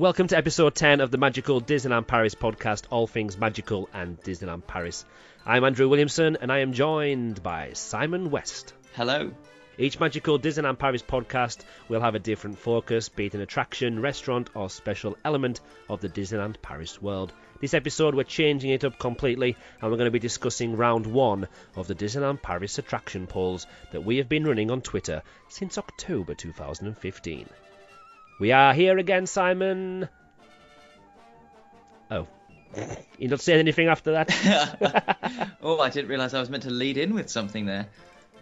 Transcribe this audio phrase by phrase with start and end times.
[0.00, 4.64] Welcome to episode 10 of the Magical Disneyland Paris podcast, all things magical and Disneyland
[4.64, 5.04] Paris.
[5.44, 8.74] I'm Andrew Williamson and I am joined by Simon West.
[8.94, 9.32] Hello.
[9.76, 14.50] Each Magical Disneyland Paris podcast will have a different focus, be it an attraction, restaurant,
[14.54, 17.32] or special element of the Disneyland Paris world.
[17.60, 21.48] This episode, we're changing it up completely, and we're going to be discussing round one
[21.74, 26.34] of the Disneyland Paris attraction polls that we have been running on Twitter since October
[26.34, 27.48] 2015.
[28.38, 30.08] We are here again, Simon.
[32.10, 32.28] Oh.
[33.18, 35.56] You're not saying anything after that?
[35.62, 37.88] oh, I didn't realise I was meant to lead in with something there.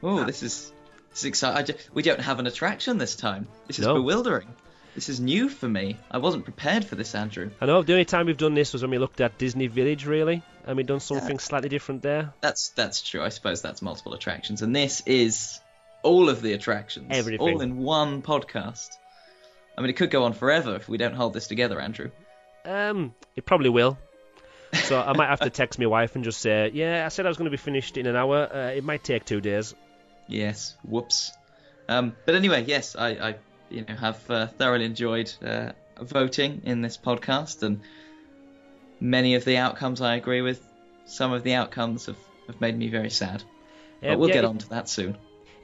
[0.02, 0.72] Oh, this is
[1.10, 1.76] this is exciting.
[1.94, 3.48] we don't have an attraction this time.
[3.66, 3.94] This is no.
[3.94, 4.48] bewildering.
[4.94, 5.96] This is new for me.
[6.10, 7.50] I wasn't prepared for this, Andrew.
[7.60, 7.82] I know.
[7.82, 10.76] The only time we've done this was when we looked at Disney Village, really, and
[10.76, 12.32] we've done something uh, slightly different there.
[12.40, 13.22] That's that's true.
[13.22, 15.60] I suppose that's multiple attractions, and this is
[16.02, 18.88] all of the attractions, everything, all in one podcast.
[19.76, 22.10] I mean, it could go on forever if we don't hold this together, Andrew.
[22.64, 23.98] Um, it probably will.
[24.72, 27.28] So I might have to text my wife and just say, "Yeah, I said I
[27.28, 28.48] was going to be finished in an hour.
[28.52, 29.74] Uh, it might take two days."
[30.26, 30.76] Yes.
[30.82, 31.32] Whoops.
[31.88, 33.34] Um, but anyway, yes, I, I
[33.70, 37.80] you know, have uh, thoroughly enjoyed uh, voting in this podcast, and
[38.98, 40.66] many of the outcomes I agree with.
[41.04, 43.42] Some of the outcomes have, have made me very sad.
[44.02, 45.16] Um, but we'll yeah, get on to that soon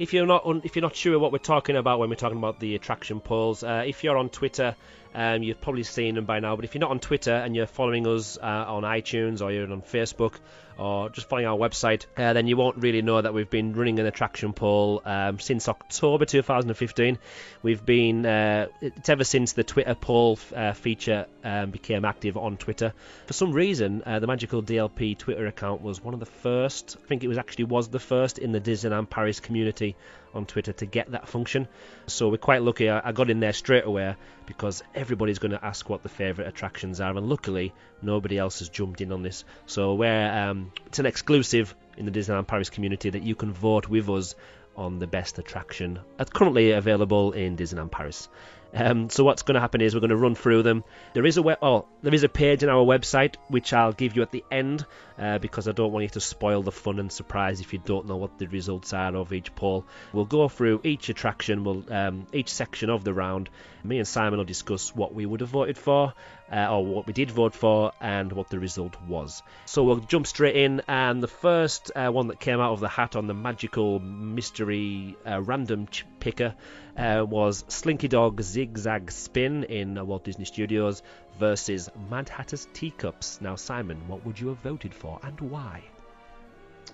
[0.03, 2.59] if you're not if you're not sure what we're talking about when we're talking about
[2.59, 4.75] the attraction polls, uh, if you're on Twitter,
[5.15, 6.57] um, you've probably seen them by now.
[6.57, 9.71] But if you're not on Twitter and you're following us uh, on iTunes or you're
[9.71, 10.35] on Facebook
[10.79, 13.99] or just following our website, uh, then you won't really know that we've been running
[13.99, 17.19] an attraction poll um, since October 2015.
[17.63, 22.57] We've been uh, it's ever since the Twitter poll uh, feature um, became active on
[22.57, 22.93] Twitter.
[23.27, 26.97] For some reason, uh, the Magical DLP Twitter account was one of the first.
[27.03, 29.97] I think it was actually was the first in the Disneyland Paris community
[30.35, 31.69] on Twitter to get that function.
[32.07, 32.89] So we're quite lucky.
[32.89, 34.17] I, got in there straight away
[34.47, 38.69] because everybody's going to ask what the favourite attractions are, and luckily nobody else has
[38.69, 39.45] jumped in on this.
[39.67, 43.89] So we're um, it's an exclusive in the Disneyland Paris community that you can vote
[43.89, 44.35] with us
[44.75, 45.99] on the best attraction
[46.33, 48.29] currently available in Disneyland Paris.
[48.75, 50.85] Um, so what's going to happen is we're going to run through them.
[51.13, 54.17] There is a web, oh, there is a page in our website which I'll give
[54.17, 54.87] you at the end
[55.19, 58.07] uh, because I don't want you to spoil the fun and surprise if you don't
[58.07, 59.85] know what the results are of each poll.
[60.13, 63.51] We'll go through each attraction, we'll um, each section of the round.
[63.85, 66.15] Me and Simon will discuss what we would have voted for,
[66.53, 69.43] uh, or what we did vote for, and what the result was.
[69.65, 72.89] So we'll jump straight in, and the first uh, one that came out of the
[72.89, 75.89] hat on the magical mystery uh, random
[76.21, 76.55] picker
[76.97, 81.03] uh, was Slinky Dog Zigzag Spin in Walt Disney Studios
[81.39, 83.41] versus Mad Hatter's Teacups.
[83.41, 85.83] Now, Simon, what would you have voted for and why?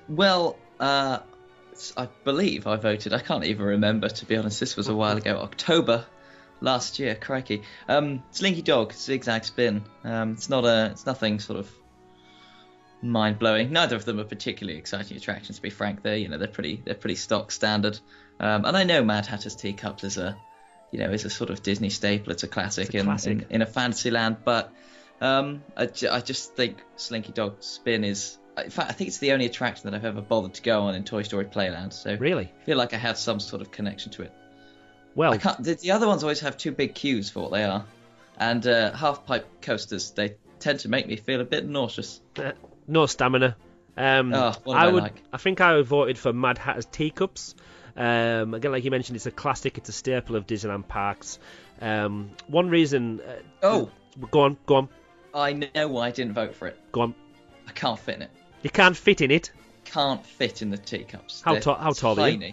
[0.08, 1.18] Well, uh,
[1.96, 3.12] I believe I voted.
[3.12, 4.60] I can't even remember, to be honest.
[4.60, 6.06] This was a while ago, October
[6.60, 7.14] last year.
[7.14, 7.62] Crikey.
[7.88, 9.84] Um, Slinky Dog Zigzag Spin.
[10.04, 10.90] Um, it's not a.
[10.92, 11.70] It's nothing sort of
[13.02, 13.72] mind blowing.
[13.72, 16.02] Neither of them are particularly exciting attractions, to be frank.
[16.02, 17.98] They're you know they're pretty they're pretty stock standard.
[18.40, 20.36] Um, and I know Mad Hatter's Teacups is a
[20.90, 22.32] you know is a sort of Disney staple.
[22.32, 23.32] It's a classic, it's a classic.
[23.32, 24.72] In, in, in a fantasy land, but
[25.20, 28.38] um, I, just think Slinky Dog Spin is.
[28.56, 30.96] In fact, I think it's the only attraction that I've ever bothered to go on
[30.96, 31.92] in Toy Story Playland.
[31.92, 34.32] So really, I feel like I have some sort of connection to it.
[35.14, 37.84] Well, the, the, other ones always have too big queues for what they are,
[38.38, 42.20] and uh, half pipe coasters they tend to make me feel a bit nauseous.
[42.36, 42.52] Uh,
[42.86, 43.56] no stamina.
[43.96, 45.02] Um, oh, I, I would.
[45.02, 45.22] Like?
[45.32, 47.54] I think I voted for Mad Hatter's Teacups.
[47.96, 49.76] Um, again, like you mentioned, it's a classic.
[49.76, 51.38] It's a staple of Disneyland parks.
[51.80, 53.20] Um, one reason.
[53.20, 53.32] Uh,
[53.62, 53.90] oh,
[54.30, 54.88] go on, go on.
[55.34, 56.78] I know why I didn't vote for it.
[56.92, 57.14] Go on.
[57.66, 58.30] I can't fit in it.
[58.62, 59.50] You can't fit in it.
[59.84, 61.42] Can't fit in the teacups.
[61.42, 61.74] How tall?
[61.74, 62.52] How tall are you?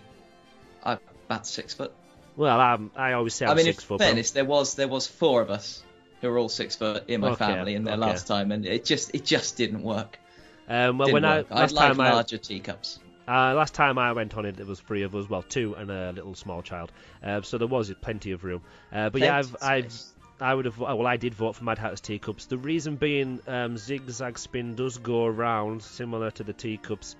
[0.84, 1.94] I'm about six foot.
[2.38, 4.00] Well, um, I always say I'm I mean, six foot.
[4.00, 5.84] fairness, there was there was four of us
[6.22, 8.02] who were all six foot in my okay, family in their okay.
[8.02, 10.20] last time, and it just it just didn't work.
[10.68, 11.48] Um, well, didn't when work.
[11.50, 13.00] I last I'd like time larger teacups.
[13.28, 15.74] I, uh, last time I went on it, there was three of us, well, two
[15.76, 16.92] and a little small child,
[17.24, 18.62] uh, so there was plenty of room.
[18.92, 20.02] Uh, but Plenty yeah, I've, I've.
[20.40, 20.78] I would have.
[20.78, 22.48] Well, I did vote for Mad Hatter's Teacups.
[22.48, 27.16] The reason being, um, zigzag spin does go around, similar to the teacups,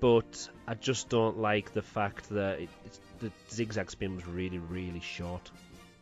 [0.00, 4.58] but I just don't like the fact that it, it's, the zigzag spin was really,
[4.58, 5.50] really short.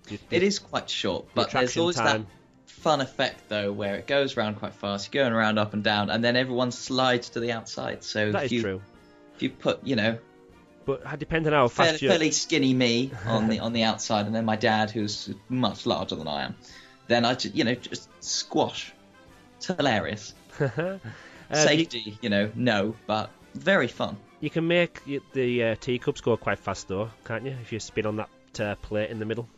[0.05, 2.23] The- the- It is quite short, but there's always time.
[2.23, 2.27] that
[2.67, 6.11] fun effect though, where it goes around quite fast, you're going around up and down,
[6.11, 8.03] and then everyone slides to the outside.
[8.03, 8.83] So That if is you true.
[9.37, 10.19] if you put you know
[10.85, 13.85] But uh, depending on how fairly, fast you fairly skinny me on the on the
[13.85, 16.57] outside, and then my dad who's much larger than I am,
[17.07, 18.93] then I just you know just squash.
[19.59, 20.35] It's hilarious.
[21.51, 24.17] You, Safety, you know, no, but very fun.
[24.43, 25.01] You can make
[25.33, 27.57] the uh, teacups go quite fast though, can't you?
[27.63, 29.49] If you spin on that uh, plate in the middle.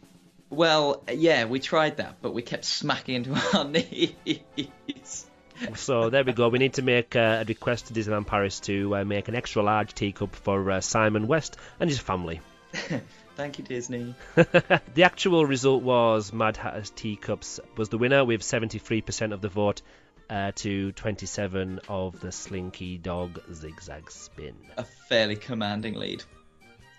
[0.51, 5.27] Well, yeah, we tried that, but we kept smacking into our knees.
[5.75, 6.49] So there we go.
[6.49, 9.63] We need to make uh, a request to Disneyland Paris to uh, make an extra
[9.63, 12.41] large teacup for uh, Simon West and his family.
[13.37, 14.15] Thank you, Disney.
[14.35, 19.83] the actual result was Mad Hatter's Teacups was the winner with 73% of the vote
[20.31, 24.55] uh, to 27 of the Slinky Dog Zigzag Spin.
[24.77, 26.23] A fairly commanding lead.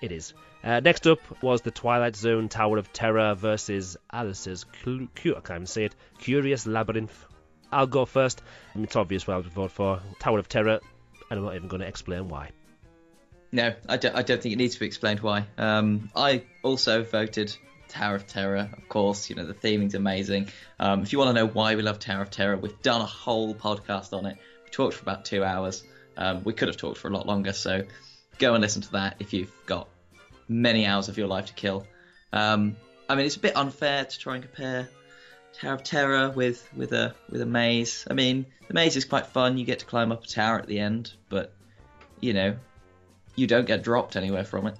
[0.01, 0.33] It is.
[0.63, 5.41] Uh, next up was the Twilight Zone Tower of Terror versus Alice's cu- cu- I
[5.41, 7.25] can't even say it, Curious Labyrinth.
[7.71, 8.41] I'll go first.
[8.75, 9.99] It's obvious what I would vote for.
[10.19, 10.79] Tower of Terror,
[11.29, 12.51] and I'm not even going to explain why.
[13.51, 15.45] No, I don't, I don't think it needs to be explained why.
[15.57, 17.55] Um, I also voted
[17.95, 19.29] Tower of Terror, of course.
[19.29, 20.49] You know, the theming's amazing.
[20.79, 23.05] Um, if you want to know why we love Tower of Terror, we've done a
[23.05, 24.37] whole podcast on it.
[24.65, 25.81] We talked for about two hours.
[26.17, 27.83] Um, we could have talked for a lot longer, so
[28.37, 29.87] go and listen to that if you've got
[30.49, 31.87] many hours of your life to kill.
[32.33, 32.75] Um,
[33.07, 34.89] I mean, it's a bit unfair to try and compare
[35.53, 38.05] Tower of Terror with with a with a maze.
[38.11, 39.57] I mean, the maze is quite fun.
[39.57, 41.53] You get to climb up a tower at the end, but
[42.19, 42.57] you know,
[43.37, 44.75] you don't get dropped anywhere from it.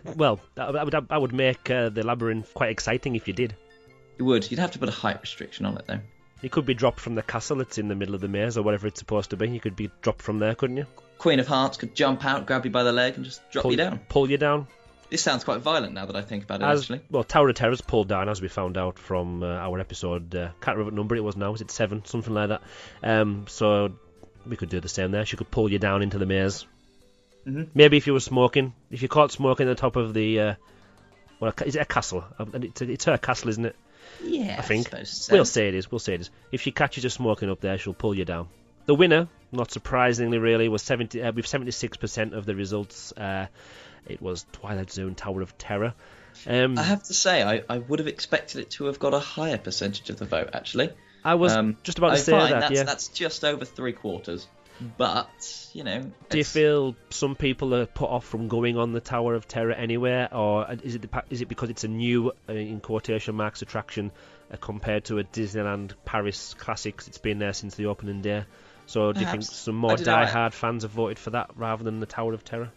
[0.16, 3.54] well, that, would that would make uh, the labyrinth quite exciting if you did.
[4.18, 4.50] You would.
[4.50, 6.00] You'd have to put a height restriction on it though.
[6.42, 8.62] You could be dropped from the castle that's in the middle of the maze or
[8.62, 9.48] whatever it's supposed to be.
[9.48, 10.86] You could be dropped from there, couldn't you?
[11.18, 13.70] Queen of Hearts could jump out, grab you by the leg, and just drop pull
[13.70, 14.00] you down.
[14.08, 14.66] Pull you down.
[15.08, 16.64] This sounds quite violent now that I think about it.
[16.64, 19.78] As, actually, well, Tower of Terror's pulled down, as we found out from uh, our
[19.78, 20.34] episode.
[20.34, 21.52] Uh, can't remember what number it was now.
[21.52, 22.62] Was it seven, something like that?
[23.02, 23.92] Um, so
[24.46, 25.24] we could do the same there.
[25.24, 26.66] She could pull you down into the maze.
[27.46, 27.64] Mm-hmm.
[27.74, 30.54] Maybe if you were smoking, if you caught smoking on the top of the, uh,
[31.40, 32.24] well, is it a castle?
[32.38, 33.76] Uh, It's, a, it's her castle, isn't it?
[34.22, 34.84] yeah, I think.
[34.88, 35.34] suppose so.
[35.34, 35.90] We'll say it is.
[35.90, 36.30] We'll say it is.
[36.52, 38.48] If she catches you smoking up there, she'll pull you down.
[38.86, 43.12] The winner, not surprisingly, really, was 70 uh, with 76% of the results.
[43.12, 43.46] Uh,
[44.06, 45.94] it was Twilight Zone Tower of Terror.
[46.46, 49.18] Um, I have to say, I, I would have expected it to have got a
[49.20, 50.50] higher percentage of the vote.
[50.52, 50.90] Actually,
[51.24, 52.50] I was Um, just about to I say that.
[52.60, 52.82] that's, yeah.
[52.84, 54.46] that's just over three quarters.
[54.96, 59.00] But you know, Do you feel some people are put off from going on the
[59.00, 62.52] Tower of Terror anywhere, or is it the, is it because it's a new, uh,
[62.52, 64.10] in quotation marks, attraction
[64.52, 67.02] uh, compared to a Disneyland Paris classic?
[67.06, 68.44] it's been there since the opening day.
[68.86, 72.06] So do you think some more die-hard fans have voted for that rather than the
[72.06, 72.70] Tower of Terror?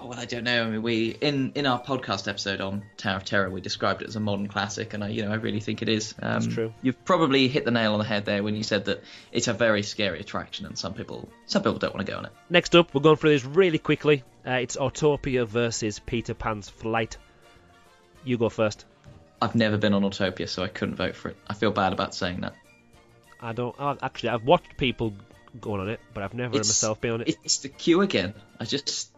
[0.00, 0.62] Oh, well, I don't know.
[0.64, 4.08] I mean, we in in our podcast episode on Tower of Terror, we described it
[4.08, 6.14] as a modern classic, and I, you know, I really think it is.
[6.22, 6.72] Um, That's true.
[6.82, 9.02] You've probably hit the nail on the head there when you said that
[9.32, 12.26] it's a very scary attraction, and some people some people don't want to go on
[12.26, 12.32] it.
[12.48, 14.22] Next up, we're going through this really quickly.
[14.46, 17.16] Uh, it's Autopia versus Peter Pan's Flight.
[18.24, 18.84] You go first.
[19.42, 21.36] I've never been on Autopia, so I couldn't vote for it.
[21.48, 22.54] I feel bad about saying that.
[23.40, 24.30] I don't actually.
[24.30, 25.14] I've watched people
[25.60, 27.36] going on it, but I've never It's- myself been on it.
[27.42, 28.34] It's the queue again.
[28.60, 29.10] I just,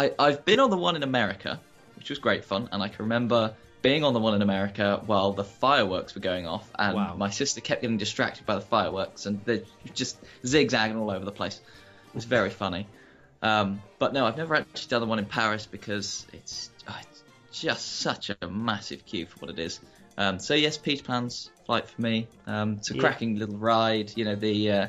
[0.00, 1.60] I I've been on the one in America,
[1.96, 5.32] which was great fun, and I can remember being on the one in America while
[5.32, 7.14] the fireworks were going off, and Wow.
[7.16, 9.62] my sister kept getting distracted by the fireworks, and they're
[9.94, 10.16] just
[10.46, 11.60] zigzagging all over the place.
[12.08, 12.86] It was very funny.
[13.42, 17.22] Um, but no, I've never actually done the one in Paris because it's, oh, it's
[17.52, 19.80] just such a massive queue for what it is.
[20.18, 22.28] Um, so yes, Peter Pan's flight for me.
[22.46, 23.00] Um, it's a Yeah.
[23.00, 24.12] cracking little ride.
[24.14, 24.86] You know the uh,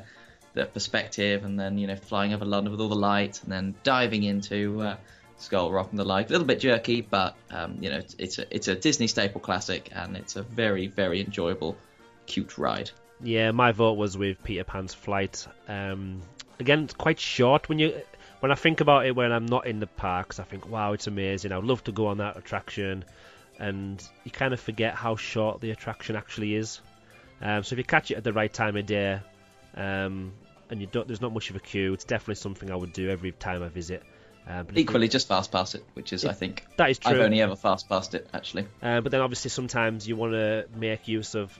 [0.54, 3.76] the perspective, and then you know flying over London with all the lights, and then
[3.84, 4.98] diving into uh,
[5.38, 6.30] Skull Rock and the like.
[6.30, 9.42] A little bit jerky, but um, you know it's, it's a it's a Disney staple
[9.42, 11.78] classic, and it's a very very enjoyable,
[12.26, 12.92] cute ride.
[13.24, 15.48] Yeah, my vote was with Peter Pan's Flight.
[15.68, 16.22] Um,
[16.60, 18.02] again, it's quite short when you
[18.40, 20.40] when I think about it when I'm not in the parks.
[20.40, 21.52] I think, wow, it's amazing.
[21.52, 23.06] I'd love to go on that attraction,
[23.60, 26.82] and you kind of forget how short the attraction actually is.
[27.42, 29.20] Um, so if you catch it at the right time of day,
[29.76, 30.34] um,
[30.72, 33.10] and you don't, there's not much of a queue, it's definitely something I would do
[33.10, 34.02] every time I visit.
[34.50, 37.12] Uh, if you- Equally, just fast pass it, which is I think that is true.
[37.14, 38.66] I've only ever fast passed it actually.
[38.82, 41.58] Uh, but then obviously sometimes you want to make use of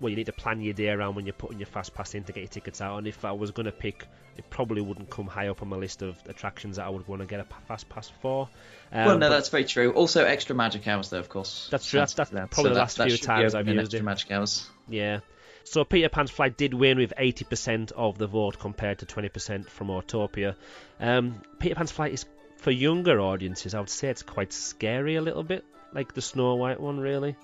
[0.00, 2.24] well you need to plan your day around when you're putting your fast pass in
[2.24, 4.04] to get your tickets out and if I was going to pick
[4.36, 7.22] it probably wouldn't come high up on my list of attractions that I would want
[7.22, 8.48] to get a fast pass for
[8.92, 9.92] um, well, no, that's very true.
[9.92, 11.66] Also, extra magic hours, though, of course.
[11.70, 11.98] That's true.
[11.98, 14.02] That's- that's That- probably the last few times I've used extra it.
[14.04, 14.68] magic hours.
[14.88, 15.20] yeah
[15.64, 19.88] so Peter Pan's Flight did win with 80% of the vote compared to 20% from
[19.88, 20.54] Autopia
[21.00, 22.26] um, Peter Pan's Flight is
[22.58, 26.54] for younger audiences I would say it's quite scary a little bit like the Snow
[26.54, 27.36] White one really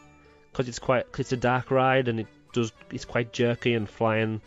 [0.53, 3.89] because it's quite cause it's a dark ride and it does it's quite jerky and
[3.89, 4.41] flying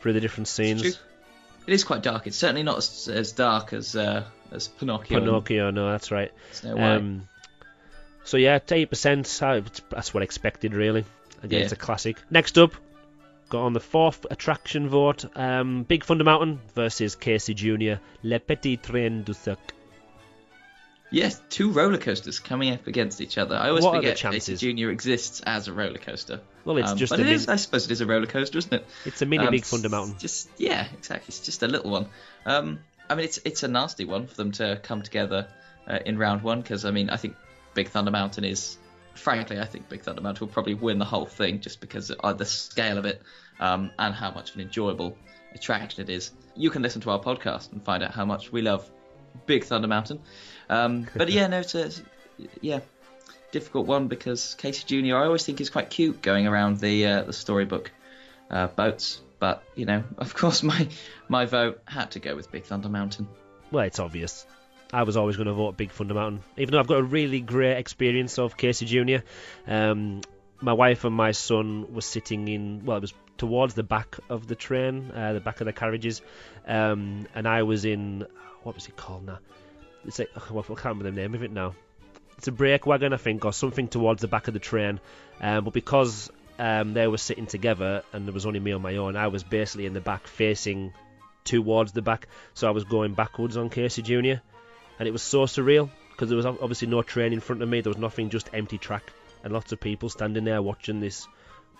[0.00, 0.82] through the different scenes.
[1.66, 2.26] It is quite dark.
[2.26, 5.20] It's certainly not as, as dark as uh, as Pinocchio.
[5.20, 6.32] Pinocchio, no, that's right.
[6.52, 6.96] Snow White.
[6.96, 7.28] Um,
[8.24, 9.26] so yeah, eight percent.
[9.40, 11.04] That's what I expected, really.
[11.42, 11.64] Again, Yeah.
[11.64, 12.16] it's a classic.
[12.30, 12.72] Next up,
[13.50, 18.00] got on the fourth attraction vote: um, Big Thunder Mountain versus Casey Jr.
[18.22, 19.74] Le Petit Train du Cirque.
[21.12, 23.56] Yes, two roller coasters coming up against each other.
[23.56, 24.16] I always What forget?
[24.16, 26.40] Casey Junior exists as a roller coaster.
[26.64, 28.58] Well, it's Um, just but a it is- I suppose it is a roller coaster,
[28.58, 28.86] isn't it?
[29.04, 30.18] It's a mini Um, Big Thunder Mountain.
[30.20, 31.26] Just yeah, exactly.
[31.28, 32.06] It's just a little one.
[32.46, 32.78] Um,
[33.08, 35.48] I mean, it's it's a nasty one for them to come together
[35.88, 37.34] uh, in round one because I mean, I think
[37.74, 38.76] Big Thunder Mountain is,
[39.14, 42.38] frankly, I think Big Thunder Mountain will probably win the whole thing just because of
[42.38, 43.22] the scale of it
[43.58, 45.16] um, and how much of an enjoyable
[45.54, 46.32] attraction it is.
[46.56, 48.90] You can listen to our podcast and find out how much we love
[49.46, 50.20] Big Thunder Mountain.
[50.68, 51.90] Um, but yeah, no, it's a
[52.60, 52.80] yeah
[53.52, 57.22] difficult one because Casey Junior I always think is quite cute going around the uh,
[57.24, 57.90] the storybook
[58.50, 59.20] uh, boats.
[59.38, 60.88] But you know, of course, my
[61.28, 63.28] my vote had to go with Big Thunder Mountain.
[63.70, 64.46] Well, it's obvious.
[64.92, 67.40] I was always going to vote Big Thunder Mountain, even though I've got a really
[67.40, 69.22] great experience of Casey Junior.
[69.66, 70.20] Um,
[70.60, 74.46] my wife and my son were sitting in, well, it was towards the back of
[74.48, 76.22] the train, uh, the back of the carriages,
[76.66, 78.26] um, and I was in,
[78.62, 79.38] what was it called now?
[80.06, 81.74] It's like, well, I can't remember the name of it now.
[82.36, 84.98] It's a brake wagon, I think, or something towards the back of the train.
[85.40, 88.96] Um, but because um, they were sitting together and there was only me on my
[88.96, 90.92] own, I was basically in the back facing
[91.44, 94.42] towards the back, so I was going backwards on Casey Junior,
[95.00, 97.80] and it was so surreal because there was obviously no train in front of me.
[97.80, 99.10] There was nothing, just empty track,
[99.42, 101.26] and lots of people standing there watching this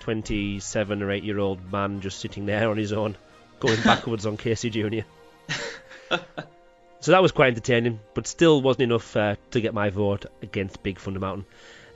[0.00, 3.16] 27 or 8 year old man just sitting there on his own,
[3.60, 5.04] going backwards on Casey Junior.
[7.00, 10.82] So that was quite entertaining, but still wasn't enough uh, to get my vote against
[10.82, 11.46] Big Thunder Mountain.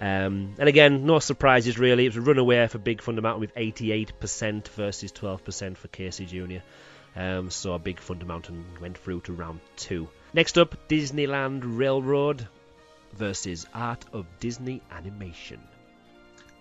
[0.00, 2.06] Um, and again, no surprises really.
[2.06, 6.62] It was a runaway for Big Thunder Mountain with 88% versus 12% for Casey Jr.
[7.14, 10.08] Um, so Big Thunder Mountain went through to round two.
[10.34, 12.48] Next up, Disneyland Railroad
[13.12, 15.60] versus Art of Disney Animation.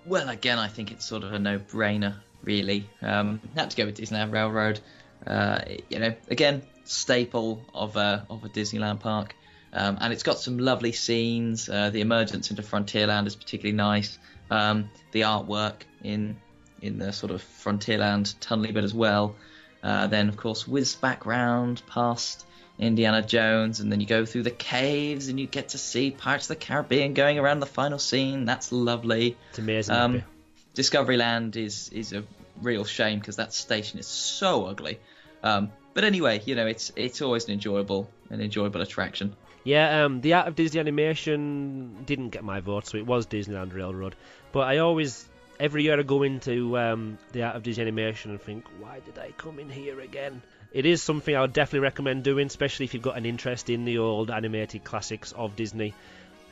[0.05, 2.87] Well, again, I think it's sort of a no-brainer, really.
[3.01, 4.79] Um, had to go with Disneyland Railroad.
[5.25, 9.35] Uh, you know, again, staple of a of a Disneyland park,
[9.73, 11.67] um, and it's got some lovely scenes.
[11.67, 14.19] Uh, the emergence into Frontierland is particularly nice.
[14.51, 16.37] Um, the artwork in
[16.83, 19.35] in the sort of Frontierland tunnely bit as well.
[19.83, 22.45] Uh, then, of course, whiz back round past
[22.79, 26.45] Indiana Jones, and then you go through the caves and you get to see Pirates
[26.45, 28.45] of the Caribbean going around the final scene.
[28.45, 29.37] That's lovely.
[29.49, 29.95] It's amazing.
[29.95, 30.27] Um, that bit.
[30.75, 32.23] Discoveryland is is a
[32.61, 34.99] real shame because that station is so ugly.
[35.43, 39.35] Um, but anyway, you know, it's it's always an enjoyable an enjoyable attraction.
[39.63, 43.73] Yeah, um, the Art of Disney Animation didn't get my vote, so it was Disneyland
[43.73, 44.15] Railroad.
[44.51, 45.25] But I always,
[45.59, 49.17] every year I go into um, the Art of Disney Animation and think, why did
[49.17, 50.41] I come in here again?
[50.71, 53.85] It is something I would definitely recommend doing, especially if you've got an interest in
[53.85, 55.93] the old animated classics of Disney.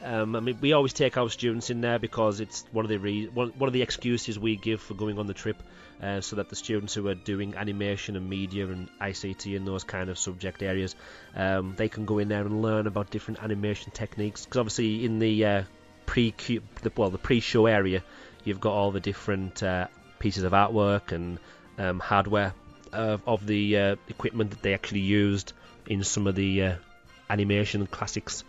[0.04, 2.98] Um, I mean, we always take our students in there because it's one of the
[2.98, 5.62] re- one, one of the excuses we give for going on the trip,
[6.02, 9.84] uh, so that the students who are doing animation and media and ICT and those
[9.84, 10.96] kind of subject areas,
[11.36, 14.46] um, they can go in there and learn about different animation techniques.
[14.46, 15.64] Because obviously, in the uh,
[16.08, 16.34] pre
[16.82, 18.04] the, well the pre-show area,
[18.44, 19.88] you've got all the different uh,
[20.20, 21.40] pieces of artwork and
[21.78, 22.54] um, hardware
[22.94, 25.54] of, of the uh, equipment that they actually used
[25.88, 26.76] in some of the uh,
[27.30, 28.44] animation classics.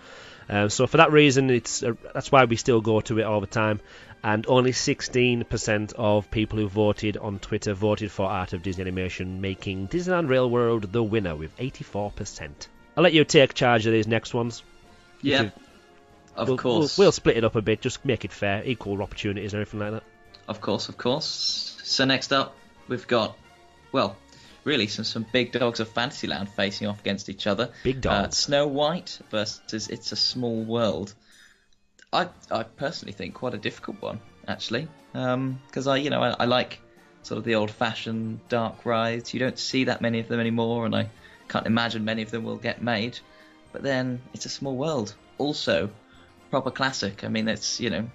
[0.49, 3.41] Uh, so for that reason, it's uh, that's why we still go to it all
[3.41, 3.81] the time.
[4.25, 9.41] And only 16% of people who voted on Twitter voted for Art of Disney Animation,
[9.41, 12.69] making Disneyland Railroad the winner with 84%.
[12.97, 14.63] I'll let you take charge of these next ones.
[15.23, 15.51] Yeah,
[16.37, 19.03] of we'll, course, We'll, we'll split it up a bit, just make it fair, equal
[19.03, 20.03] opportunities and everything like that.
[20.49, 21.79] of course, of course.
[21.85, 22.57] So next up,
[22.89, 23.37] we've got
[23.93, 24.17] well,
[24.65, 27.71] really some some big dogs of Fantasyland facing off against each other.
[27.83, 28.39] Big Uh, dogs.
[28.39, 31.15] Snow White versus It's a Small World.
[32.12, 36.45] I I personally think quite a difficult one actually, because I you know I, I
[36.47, 36.81] like
[37.23, 39.33] sort of the old-fashioned dark rides.
[39.33, 41.09] You don't see that many of them anymore, and I
[41.49, 43.19] can't imagine many of them will get made.
[43.73, 45.91] But then It's a Small World, also
[46.53, 47.25] proper classic.
[47.25, 48.09] I mean, it's you know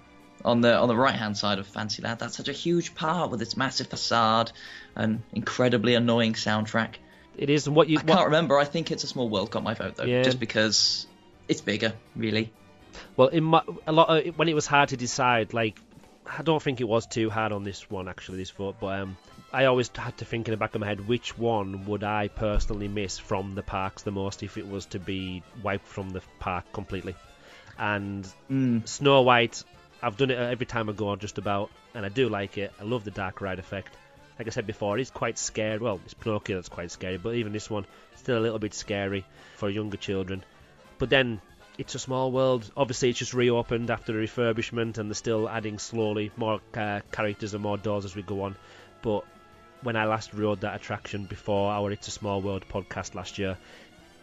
[0.44, 2.20] on the on the right hand side of Fantasyland.
[2.20, 4.52] That's such a huge part with its massive facade
[4.96, 6.94] and incredibly annoying soundtrack.
[7.36, 7.98] it is what you.
[7.98, 8.56] I what- can't remember.
[8.58, 10.22] I think it's a small world got my vote though, Yeah.
[10.22, 11.06] just because
[11.48, 12.52] it's bigger, really.
[13.16, 15.78] Well, in my, a lot of, when it was hard to decide, like
[16.38, 19.16] I don't think it was too hard on this one actually, this vote, but um,
[19.52, 22.28] I always had to think in the back of my head which one would I
[22.28, 26.22] personally miss from the parks the most if it was to be wiped from the
[26.38, 27.14] park completely.
[27.78, 28.86] And Mm.
[28.88, 29.62] Snow White,
[30.02, 32.72] I've done it every time I go on just about, and I do like it.
[32.80, 33.94] I love the dark ride effect.
[34.38, 35.78] Like I said before, it's quite scary.
[35.78, 39.24] Well, it's Pinocchio that's quite scary, but even this one, still a little bit scary
[39.56, 40.44] for younger children.
[40.98, 41.40] But then
[41.76, 42.70] it's a small world.
[42.76, 47.54] Obviously, it's just reopened after the refurbishment, and they're still adding slowly more uh, characters
[47.54, 48.56] and more doors as we go on.
[49.02, 49.24] But
[49.82, 53.56] when I last rode that attraction before our It's a Small World podcast last year,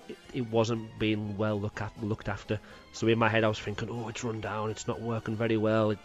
[0.07, 2.59] it, it wasn't being well look at, looked after.
[2.91, 5.57] So in my head, I was thinking, oh, it's run down, it's not working very
[5.57, 5.91] well.
[5.91, 5.99] It,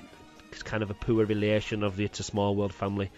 [0.52, 3.10] it's kind of a poor relation of the It's a Small World family.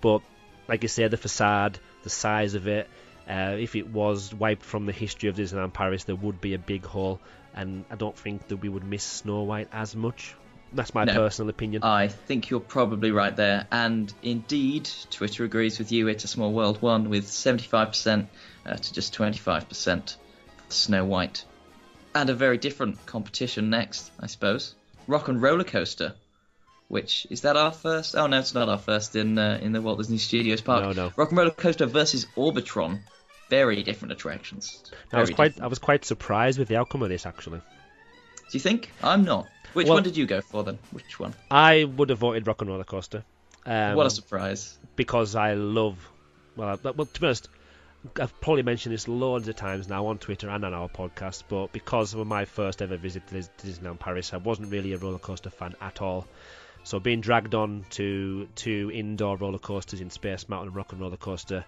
[0.00, 0.22] But
[0.68, 2.88] like you say, the facade, the size of it,
[3.28, 6.58] uh, if it was wiped from the history of Disneyland Paris, there would be a
[6.58, 7.20] big hole,
[7.54, 10.34] and I don't think that we would miss Snow White as much.
[10.72, 11.14] That's my No.
[11.14, 11.82] personal opinion.
[11.82, 13.66] I think you're probably right there.
[13.72, 16.06] And indeed, Twitter agrees with you.
[16.08, 18.26] It's a Small World won with 75%
[18.66, 20.16] uh, to just 25%
[20.72, 21.44] Snow White.
[22.14, 24.74] And a very different competition next, I suppose.
[25.06, 26.14] Rock and Roller Coaster.
[26.88, 28.16] Which is that our first?
[28.16, 30.82] Oh no, it's not our first in uh, in the Walt Disney Studios Park.
[30.82, 31.12] No, no.
[31.14, 33.00] Rock and Roller Coaster versus Orbitron.
[33.48, 34.82] Very different attractions.
[35.12, 35.64] I was quite different.
[35.64, 37.58] I was quite surprised with the outcome of this actually.
[37.58, 38.90] Do you think?
[39.02, 39.46] I'm not.
[39.72, 40.78] Which Well- one did you go for then?
[40.90, 41.32] Which one?
[41.48, 43.22] I would have voted Rock and Roller Coaster.
[43.64, 44.76] Um, what a surprise.
[44.96, 45.96] because I love.
[46.56, 47.48] Well, I- well, to be honest,
[48.18, 51.70] I've probably mentioned this loads of times now on Twitter and on our podcast, but
[51.70, 55.50] because of my first ever visit to Disneyland Paris, I wasn't really a roller coaster
[55.50, 56.26] fan at all.
[56.82, 61.00] So being dragged on to two indoor roller coasters in Space Mountain and Rock and
[61.00, 61.66] Roller Coaster,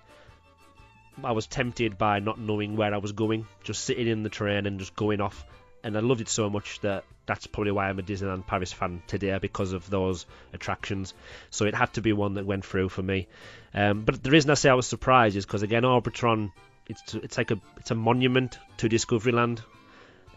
[1.22, 4.64] I was tempted by not knowing where I was going, just sitting in the train
[4.64, 5.44] and just going off.
[5.84, 9.02] And I loved it so much that that's probably why I'm a Disneyland Paris fan
[9.06, 11.14] today because of those attractions.
[11.50, 13.26] So it had to be one that went through for me.
[13.74, 16.52] Um, but the reason I say I was surprised is because again, Orbitron,
[16.88, 19.60] it's it's like a it's a monument to Discoveryland.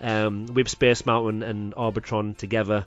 [0.01, 2.85] Um, with Space Mountain and Orbitron together,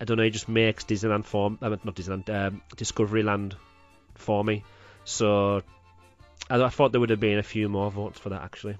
[0.00, 3.54] I don't know, it just makes Disneyland for uh, not Disneyland, um, Discoveryland
[4.14, 4.64] for me.
[5.04, 5.62] So
[6.48, 8.76] I, I thought there would have been a few more votes for that actually.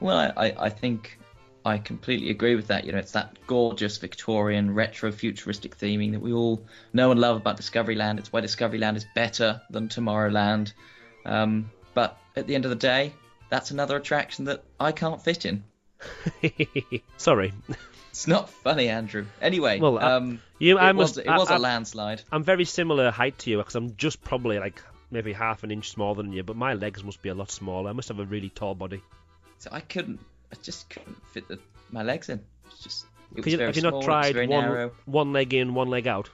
[0.00, 1.18] Well, I, I think
[1.66, 2.84] I completely agree with that.
[2.84, 7.36] You know, it's that gorgeous Victorian retro futuristic theming that we all know and love
[7.36, 8.18] about Discoveryland.
[8.20, 10.72] It's why Discoveryland is better than Tomorrowland.
[11.24, 13.12] Um, but at the end of the day,
[13.50, 15.64] that's another attraction that I can't fit in.
[17.16, 17.52] Sorry,
[18.10, 19.26] It's not funny, Andrew.
[19.42, 20.78] Anyway, Well, I- um, you.
[20.78, 21.26] it I was, must.
[21.26, 22.22] it was I, a landslide.
[22.30, 25.90] I'm very similar height to you because I'm just probably like maybe half an inch
[25.90, 27.90] smaller than you, but my legs must be a lot smaller.
[27.90, 29.02] I must have a really tall body.
[29.58, 30.20] So I couldn't,
[30.52, 31.58] I just couldn't fit the,
[31.90, 32.40] my legs in.
[32.66, 34.92] It's just, it was you, very have you small, not tried one narrow.
[35.04, 36.30] one leg in, one leg out?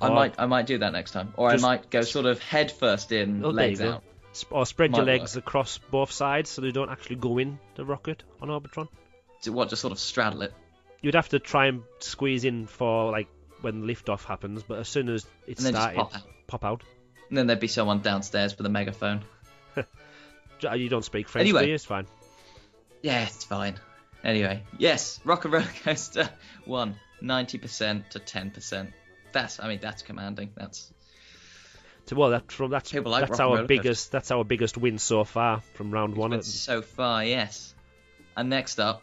[0.00, 2.26] I Or- might, I might do that next time, or Just- I might go sort
[2.26, 4.02] of head first in, Oh, legs out.
[4.50, 7.84] Or spread your Might legs across both sides so they don't actually go in the
[7.84, 8.86] rocket on Orbitron.
[9.42, 10.52] To what, just sort of straddle it.
[11.02, 13.26] You'd have to try and squeeze in for like
[13.60, 16.22] when liftoff happens, but as soon as it And then just started, pop out.
[16.46, 16.82] pop out.
[17.28, 19.22] And then there'd be someone downstairs with a megaphone.
[20.74, 21.62] You don't speak French, Anyway.
[21.62, 21.74] do you?
[21.74, 22.06] It's fine.
[23.02, 23.76] Yeah, it's fine.
[24.22, 26.28] Anyway, yes, Rock and Roller Coaster
[26.66, 28.92] won 90% to 10%.
[29.32, 30.50] That's, I mean, that's commanding.
[30.56, 30.92] That's
[32.12, 35.22] well, that's from that's People like that's rock our biggest that's our biggest win so
[35.24, 36.42] far from round one.
[36.42, 37.74] so far, yes.
[38.36, 39.02] And next up,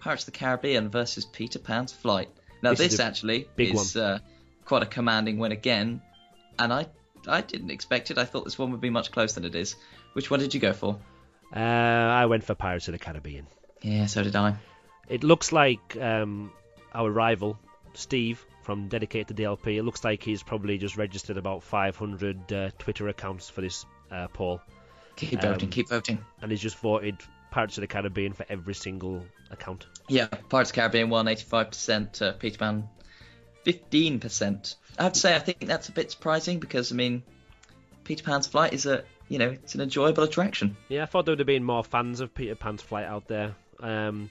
[0.00, 2.30] Pirates of the Caribbean versus Peter Pan's Flight.
[2.62, 4.20] Now This this, is actually is uh,
[4.64, 6.00] quite a commanding win again,
[6.58, 6.86] and I
[7.26, 8.18] I didn't expect it.
[8.18, 9.76] I thought this one would be much closer than it is.
[10.14, 10.98] Which one did you go for?
[11.56, 13.46] Uh, I went for Pirates of the Caribbean.
[13.82, 14.56] Yeah, so did I.
[15.08, 16.52] It looks like um,
[16.92, 17.58] our rival
[17.94, 19.76] Steve from Dedicated to DLP.
[19.78, 24.28] It looks like he's probably just registered about 500 uh, Twitter accounts for this uh,
[24.28, 24.60] poll,
[25.16, 26.18] Keep Um, voting, keep voting.
[26.42, 27.16] and he's just voted
[27.50, 29.86] Pirates of the Caribbean for every single account.
[30.08, 32.88] Yeah, Pirates of the Caribbean won 85%, uh, Peter Pan
[33.64, 34.74] 15%.
[34.98, 37.22] I have to say, I think that's a bit surprising because, I mean,
[38.04, 40.76] Peter Pan's Flight is a, you know, it's an enjoyable attraction.
[40.88, 43.54] Yeah, I thought there would have been more fans of Peter Pan's Flight out there.
[43.80, 44.30] Um,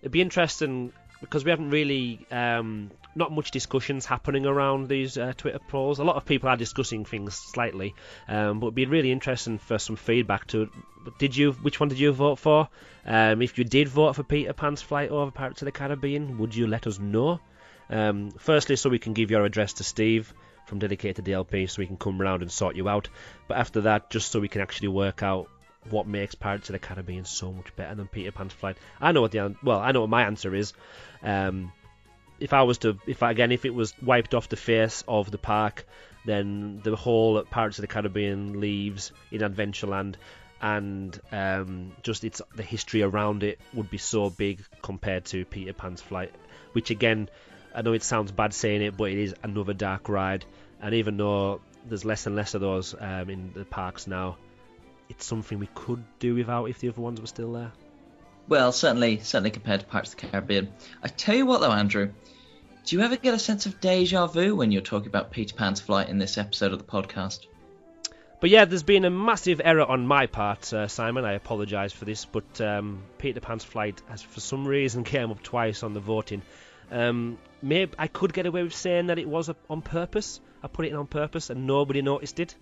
[0.00, 5.32] it'd be interesting because we haven't really um, not much discussions happening around these uh,
[5.36, 5.98] Twitter polls.
[5.98, 7.94] A lot of people are discussing things slightly,
[8.28, 10.46] um, but it'd be really interesting for some feedback.
[10.48, 10.70] To
[11.18, 12.68] did you which one did you vote for?
[13.04, 16.54] Um, if you did vote for Peter Pan's Flight over Pirates of the Caribbean, would
[16.54, 17.40] you let us know?
[17.88, 20.32] Um, firstly, so we can give your address to Steve
[20.70, 23.08] from Dedicated DLP, so we can come round and sort you out.
[23.48, 25.48] But after that, just so we can actually work out
[25.90, 28.76] what makes Pirates of the Caribbean so much better than Peter Pan's Flight.
[29.00, 30.72] I know what the well, I know what my answer is.
[31.22, 31.72] Um,
[32.38, 35.30] if I was to, if I, again, if it was wiped off the face of
[35.30, 35.84] the park,
[36.24, 40.14] then the whole Pirates of the Caribbean leaves in Adventureland,
[40.62, 45.72] and um, just it's the history around it would be so big compared to Peter
[45.72, 46.32] Pan's Flight,
[46.72, 47.28] which again,
[47.74, 50.44] I know it sounds bad saying it, but it is another dark ride,
[50.80, 54.36] and even though there's less and less of those um, in the parks now,
[55.08, 57.72] it's something we could do without if the other ones were still there.
[58.48, 60.72] Well, certainly, certainly compared to Pirates of the Caribbean.
[61.02, 62.10] I tell you what, though, Andrew,
[62.84, 65.80] do you ever get a sense of deja vu when you're talking about Peter Pan's
[65.80, 67.46] Flight in this episode of the podcast?
[68.40, 71.26] but yeah, there's been a massive error on my part, uh, Simon.
[71.26, 75.42] I apologise for this, but um, Peter Pan's flight has, for some reason, came up
[75.42, 76.40] twice on the voting.
[76.90, 80.40] Um, maybe I could get away with saying that it was on purpose.
[80.62, 82.54] I put it in on purpose, and nobody noticed it.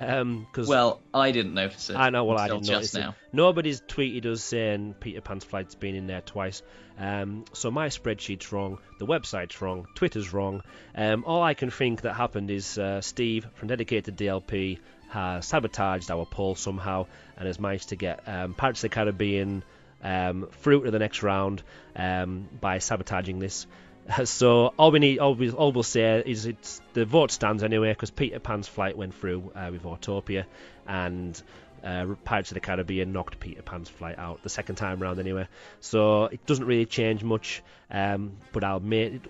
[0.00, 1.96] Um, cause well, I didn't notice it.
[1.96, 2.24] I know.
[2.24, 3.10] Well, I didn't notice now.
[3.10, 3.14] it.
[3.34, 6.62] Nobody's tweeted us saying Peter Pan's flight's been in there twice.
[6.98, 10.62] Um, so my spreadsheet's wrong, the website's wrong, Twitter's wrong.
[10.94, 14.78] Um, all I can think that happened is uh, Steve from Dedicated DLP
[15.10, 19.62] has sabotaged our poll somehow and has managed to get um, Pirates of the Caribbean
[20.02, 21.62] um, through to the next round
[21.96, 23.66] um, by sabotaging this.
[24.24, 27.92] So all we need, all, we, all we'll say is it's the vote stands anyway
[27.92, 30.46] because Peter Pan's flight went through uh, with Autopia,
[30.88, 31.40] and
[31.84, 35.46] uh, Pirates of the Caribbean knocked Peter Pan's flight out the second time round anyway.
[35.80, 37.62] So it doesn't really change much.
[37.90, 38.82] Um, but I'll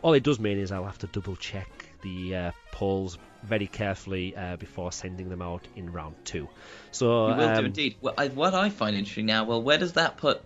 [0.02, 1.68] all it does mean is I'll have to double check
[2.02, 6.48] the uh, polls very carefully uh, before sending them out in round two.
[6.90, 7.96] So You will um, do indeed.
[8.00, 10.42] Well, I, what I find interesting now, well, where does that put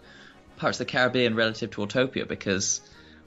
[0.56, 2.26] Pirates of the Caribbean relative to Autopia?
[2.28, 2.80] Because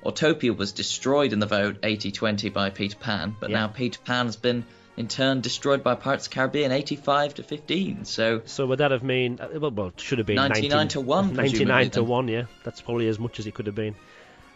[0.04, 3.58] Autopia was destroyed in the vote 80-20 by Peter Pan, but Yeah.
[3.58, 7.44] now Peter Pan has been in turn destroyed by Pirates of the Caribbean 85 to
[7.44, 8.06] 15.
[8.06, 9.40] So So would that have mean?
[9.40, 12.08] uh, Well, well it should have been 99 19 to 1, 99 to then.
[12.08, 12.28] one.
[12.28, 13.96] Yeah, that's probably as much as it could have been.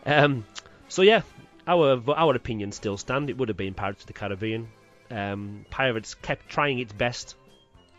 [0.05, 0.45] Um,
[0.87, 1.21] so yeah,
[1.67, 3.29] our our opinions still stand.
[3.29, 4.67] It would have been Pirates of the Caribbean.
[5.11, 7.35] Um, Pirates kept trying its best,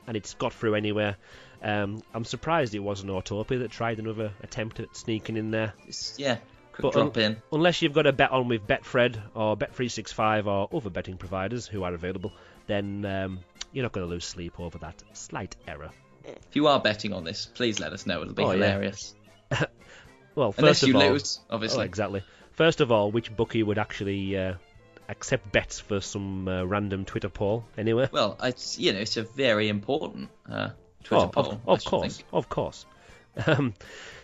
[0.07, 1.17] and it's got through anywhere.
[1.63, 5.75] Um, I'm surprised it wasn't Autopia that tried another attempt at sneaking in there.
[5.87, 6.39] it's, yeah,
[6.81, 7.43] But, drop um, in.
[7.53, 11.85] Unless you've got a bet on with Betfred or Bet365 or other betting providers who
[11.85, 12.33] are available,
[12.67, 13.41] then um,
[13.73, 15.91] you're not going to lose sleep over that slight error.
[16.25, 18.23] If you are betting on this, please let us know.
[18.23, 18.55] It'll be Oh, yeah.
[18.55, 19.15] hilarious.
[20.35, 21.81] Well, first Unless of you all, lose, obviously.
[21.81, 22.25] Oh, exactly.
[22.53, 24.55] First of all, which bookie would actually uh,
[25.13, 27.65] accept bets for some uh, random Twitter poll?
[27.79, 28.09] Anyway.
[28.11, 30.71] Well, it's you know it's a very important uh,
[31.05, 31.53] Twitter Oh, poll.
[31.53, 32.29] of, of course, think.
[32.33, 32.87] of course.
[33.47, 33.75] Um,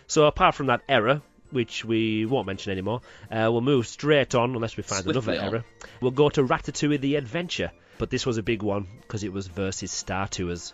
[0.07, 1.21] so apart from that error,
[1.51, 5.47] which we won't mention anymore, uh, we'll move straight on unless we find Swiftly another
[5.47, 5.53] on.
[5.55, 5.65] error.
[6.01, 9.47] We'll go to Ratatouille: The Adventure, but this was a big one because it was
[9.47, 10.73] versus Star Tours.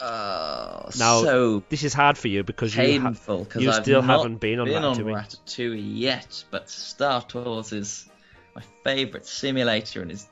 [0.00, 3.14] Oh, Now, so This is hard for you because you ha-
[3.58, 5.14] you I've still haven't been on been on Ratatouille.
[5.46, 8.08] Ratatouille yet, but Star Tours is
[8.54, 10.26] my favourite simulator and is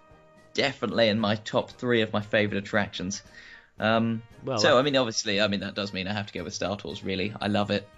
[0.55, 3.23] definitely in my top three of my favourite attractions.
[3.79, 6.33] Um, Well, so I- I mean, obviously, I mean that does mean I have to
[6.33, 7.03] go with Star Tours.
[7.03, 7.89] Really, I love it,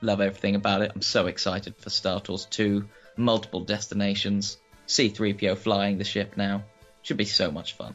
[0.00, 0.92] love everything about it.
[0.94, 6.64] I'm so excited for Star Tours 2, multiple destinations, C3PO flying the ship now.
[7.02, 7.94] Should be so much fun.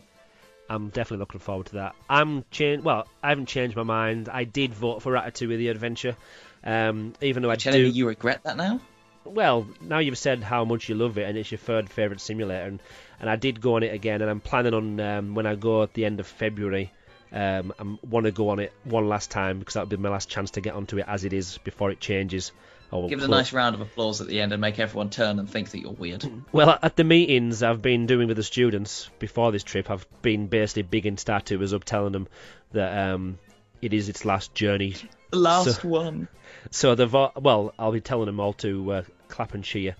[0.69, 1.95] I'm definitely looking forward to that.
[2.09, 2.83] I'm change.
[2.83, 4.27] Well, I haven't changed my mind.
[4.27, 6.17] I did vote for Ratatouille: The Adventure,
[6.63, 7.89] um, even though I Telling do.
[7.89, 8.81] you regret that now?
[9.29, 12.63] Well, now you've said how much you love it, and it's your third favorite simulator,
[12.65, 12.79] and,
[13.19, 15.83] and I did go on it again, and I'm planning on um, when I go
[15.83, 16.91] at the end of February.
[17.29, 20.29] Um, I want to go on it one last time because that'll be my last
[20.29, 22.53] chance to get onto it as it is before it changes.
[22.89, 25.37] Or Give it a nice round of applause at the end and make everyone turn
[25.39, 26.23] and think that you're weird.
[26.53, 30.47] Well, at the meetings I've been doing with the students before this trip, I've been
[30.47, 32.29] basically bigging Star Tours up, telling them
[32.71, 33.39] that um,
[33.81, 34.95] it is its last journey.
[35.31, 36.29] The last one.
[36.71, 39.95] So they've all- well, I'll be telling them all to uh, clap and cheer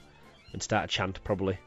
[0.54, 1.58] and start a chant probably.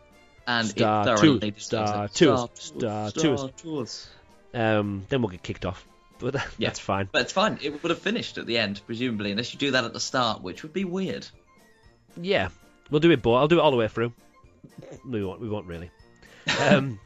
[0.46, 3.87] And Star two, star two, Star star two, two.
[3.87, 5.87] Star Um, then we'll get kicked off,
[6.18, 6.68] but Yeah.
[6.68, 7.09] that's fine.
[7.12, 7.59] But it's fine.
[7.62, 10.42] It would have finished at the end, presumably, unless you do that at the start,
[10.42, 11.27] which would be weird.
[12.20, 12.49] Yeah,
[12.90, 14.12] we'll do it, but I'll do it all the way through.
[15.09, 15.40] We won't.
[15.40, 15.90] We won't really.
[16.61, 16.99] Um,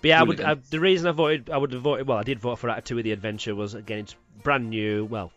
[0.00, 2.06] but yeah, I would, I, the reason I voted, I would have voted.
[2.06, 3.54] Well, I did vote for Ratatouille: The Adventure.
[3.54, 5.04] Was again, it's brand new.
[5.04, 5.32] Well,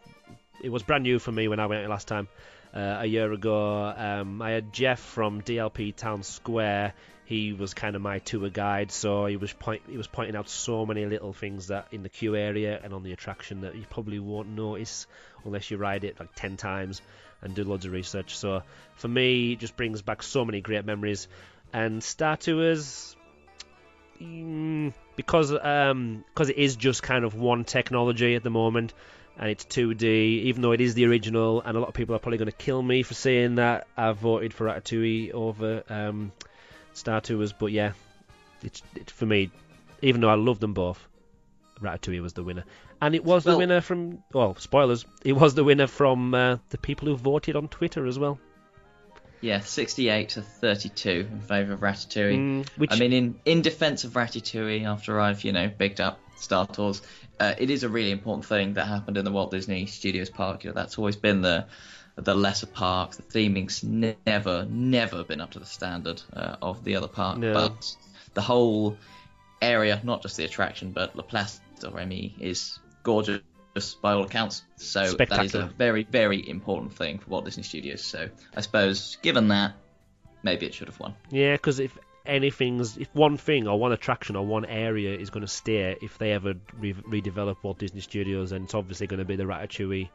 [0.63, 2.27] it was brand new for me when I went last time
[2.73, 3.93] uh, a year ago.
[3.95, 6.93] Um, I had Jeff from DLP Town Square.
[7.25, 10.49] He was kind of my tour guide, so he was point he was pointing out
[10.49, 13.85] so many little things that in the queue area and on the attraction that you
[13.89, 15.07] probably won't notice
[15.45, 17.01] unless you ride it like ten times
[17.41, 18.37] and do loads of research.
[18.37, 18.63] So
[18.95, 21.27] for me, it just brings back so many great memories.
[21.73, 23.15] And Star Tours,
[24.21, 28.93] mm, because um, because it is just kind of one technology at the moment,
[29.41, 30.03] and it's 2D.
[30.03, 32.55] Even though it is the original, and a lot of people are probably going to
[32.55, 36.31] kill me for saying that I voted for Ratatouille over um,
[36.93, 37.93] Star Tours, but yeah,
[38.61, 39.49] it's, it's for me.
[40.03, 40.99] Even though I love them both,
[41.81, 42.63] Ratatouille was the winner,
[43.01, 44.23] and it was the winner from.
[44.31, 45.05] Well, spoilers.
[45.25, 48.39] It was the winner from uh, the people who voted on Twitter as well.
[49.41, 52.37] Yeah, 68 to 32 in favour of Ratatouille.
[52.37, 56.19] Mm, which I mean, in, in defence of Ratatouille, after I've, you know, bigged up
[56.41, 57.01] Star Tours,
[57.39, 60.63] uh, it is a really important thing that happened in the Walt Disney Studios Park.
[60.63, 61.65] You know, that's always been the
[62.15, 63.17] the lesser parks.
[63.17, 67.37] The theming's never, never been up to the standard uh, of the other park.
[67.37, 67.53] No.
[67.53, 67.95] But
[68.33, 68.97] the whole
[69.61, 73.41] area, not just the attraction, but La Place de Remy is gorgeous
[74.01, 74.63] by all accounts.
[74.75, 78.03] So that is a very, very important thing for Walt Disney Studios.
[78.03, 79.73] So I suppose, given that,
[80.43, 81.15] maybe it should have won.
[81.29, 85.41] Yeah, because if anything's, if one thing or one attraction or one area is going
[85.41, 89.25] to stay, if they ever re- redevelop Walt Disney Studios, then it's obviously going to
[89.25, 90.09] be the Ratatouille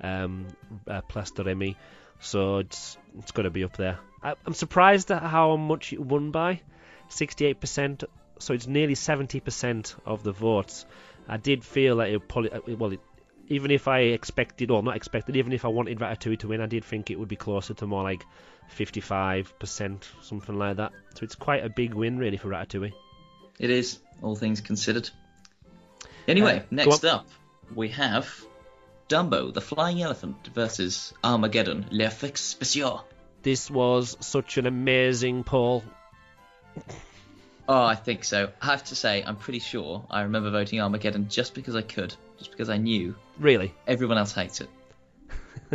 [0.00, 0.46] um,
[0.88, 1.76] uh, Place de Remy.
[2.20, 3.98] So it's it's going to be up there.
[4.22, 6.60] I, I'm surprised at how much it won by,
[7.10, 8.04] 68%.
[8.38, 10.84] So it's nearly 70% of the votes.
[11.28, 13.00] I did feel that it probably, well, it,
[13.48, 16.66] even if I expected, or not expected, even if I wanted Ratatouille to win, I
[16.66, 18.24] did think it would be closer to more like
[18.78, 20.92] 55%, something like that.
[21.14, 22.92] So it's quite a big win, really, for Ratatouille.
[23.58, 25.08] It is, all things considered.
[26.26, 27.26] Anyway, Uh, next up,
[27.74, 28.28] we have
[29.08, 33.02] Dumbo, the Flying Elephant, versus Armageddon, Le L'Effet Spécial.
[33.42, 35.82] This was such an amazing poll.
[37.68, 38.50] Oh, I think so.
[38.60, 42.14] I have to say, I'm pretty sure I remember voting Armageddon just because I could,
[42.38, 43.72] just because I knew Really.
[43.86, 44.68] everyone else hates it.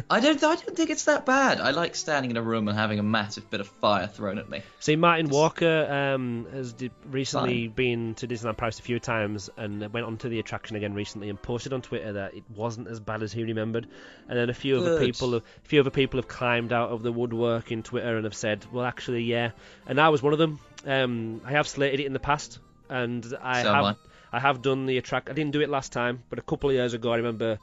[0.09, 0.43] I don't.
[0.43, 1.59] I don't think it's that bad.
[1.59, 4.49] I like standing in a room and having a massive bit of fire thrown at
[4.49, 4.61] me.
[4.79, 9.91] See, Martin Walker um, has did, recently been to Disneyland Paris a few times and
[9.93, 13.23] went onto the attraction again recently and posted on Twitter that it wasn't as bad
[13.23, 13.87] as he remembered.
[14.27, 17.11] And then a few other people, a few other people have climbed out of the
[17.11, 19.51] woodwork in Twitter and have said, "Well, actually, yeah."
[19.87, 20.59] And I was one of them.
[20.85, 23.95] Um, I have slated it in the past, and I So have am
[24.31, 25.29] I have done the attract.
[25.29, 27.59] I didn't do it last time, but a couple of years ago, I remember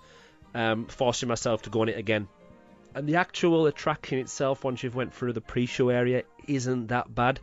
[0.55, 2.29] um, forcing myself to go on it again.
[2.95, 7.41] And the actual attraction itself, once you've went through the pre-show area, isn't that bad.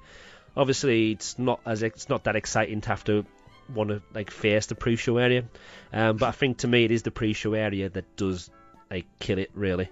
[0.56, 3.26] Obviously, it's not as it's not that exciting to have to
[3.74, 5.46] want to like face the pre-show area,
[5.94, 8.50] um, but I think to me it is the pre-show area that does
[8.90, 9.90] like kill it really.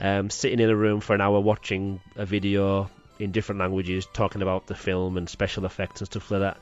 [0.00, 4.42] Um, sitting in a room for an hour watching a video in different languages, talking
[4.42, 6.58] about the film and special effects and stuff like that.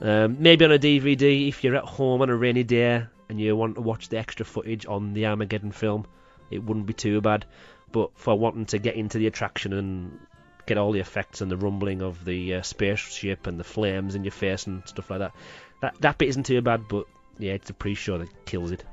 [0.00, 3.56] Um, maybe on a DVD if you're at home on a rainy day and you
[3.56, 6.06] want to watch the extra footage on the Armageddon film,
[6.50, 7.46] it wouldn't be too bad.
[7.90, 10.18] But for wanting to get into the attraction and
[10.66, 14.24] get all the effects and the rumbling of the uh, spaceship and the flames in
[14.24, 15.32] your face and stuff like that,
[15.80, 16.88] that that bit isn't too bad.
[16.88, 17.06] But
[17.38, 18.84] yeah, it's a pre-show that kills it.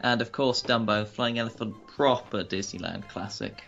[0.00, 3.62] And of course, Dumbo, Flying Elephant, proper Disneyland classic.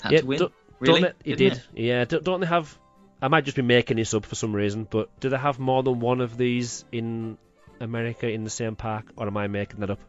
[0.00, 0.48] Had yeah, to win.
[0.78, 1.00] really?
[1.00, 1.62] don't they, it did.
[1.74, 2.78] Yeah, don't, don't they have?
[3.20, 5.82] I might just be making this up for some reason, but do they have more
[5.82, 7.38] than one of these in
[7.80, 10.00] America in the same park, or am I making that up?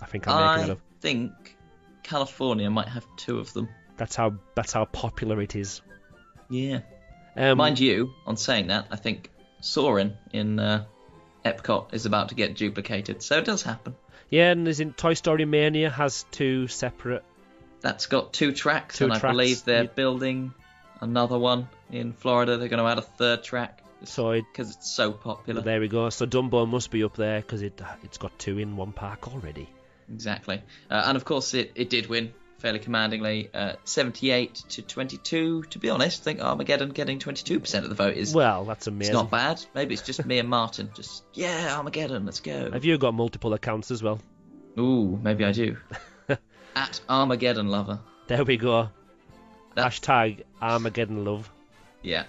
[0.00, 0.78] I think I'm making that up.
[0.78, 1.56] I think
[2.02, 3.68] California might have two of them.
[3.96, 5.82] That's how that's how popular it is.
[6.48, 6.80] Yeah.
[7.36, 9.30] Um, Mind you, on saying that, I think
[9.60, 10.84] Soarin' in uh,
[11.44, 13.94] Epcot is about to get duplicated, so it does happen.
[14.28, 17.24] Yeah, and there's in Toy Story Mania has two separate.
[17.80, 19.90] That's got two tracks, Two and tracks, I believe they're yeah.
[19.94, 20.52] building
[21.00, 22.56] another one in Florida.
[22.56, 25.60] They're going to add a third track So it, because it's so popular.
[25.62, 26.08] there we go.
[26.10, 29.68] So Dumbo must be up there because it it's got two in one park already.
[30.12, 30.62] Exactly.
[30.90, 35.62] Uh, and of course, it, it did win fairly commandingly, uh, 78 to 22.
[35.62, 38.96] To be honest, I think Armageddon getting 22% of the vote is Well, that's a
[38.98, 39.64] it's not bad.
[39.74, 40.90] Maybe it's just me and Martin.
[40.94, 42.70] Just, yeah, Armageddon, let's go.
[42.70, 44.20] Have you got multiple accounts as well?
[44.78, 45.76] Ooh, maybe I do.
[46.76, 48.00] At Armageddon Lover.
[48.26, 48.90] There we go.
[49.74, 51.50] That- Hashtag Armageddon love.
[52.02, 52.24] Yeah.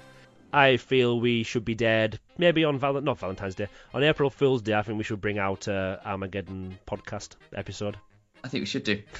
[0.53, 2.19] I feel we should be dead.
[2.37, 4.73] Maybe on Val- not Valentine's Day, on April Fool's Day.
[4.73, 7.97] I think we should bring out a Armageddon podcast episode.
[8.43, 9.01] I think we should do.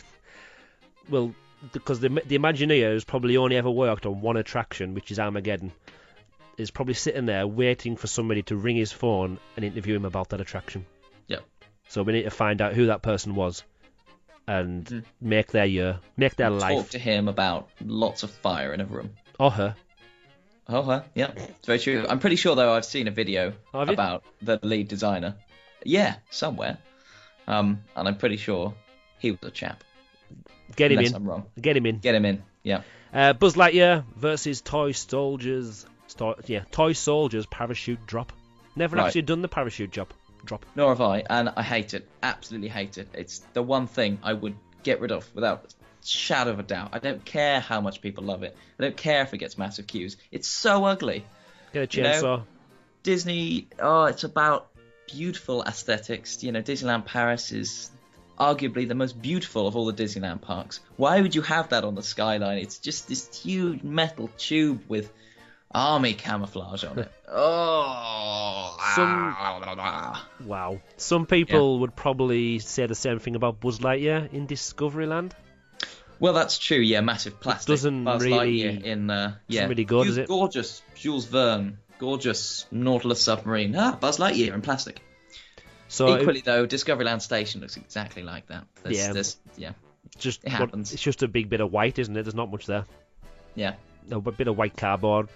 [1.10, 1.34] Well,
[1.74, 5.72] because the the Imagineers probably only ever worked on one attraction, which is Armageddon.
[6.58, 10.30] Is probably sitting there waiting for somebody to ring his phone and interview him about
[10.30, 10.86] that attraction.
[11.28, 11.44] Yep.
[11.88, 13.63] So we need to find out who that person was,
[14.48, 15.00] and Hmm.
[15.20, 18.86] make their year, make their Talk life, to him about lots of fire in a
[18.86, 19.12] room.
[19.39, 19.76] or her.
[20.73, 21.01] Oh, huh?
[21.15, 22.05] Yeah, it's very true.
[22.07, 25.36] I'm pretty sure, though, I've seen a video about the lead designer.
[25.84, 26.77] Yeah, somewhere.
[27.47, 28.73] Um, and I'm pretty sure
[29.19, 29.84] he was a chap.
[30.75, 31.15] Get him unless in.
[31.17, 31.45] I'm wrong.
[31.60, 31.97] Get him in.
[31.99, 32.43] Get him in.
[32.63, 32.81] Yeah.
[33.13, 35.86] Uh, Buzz Lightyear versus Toy Soldiers.
[36.45, 38.31] Yeah, Toy Soldiers parachute drop.
[38.75, 39.07] Never Right.
[39.07, 40.13] actually done the parachute drop.
[40.45, 40.65] Drop.
[40.75, 42.07] Nor have I, and I hate it.
[42.23, 43.10] Absolutely hate it.
[43.13, 46.89] It's the one thing I would get rid of without shadow of a doubt.
[46.93, 48.55] I don't care how much people love it.
[48.79, 50.17] I don't care if it gets massive queues.
[50.31, 51.25] It's so ugly.
[51.73, 52.43] Get a You know, chainsaw.
[53.03, 54.69] Disney, oh, it's about
[55.11, 56.43] beautiful aesthetics.
[56.43, 57.91] You know, Disneyland Paris is
[58.39, 60.79] arguably the most beautiful of all the Disneyland parks.
[60.97, 62.57] Why would you have that on the skyline?
[62.57, 65.11] It's just this huge metal tube with
[65.73, 67.11] army camouflage on it.
[67.33, 70.27] Oh, Some- ah.
[70.43, 70.81] Wow.
[70.97, 75.31] Some people would probably say the same thing about Buzz Lightyear in Discoveryland.
[76.21, 76.77] Well, that's true.
[76.77, 77.67] Yeah, massive plastic.
[77.67, 80.27] doesn't Buzz really- Lightyear in uh, yeah, really good, does it?
[80.27, 83.75] Gorgeous Jules Verne gorgeous Nautilus submarine.
[83.75, 85.01] Ah, Buzz Lightyear in plastic.
[85.88, 88.65] So it- Equally though, Discoveryland Station looks exactly like that.
[88.84, 89.13] There's, Yeah.
[89.13, 89.71] there's, yeah,
[90.17, 90.93] just it happens.
[90.93, 92.23] it's just a big bit of white, isn't it?
[92.23, 92.86] There's not much there.
[93.55, 93.73] yeah,
[94.12, 95.27] A bit of white cardboard.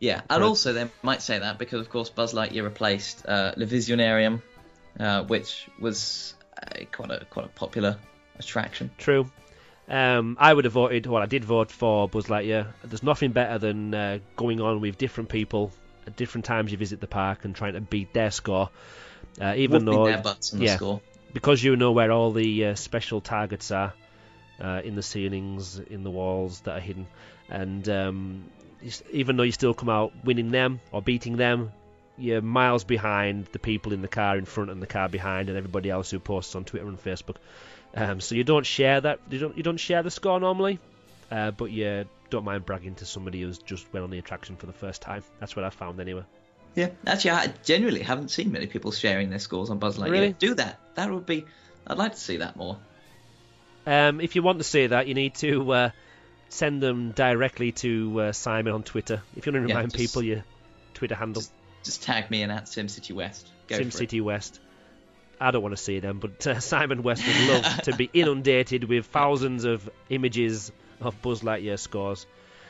[0.00, 0.22] yeah.
[0.30, 0.48] And Right.
[0.48, 4.42] also they might say that because of course Buzz Lightyear replaced uh, Le Visionarium,
[4.98, 7.98] uh, which was uh, quite a quite a popular
[8.38, 8.90] attraction.
[8.98, 9.30] True.
[9.88, 11.06] Um, I would have voted.
[11.06, 12.66] Well, I did vote for Buzz Lightyear.
[12.84, 15.72] There's nothing better than uh, going on with different people
[16.08, 18.70] at different times you visit the park and trying to beat their score.
[19.40, 20.76] Uh, even Whooping though, their butts on the yeah.
[20.76, 21.00] score.
[21.32, 23.92] because you know where all the uh, special targets are
[24.60, 27.06] uh, in the ceilings, in the walls that are hidden,
[27.48, 28.44] and um,
[29.12, 31.72] even though you still come out winning them or beating them,
[32.16, 35.56] you're miles behind the people in the car in front and the car behind, and
[35.56, 37.36] everybody else who posts on Twitter and Facebook.
[37.94, 39.20] Um, so you don't share that.
[39.30, 39.56] You don't.
[39.56, 40.78] You don't share the score normally,
[41.30, 44.66] uh, but you don't mind bragging to somebody who's just went on the attraction for
[44.66, 45.22] the first time.
[45.40, 46.24] That's what I found anyway.
[46.74, 50.10] Yeah, actually, I genuinely haven't seen many people sharing their scores on Buzz Lightyear.
[50.10, 50.32] Really?
[50.38, 50.78] Do that.
[50.94, 51.46] That would be.
[51.86, 52.78] I'd like to see that more.
[53.86, 55.90] Um, if you want to see that, you need to uh,
[56.50, 59.22] send them directly to uh, Simon on Twitter.
[59.34, 60.44] If you want to Yeah, remind just- people your
[60.92, 61.52] Twitter handle, Just,
[61.84, 63.48] just tag me in at SimCity West.
[63.66, 63.78] Go.
[63.78, 64.60] SimCity West.
[65.40, 68.84] I don't want to see them, but uh, Simon West would love to be inundated
[68.84, 72.26] with thousands of images of Buzz Lightyear scores.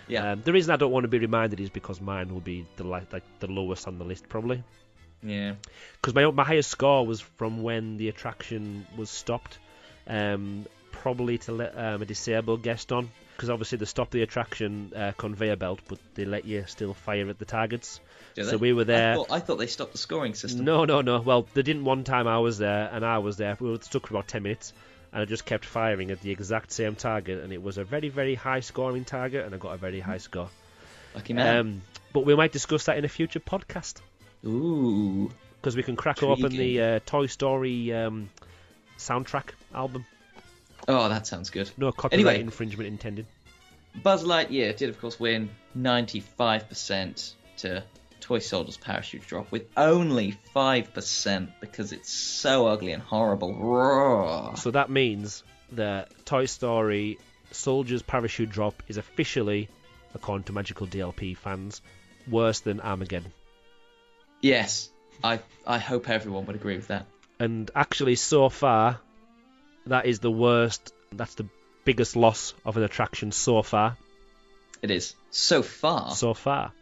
[0.07, 2.67] Yeah, Um, the reason I don't want to be reminded is because mine will be
[2.77, 4.63] the like the lowest on the list probably.
[5.23, 5.55] yeah.
[6.01, 9.59] because my my highest score was from when the attraction was stopped,
[10.07, 13.11] um, probably to let um, a disabled guest on.
[13.39, 17.29] Because obviously they stopped the attraction uh, conveyor belt, but they let you still fire
[17.29, 18.01] at the targets.
[18.35, 19.13] So we were there.
[19.13, 20.65] I thought, I thought they stopped the scoring system.
[20.65, 21.21] No, no, no.
[21.21, 22.27] Well, they didn't one time.
[22.27, 23.57] I was there, and I was there.
[23.61, 24.73] We were stuck for about ten minutes,
[25.13, 28.09] and I just kept firing at the exact same target, and it was a very,
[28.09, 30.51] very high scoring target, and I got a very high score.
[31.15, 31.57] Lucky man.
[31.57, 34.01] Um, but we might discuss that in a future podcast
[34.45, 35.31] Ooh.
[35.61, 38.31] because we can crack open the uh, Toy Story um,
[38.99, 40.05] soundtrack album.
[40.87, 41.71] Oh, that sounds good.
[41.77, 42.41] No copyright Anyway.
[42.41, 43.27] infringement intended.
[44.03, 47.83] Buzz Lightyear did, of course, win 95% to
[48.21, 53.55] Toy Soldier's parachute drop, with only 5% because it's so ugly and horrible.
[53.55, 54.57] Roar.
[54.57, 57.19] So that means that Toy Story
[57.51, 59.69] Soldier's Parachute Drop is officially,
[60.15, 61.81] according to Magical DLP fans,
[62.29, 63.33] worse than Armageddon.
[64.43, 64.91] Yes,
[65.25, 67.07] I I hope everyone would agree with that.
[67.41, 69.01] And actually, so far,
[69.89, 70.93] that is the worst.
[71.13, 71.47] That's the
[71.85, 73.97] biggest loss of an attraction so far.
[74.83, 75.15] It is.
[75.31, 76.13] So far.
[76.13, 76.73] So far.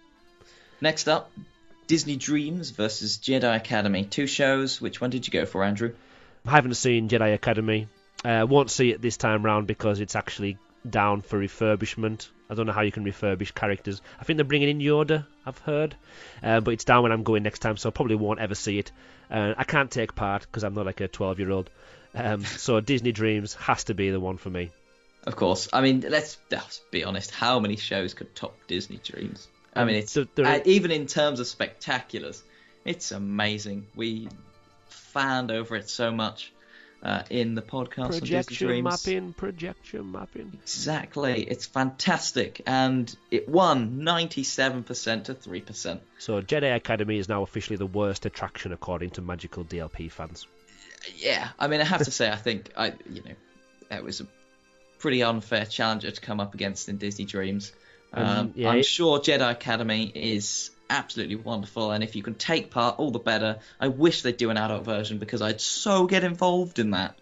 [0.80, 1.30] Next up,
[1.86, 4.04] Disney Dreams versus Jedi Academy.
[4.04, 4.80] Two shows.
[4.80, 5.94] Which one did you go for, Andrew?
[6.46, 7.88] I haven't seen Jedi Academy.
[8.24, 12.28] Uh, won't see it this time round because it's actually down for refurbishment.
[12.48, 14.00] I don't know how you can refurbish characters.
[14.20, 15.96] I think they're bringing in Yoda, I've heard,
[16.42, 18.78] uh, but it's down when I'm going next time, so I probably won't ever see
[18.78, 18.92] it.
[19.30, 21.70] Uh, I can't take part because I'm not like a 12 year old.
[22.16, 24.70] Um, so Disney Dreams has to be the one for me.
[25.24, 25.68] Of course.
[25.72, 27.30] I mean, let's, let's be honest.
[27.30, 29.48] How many shows could top Disney Dreams?
[29.74, 32.42] I Um, mean, it's there- there- uh, even in terms of spectaculars,
[32.84, 33.86] it's amazing.
[33.94, 34.28] We
[34.88, 36.52] fanned over it so much
[37.02, 38.84] uh, in the podcast Projection Dreams.
[38.84, 40.50] mapping, projection mapping.
[40.62, 46.00] Exactly, it's fantastic, and it won 97% to 3%.
[46.18, 50.46] So Jedi Academy is now officially the worst attraction according to Magical DLP fans.
[51.14, 53.34] Yeah, I mean, I have to say, I think I, you know,
[53.90, 54.26] it was a
[54.98, 57.72] pretty unfair challenger to come up against in Disney Dreams.
[58.12, 62.34] Um, Um, yeah, I'm it- sure Jedi Academy is absolutely wonderful, and if you can
[62.34, 63.58] take part, all the better.
[63.80, 67.18] I wish they'd do an adult version because I'd so get involved in that.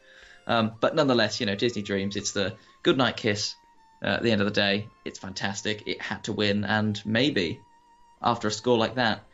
[0.46, 3.54] Um, but nonetheless, you know, Disney Dreams, it's the goodnight kiss
[4.02, 4.88] uh, at the end of the day.
[5.04, 5.84] It's fantastic.
[5.86, 7.60] It had to win, and maybe
[8.22, 9.24] after a score like that,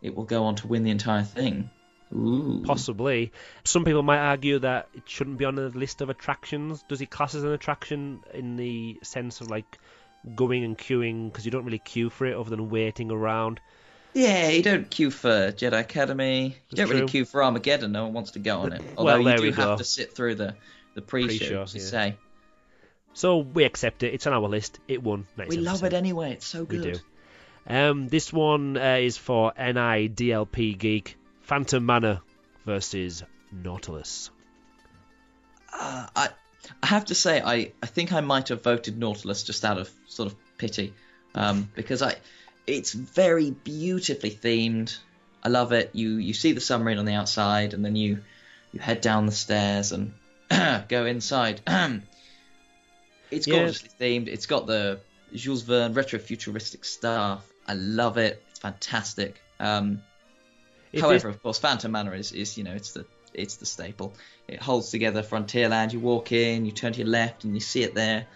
[0.00, 1.68] it will go on to win the entire thing.
[2.14, 2.62] Ooh.
[2.64, 3.32] Possibly.
[3.64, 6.84] Some people might argue that it shouldn't be on the list of attractions.
[6.88, 9.78] Does it class as an attraction in the sense of like
[10.34, 13.60] going and queuing because you don't really queue for it other than waiting around?
[14.12, 16.44] Yeah, you don't queue for Jedi Academy.
[16.44, 17.90] You That's don't really queue for Armageddon.
[17.90, 18.82] No one wants to go on it.
[18.96, 19.76] Although Well, you do we have go.
[19.78, 20.54] to sit through the
[20.94, 21.86] the pre-show, Pre-show, as you yeah.
[21.88, 22.16] say.
[23.14, 24.14] So we accept it.
[24.14, 24.78] It's on our list.
[24.86, 25.26] It won.
[25.48, 26.32] We love it anyway.
[26.32, 26.80] It's so good.
[26.80, 27.00] We good.
[27.66, 27.74] do.
[27.74, 32.20] Um, this one uh, is for NIDLP Geek Phantom Manor
[32.64, 33.22] versus
[33.52, 34.30] Nautilus.
[35.72, 36.28] Uh, I
[36.82, 39.90] I have to say I, I think I might have voted Nautilus just out of
[40.06, 40.94] sort of pity,
[41.34, 42.16] um, because I
[42.66, 44.96] it's very beautifully themed.
[45.42, 45.90] I love it.
[45.92, 48.22] You you see the submarine on the outside, and then you
[48.72, 50.14] you head down the stairs and
[50.88, 51.60] go inside.
[53.30, 53.58] it's Yeah.
[53.58, 54.28] gorgeously themed.
[54.28, 55.00] It's got the
[55.34, 57.44] Jules Verne retro futuristic stuff.
[57.66, 58.42] I love it.
[58.50, 59.40] It's fantastic.
[59.60, 60.02] Um,
[61.00, 64.14] However, of course, Phantom Manor is, is you know it's the it's the staple.
[64.48, 65.92] It holds together Frontierland.
[65.92, 68.26] You walk in, you turn to your left, and you see it there,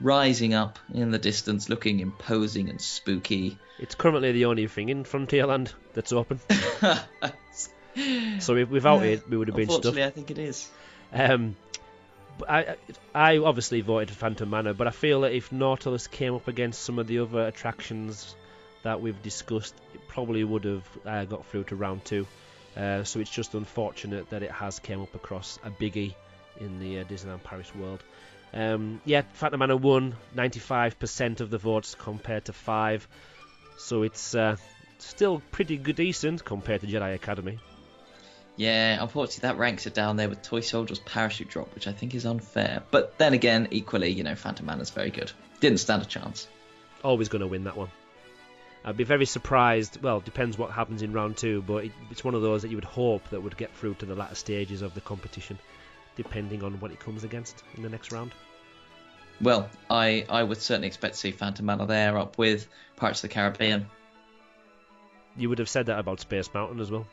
[0.00, 3.58] rising up in the distance, looking imposing and spooky.
[3.78, 6.40] It's currently the only thing in Frontierland that's open.
[8.40, 9.12] So without Yeah.
[9.12, 9.96] it, we would have been stuck.
[9.96, 10.68] I think it is.
[11.12, 11.56] Um,
[12.46, 12.76] I,
[13.14, 16.82] I obviously voted for Phantom Manor, but I feel that if Nautilus came up against
[16.82, 18.36] some of the other attractions
[18.86, 22.24] that we've discussed, it probably would have uh, got through to round two.
[22.76, 26.14] Uh, so it's just unfortunate that it has came up across a biggie
[26.60, 28.04] in the uh, Disneyland Paris world.
[28.54, 33.08] Um, yeah, Phantom Manor won 95% of the votes compared to five,
[33.76, 34.54] so it's uh,
[34.98, 37.58] still pretty good, decent compared to Jedi Academy.
[38.54, 42.14] Yeah, unfortunately, that ranks it down there with Toy Soldier's parachute drop, which I think
[42.14, 42.84] is unfair.
[42.92, 45.32] But then again, equally, you know, Phantom Manor's very good.
[45.58, 46.46] Didn't stand a chance.
[47.02, 47.90] always going to win that one.
[48.86, 50.00] I'd be very surprised.
[50.00, 52.76] Well, depends what happens in round two, but it, it's one of those that you
[52.76, 55.58] would hope that would get through to the latter stages of the competition,
[56.14, 58.30] depending on what it comes against in the next round.
[59.40, 63.28] Well, I, I would certainly expect to see Phantom Manor there up with Pirates of
[63.28, 63.86] the Caribbean.
[65.36, 67.06] You would have said that about Space Mountain as well.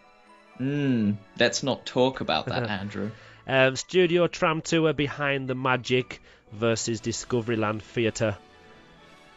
[0.58, 3.10] Hmm, let's not talk about that, Andrew.
[3.48, 6.22] Um, Studio Tram Tour Behind the Magic
[6.52, 8.38] versus Discoveryland Theatre.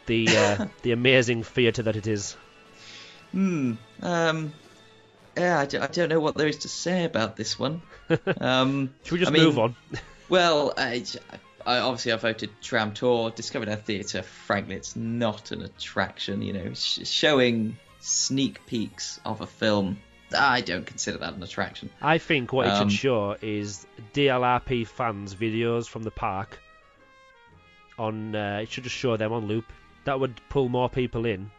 [0.07, 2.35] The uh, the amazing theatre that it is.
[3.31, 4.53] Hmm, um,
[5.37, 7.81] yeah, I, d- I don't know what there is to say about this one.
[8.39, 9.75] Um, Should we just I mean, move on?
[10.29, 11.03] Well, I,
[11.65, 14.21] I obviously I voted Tram Tour, Discoveryland Theatre.
[14.23, 16.41] Frankly, it's not an attraction.
[16.41, 19.99] You know, sh- showing sneak peeks of a film.
[20.37, 21.89] I don't consider that an attraction.
[22.01, 26.59] I think what it Um, should show is DLRP fans videos from the park.
[27.97, 29.65] On uh, it should just show them on loop.
[30.07, 31.51] That would pull more people in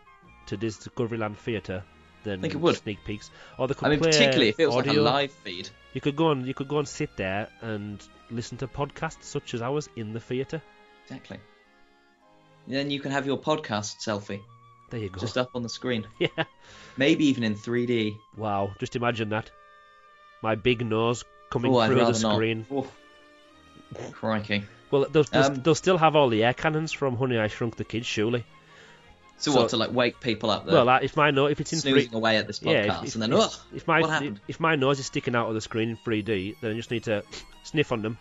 [0.46, 1.84] to Discoveryland Theatre
[2.24, 2.76] than think it would.
[2.76, 3.30] sneak peeks.
[3.58, 5.68] Or they could I mean, play particularly if it was like a live feed.
[5.92, 9.52] You could go and you could go and sit there and listen to podcasts such
[9.52, 10.62] as ours in the theatre.
[11.04, 11.36] Exactly.
[12.66, 14.40] Then you can have your podcast selfie
[14.88, 15.20] There you go.
[15.20, 16.06] just up on the screen.
[16.18, 16.44] yeah.
[16.96, 18.16] Maybe even in 3D.
[18.34, 18.70] Wow.
[18.78, 19.50] Just imagine that.
[20.42, 22.64] My big nose coming Oh, I'd through the screen.
[24.12, 24.64] Crikey.
[24.90, 27.76] Well, they'll, they'll, Um, they'll still have all the air cannons from Honey I Shrunk
[27.76, 28.44] the Kids, surely.
[29.36, 30.74] So, So- what to like wake people up there?
[30.84, 33.14] Well, if my no, if it's in snoozing three, away at this podcast, yeah, if,
[33.14, 35.60] and then if, ugh, if my what if my nose is sticking out of the
[35.60, 37.22] screen in 3D, then I just need to
[37.62, 38.18] sniff on them,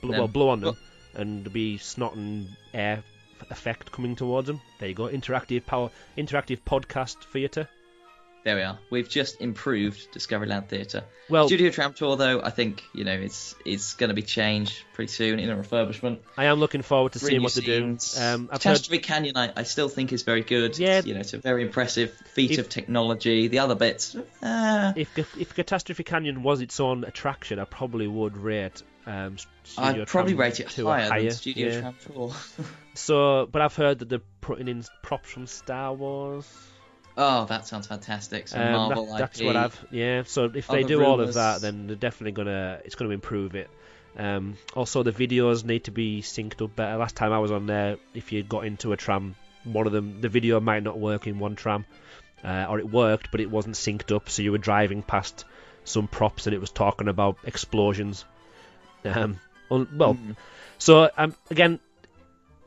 [0.00, 3.02] bl- Then- well, blow on them, well- and be snot and air
[3.50, 4.60] effect coming towards them.
[4.78, 7.68] There you go, interactive power, interactive podcast theatre.
[8.48, 8.78] There we are.
[8.88, 11.04] We've just improved Discoveryland Theatre.
[11.28, 14.84] Well, Studio Tram Tour, though, I think you know it's it's going to be changed
[14.94, 16.20] pretty soon in a refurbishment.
[16.34, 17.60] I am looking forward to Three seeing what do.
[17.60, 18.18] scenes.
[18.18, 20.78] Um, I've heard, Catastrophe Canyon, I, I still think is very good.
[20.78, 20.96] Yeah.
[20.96, 23.48] It's, you know, it's a very impressive feat If- of technology.
[23.48, 28.38] The other bits, uh, if if Catastrophe Canyon was its own attraction, I probably would
[28.38, 28.82] rate.
[29.04, 29.36] Um,
[29.76, 31.80] I'd probably rate it higher, higher than Studio yeah.
[31.80, 32.32] Tram Tour.
[32.94, 36.46] So, but I've heard that they're putting in props from Star Wars.
[37.18, 38.48] Oh, that sounds fantastic.
[38.48, 39.46] So Um, Marvel that- that's IP.
[39.46, 40.22] what I've yeah.
[40.24, 43.68] So if they do all of that, then they're definitely gonna it's gonna improve it.
[44.16, 46.96] Um, also, the videos need to be synced up better.
[46.96, 50.20] Last time I was on there, if you got into a tram, one of them
[50.22, 51.84] the video might not work in one tram,
[52.42, 54.28] uh, or it worked but it wasn't synced up.
[54.30, 55.44] So you were driving past
[55.84, 58.24] some props and it was talking about explosions.
[59.04, 59.38] Um,
[59.70, 60.36] well, Mm.
[60.78, 61.78] so um, again,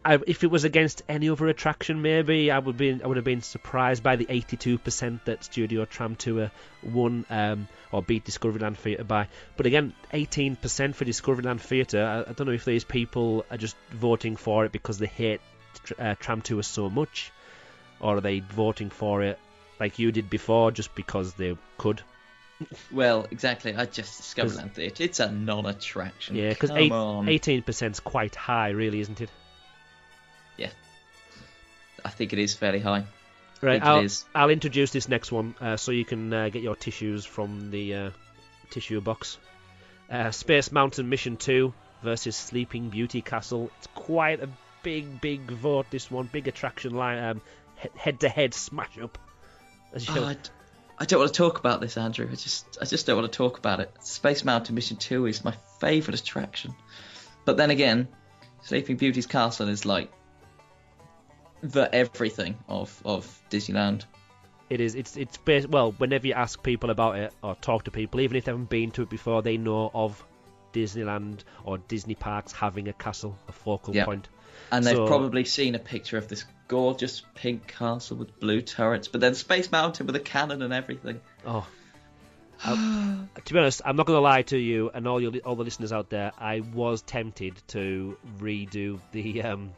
[0.03, 3.23] I, if it was against any other attraction, maybe I would be I would have
[3.23, 6.49] been surprised by the 82% that Studio Tram Tour
[6.81, 9.27] won um, or beat Discoveryland Theatre by.
[9.57, 12.03] But again, 18% for Discoveryland Theatre.
[12.03, 15.41] I, I don't know if these people are just voting for it because they hate
[15.83, 17.31] tr- uh, Tram Tour so much,
[17.99, 19.37] or are they voting for it
[19.79, 22.01] like you did before just because they could?
[22.91, 23.75] Well, exactly.
[23.75, 25.03] I just Discoveryland Theatre.
[25.03, 26.35] It's a non-attraction.
[26.35, 29.29] Yeah, because 18% is quite high, really, isn't it?
[32.03, 33.05] I think it is fairly high.
[33.61, 34.25] Right, I'll, is.
[34.33, 37.95] I'll introduce this next one uh, so you can uh, get your tissues from the
[37.95, 38.09] uh,
[38.71, 39.37] tissue box.
[40.09, 43.69] Uh, Space Mountain Mission 2 versus Sleeping Beauty Castle.
[43.77, 44.49] It's quite a
[44.83, 46.27] big, big vote, this one.
[46.31, 47.41] Big attraction line, um,
[47.95, 49.17] head to head smash up.
[50.09, 50.49] Oh, I, d-
[50.97, 52.27] I don't want to talk about this, Andrew.
[52.31, 53.91] I just, I just don't want to talk about it.
[54.01, 56.73] Space Mountain Mission Two is my favourite attraction,
[57.45, 58.07] but then again,
[58.63, 60.11] Sleeping Beauty's castle is like
[61.61, 64.05] the everything of of Disneyland.
[64.69, 64.95] It is.
[64.95, 65.17] It's.
[65.17, 65.37] It's.
[65.37, 68.51] Bas- well, whenever you ask people about it or talk to people, even if they
[68.51, 70.23] haven't been to it before, they know of
[70.73, 74.05] Disneyland or Disney parks having a castle, a focal Yeah.
[74.05, 74.29] point.
[74.71, 79.09] And they've So- probably seen a picture of this gorgeous pink castle with blue turrets,
[79.09, 81.19] but then Space Mountain with a cannon and everything.
[81.45, 81.67] Oh.
[82.63, 85.55] I- to be honest, I'm not going to lie to you and all your all
[85.55, 86.31] the listeners out there.
[86.39, 89.71] I was tempted to redo the um,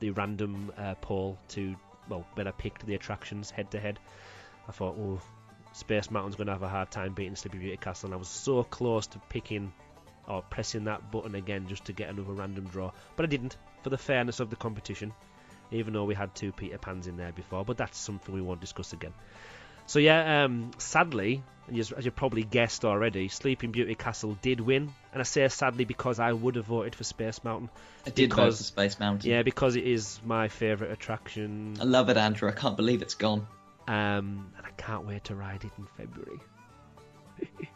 [0.00, 1.76] the random uh, poll to
[2.08, 3.98] well, when I picked the attractions head to head.
[4.68, 5.20] I thought, oh,
[5.72, 8.28] Space Mountain's going to have a hard time beating Sleeping Beauty Castle, and I was
[8.28, 9.72] so close to picking
[10.28, 13.90] or pressing that button again just to get another random draw, but I didn't for
[13.90, 15.12] the fairness of the competition.
[15.72, 18.60] Even though we had two Peter Pans in there before, but that's something we won't
[18.60, 19.12] discuss again.
[19.86, 21.42] So yeah, um, sadly,
[21.74, 25.84] as as you probably guessed already, Sleeping Beauty Castle did win, and I say sadly
[25.84, 27.70] because I would have voted for Space Mountain.
[28.06, 29.30] I did vote for Space Mountain.
[29.30, 32.48] Yeah, because it is my favourite attraction, I love it, Andrew.
[32.48, 33.46] I can't believe it's gone.
[33.88, 36.40] um, and I can't wait to ride it in February.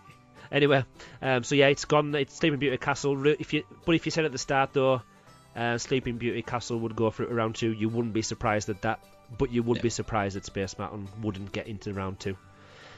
[0.52, 0.84] anyway,
[1.22, 2.14] um, so yeah, it's gone.
[2.14, 3.26] It's Sleeping Beauty Castle.
[3.26, 5.02] If you, but if you said at the start though,
[5.54, 8.82] uh, Sleeping Beauty Castle would go for it around two, you wouldn't be surprised at
[8.82, 9.00] that.
[9.36, 9.82] But you would No.
[9.82, 12.36] be surprised that Space Mountain wouldn't get into round two.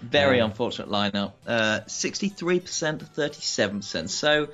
[0.01, 1.33] Very Um, unfortunate lineup.
[1.47, 4.09] Uh, 63% 37%.
[4.11, 4.49] So,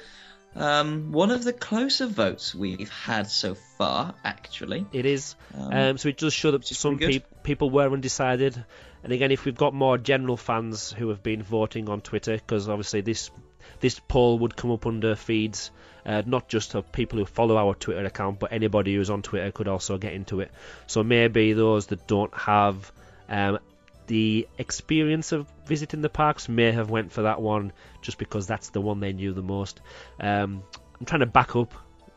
[0.57, 4.87] um, one of the closer votes we've had so far, actually.
[4.93, 5.37] It is.
[5.55, 8.62] Um, Um, so it does show that some peop people were undecided.
[9.05, 12.68] And again, if we've got more general fans who have been voting on Twitter, because
[12.68, 13.31] obviously this
[13.80, 15.70] this poll would come up under feeds,
[16.06, 19.50] uh, not just of people who follow our Twitter account, but anybody who's on Twitter
[19.52, 20.50] could also get into it.
[20.86, 22.92] So maybe those that don't have
[23.28, 23.58] um,
[24.06, 28.70] the experience of visiting the parks may have went for that one just because that's
[28.70, 29.80] the one they knew the most.
[30.18, 30.62] Um,
[30.98, 31.74] I'm trying to back up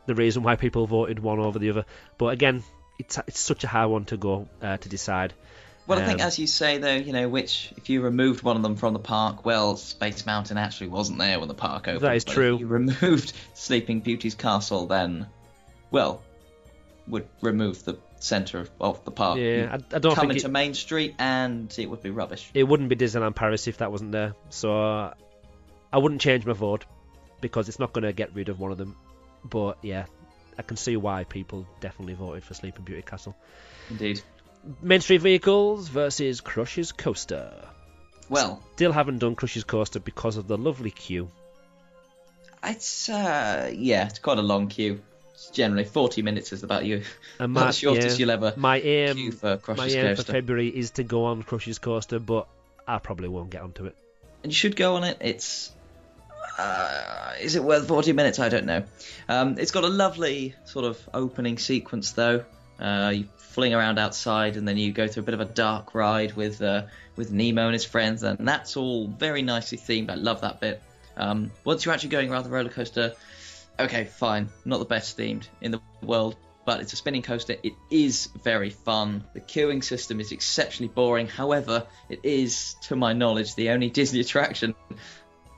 [0.08, 1.86] the reason why people voted one over the other,
[2.18, 2.64] but again,
[2.98, 5.34] it's it's such a hard one to go uh, to decide.
[5.92, 8.56] Well, I think, um, as you say, though, you know, which, if you removed one
[8.56, 12.02] of them from the park, well, Space Mountain actually wasn't there when the park opened.
[12.02, 12.56] That is true.
[12.56, 15.28] If you removed Sleeping Beauty's castle, then,
[15.92, 16.22] well,
[17.08, 19.38] would remove the centre of, of the park.
[19.40, 22.50] Yeah, I, I don't come think into it, Main Street and it would be rubbish.
[22.54, 24.34] it wouldn't be Disneyland Paris if that wasn't there.
[24.50, 25.14] So uh,
[25.92, 26.86] I wouldn't change my vote
[27.42, 28.96] because it's not going to get rid of one of them.
[29.44, 30.06] But yeah,
[30.58, 33.36] I can see why people definitely voted for Sleeping Beauty Castle.
[33.90, 34.22] Indeed.
[34.82, 37.52] Main Street Vehicles versus Crush's Coaster.
[38.30, 41.30] Well, Still haven't done Crush's Coaster because of the lovely queue.
[42.64, 45.02] It's uh yeah, it's quite a long queue.
[45.34, 47.04] It's generally forty minutes is about you.
[47.40, 50.16] And About the shortest yeah, you'll ever my aim, queue for my Crush's aim for
[50.18, 50.32] Coaster.
[50.34, 52.48] February is to go on Crush's Coaster, but
[52.88, 53.96] I probably won't get onto it.
[54.44, 55.18] and you should go on it.
[55.22, 55.72] It's
[56.60, 58.38] uh, is it worth forty minutes?
[58.38, 58.84] I don't know.
[59.28, 62.46] Um, it's got a lovely sort of opening sequence though.
[62.82, 65.94] Uh, you fling around outside, and then you go through a bit of a dark
[65.94, 66.84] ride with uh,
[67.16, 70.10] with Nemo and his friends, and that's all very nicely themed.
[70.10, 70.82] I love that bit.
[71.18, 73.14] Um, once you're actually going around the roller coaster,
[73.80, 77.56] okay, fine, not the best themed in the world, but it's a spinning coaster.
[77.62, 79.24] It is very fun.
[79.34, 81.28] The queuing system is exceptionally boring.
[81.28, 84.76] However, it is, to my knowledge, the only Disney attraction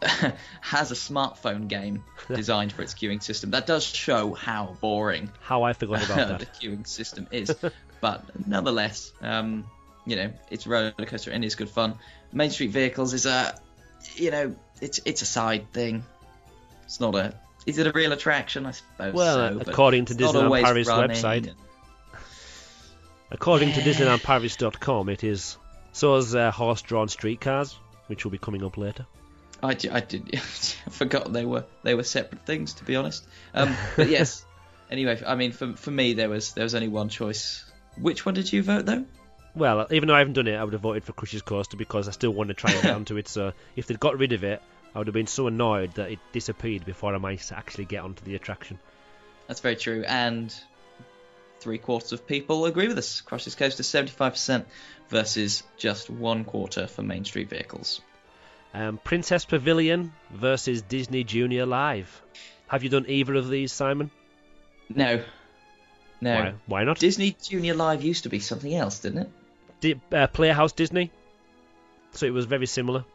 [0.62, 3.52] has a smartphone game designed for its queuing system.
[3.52, 7.56] That does show how boring How I forgot about the queuing system is.
[8.02, 9.66] but nonetheless, um,
[10.06, 11.96] you know, it's a roller coaster and it's good fun.
[12.32, 13.60] Main Street Vehicles is a,
[14.16, 16.04] you know, it's it's a side thing.
[16.86, 17.34] It's not a.
[17.66, 18.66] Is it a real attraction?
[18.66, 19.14] I suppose.
[19.14, 21.56] Well, so, according to Disneyland Paris website, and-
[23.32, 23.94] according to Yeah.
[23.94, 25.58] DisneylandParis.com, it is.
[25.92, 27.78] So is uh, horse-drawn streetcars,
[28.08, 29.06] which will be coming up later.
[29.64, 30.30] I, I did.
[30.36, 33.26] I forgot they were they were separate things to be honest.
[33.54, 34.46] Um, but yes.
[34.92, 37.64] anyway, I mean, for for me there was there was only one choice.
[37.98, 39.06] Which one did you vote though?
[39.56, 42.08] Well, even though I haven't done it, I would have voted for Crush's Coaster because
[42.08, 43.28] I still want to try and get onto it.
[43.28, 44.62] So if they'd got rid of it,
[44.94, 48.26] I would have been so annoyed that it disappeared before I might actually get onto
[48.26, 48.80] the attraction.
[49.48, 50.54] That's very true, and
[51.60, 53.22] three quarters of people agree with us.
[53.22, 54.68] Crush's Coaster, seventy-five percent
[55.08, 58.02] versus just one quarter for Main Street vehicles.
[58.74, 62.22] Um, Princess Pavilion versus Disney Junior Live.
[62.68, 64.10] Have you done either of these, Simon?
[64.90, 65.24] No,
[66.22, 66.34] no.
[66.36, 66.98] Why, why not?
[67.00, 69.30] Disney Junior Live used to be something else, didn't
[69.84, 70.00] it?
[70.12, 71.12] Uh, Playhouse Disney.
[72.12, 73.06] So it was very similar.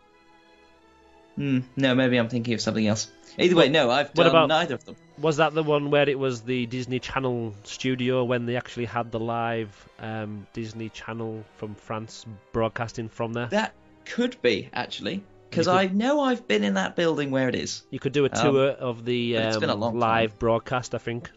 [1.36, 1.61] Hmm.
[1.76, 3.11] No, maybe I'm thinking of something else.
[3.38, 4.96] Either way, no, I've done about- neither of them.
[5.18, 9.11] Was that the one where it was the Disney Channel studio when they actually had
[9.11, 13.46] the live um, Disney Channel from France broadcasting from there?
[13.46, 13.72] That
[14.04, 17.82] could be actually, because I know I've been in that building where it is.
[17.90, 20.01] You could do a Um, tour of the but it's been a um, long time.
[20.01, 21.30] live broadcast, I think.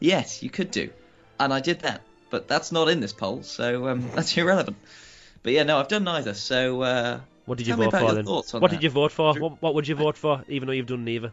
[0.00, 0.90] Yes, you could do,
[1.38, 4.76] and I did that, but that's not in this poll, so um, that's irrelevant.
[5.42, 6.34] But yeah, no, I've done neither.
[6.34, 8.24] So uh, What did you vote for then?
[8.26, 8.70] What that.
[8.70, 9.34] did you vote for?
[9.34, 11.32] What, what would you vote for, even though you've done neither?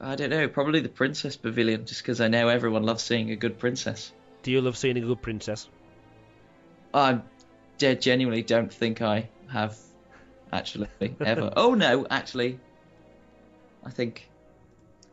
[0.00, 3.36] I don't know, probably the Princess Pavilion, just because I know everyone loves seeing a
[3.36, 4.12] good princess.
[4.42, 5.68] Do you love seeing a good princess?
[6.94, 7.20] I
[7.78, 9.76] genuinely don't think I have
[10.52, 11.52] actually ever.
[11.56, 12.58] oh no, actually,
[13.84, 14.28] I think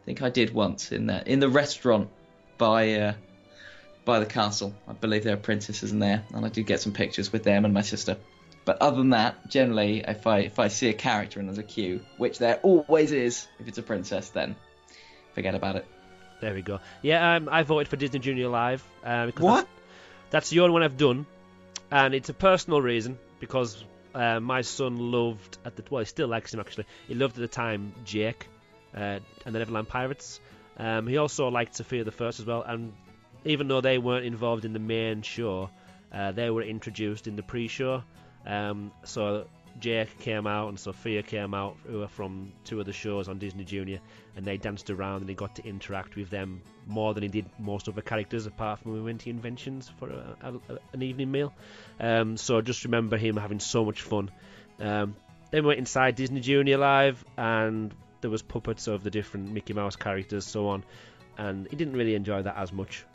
[0.04, 2.10] I think I did once in that in the restaurant
[2.58, 3.14] by uh,
[4.06, 4.74] by the castle.
[4.88, 7.66] I believe there are princesses in there, and I did get some pictures with them
[7.66, 8.18] and my sister.
[8.66, 11.64] But other than that, generally, if I if I see a character and there's a
[11.64, 14.56] queue, which there always is, if it's a princess, then
[15.34, 15.86] forget about it.
[16.42, 16.80] There we go.
[17.02, 18.84] Yeah, um, I voted for Disney Junior Live.
[19.04, 19.56] Uh, because What?
[19.56, 19.70] That's,
[20.32, 21.26] that's the only one I've done,
[21.92, 23.84] and it's a personal reason because
[24.18, 26.86] uh, my son loved at the well, he still likes him actually.
[27.08, 28.48] He loved at the time Jake
[28.96, 30.40] uh, and the Neverland Pirates.
[30.78, 32.94] Um, he also liked Sofia the First as well, and
[33.46, 35.70] even though they weren't involved in the main show,
[36.12, 38.04] uh, they were introduced in the pre-show.
[38.46, 39.48] Um, so
[39.80, 43.38] Jake came out and Sofia came out, who are from two of the shows on
[43.38, 44.00] Disney Junior,
[44.36, 47.46] and they danced around and he got to interact with them more than he did
[47.60, 51.02] most other characters, apart from when we went to Inventions for a, a, a- an
[51.04, 51.54] evening meal.
[52.00, 54.32] Um, so I just remember him having so much fun.
[54.80, 55.16] Um,
[55.52, 59.74] then we went inside Disney Junior Live, and there was puppets of the different Mickey
[59.74, 60.84] Mouse characters, so on,
[61.38, 63.06] and he didn't really enjoy that as much.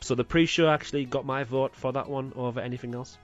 [0.00, 3.16] So the pre-show actually got my vote for that one over anything else.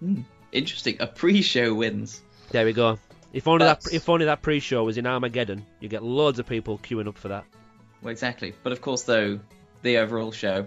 [0.00, 0.22] Hmm,
[0.54, 0.96] interesting.
[1.00, 2.20] A pre-show wins.
[2.50, 2.98] There we go.
[3.32, 6.78] If only that if only that pre-show was in Armageddon, you get loads of people
[6.78, 7.44] queuing up for that.
[8.00, 8.54] Well, exactly.
[8.62, 9.40] But of course, though,
[9.82, 10.66] the overall show,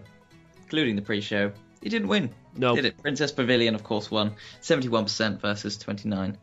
[0.64, 2.32] including the pre-show, it didn't win.
[2.56, 2.98] No, Did it?
[3.02, 6.38] Princess Pavilion, of course, won 71% versus 29.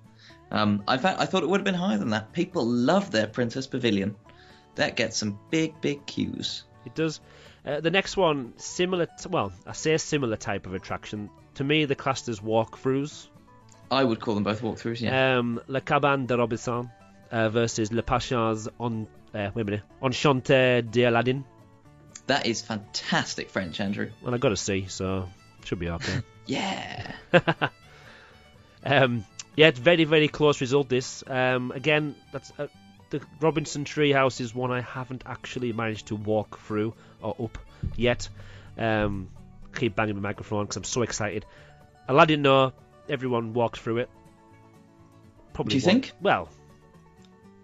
[0.52, 2.32] Um, I fact, I thought it would have been higher than that.
[2.32, 4.14] People love their Princess Pavilion.
[4.76, 6.62] That gets some big, big queues.
[6.86, 7.20] it does.
[7.66, 9.06] Uh, the next one, similar.
[9.06, 11.30] T- well, I say similar type of attraction.
[11.54, 13.28] To me, the classed as walkthroughs.
[13.94, 15.00] I would call them both walkthroughs.
[15.00, 15.38] Yeah.
[15.38, 16.90] Um, Le Caban de Robinson
[17.30, 19.06] uh, versus Le Pacha's on.
[19.34, 19.82] Uh, wait a minute.
[20.90, 21.44] D'Aladdin.
[22.26, 24.10] that is fantastic French, Andrew.
[24.22, 25.28] Well, I got to see, so
[25.64, 26.20] should be okay.
[26.46, 27.12] Yeah.
[28.86, 29.24] Um,
[29.56, 30.88] yeah, it's very, very close result.
[30.88, 32.66] This um, again, that's uh,
[33.10, 36.92] the Robinson Treehouse is one I haven't actually managed to walk through
[37.22, 37.58] or up
[37.96, 38.28] yet.
[38.76, 39.30] Um,
[39.74, 41.46] keep banging the microphone because I'm so excited.
[42.08, 42.72] Aladdin, no,
[43.08, 44.10] everyone walked through it.
[45.52, 45.70] Probably.
[45.70, 46.12] Do you think?
[46.20, 46.48] Well,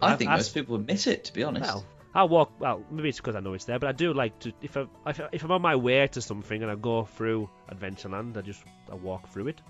[0.01, 1.67] I I've think asked- most people would miss it, to be honest.
[1.67, 1.85] well,
[2.15, 2.53] I'll walk.
[2.61, 4.53] Well, maybe it's because I know it's there, but I do like to.
[4.63, 7.49] If I if, I, if I'm on my way to something and I go through
[7.71, 9.61] Adventureland, I just I walk through it.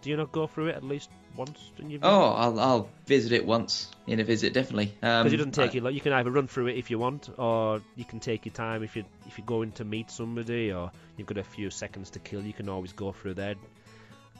[0.00, 3.32] Do you not go through it at least once in your Oh, I'll, I'll visit
[3.32, 4.94] it once in a visit, definitely.
[5.02, 5.92] Um, Because it doesn't take I- you long.
[5.92, 8.84] You can either run through it if you want, or you can take your time
[8.84, 12.20] if you if you're going to meet somebody, or you've got a few seconds to
[12.20, 12.42] kill.
[12.42, 13.54] You can always go through there.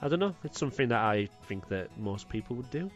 [0.01, 0.35] I don't know.
[0.45, 2.91] It's something that I think that most people would do.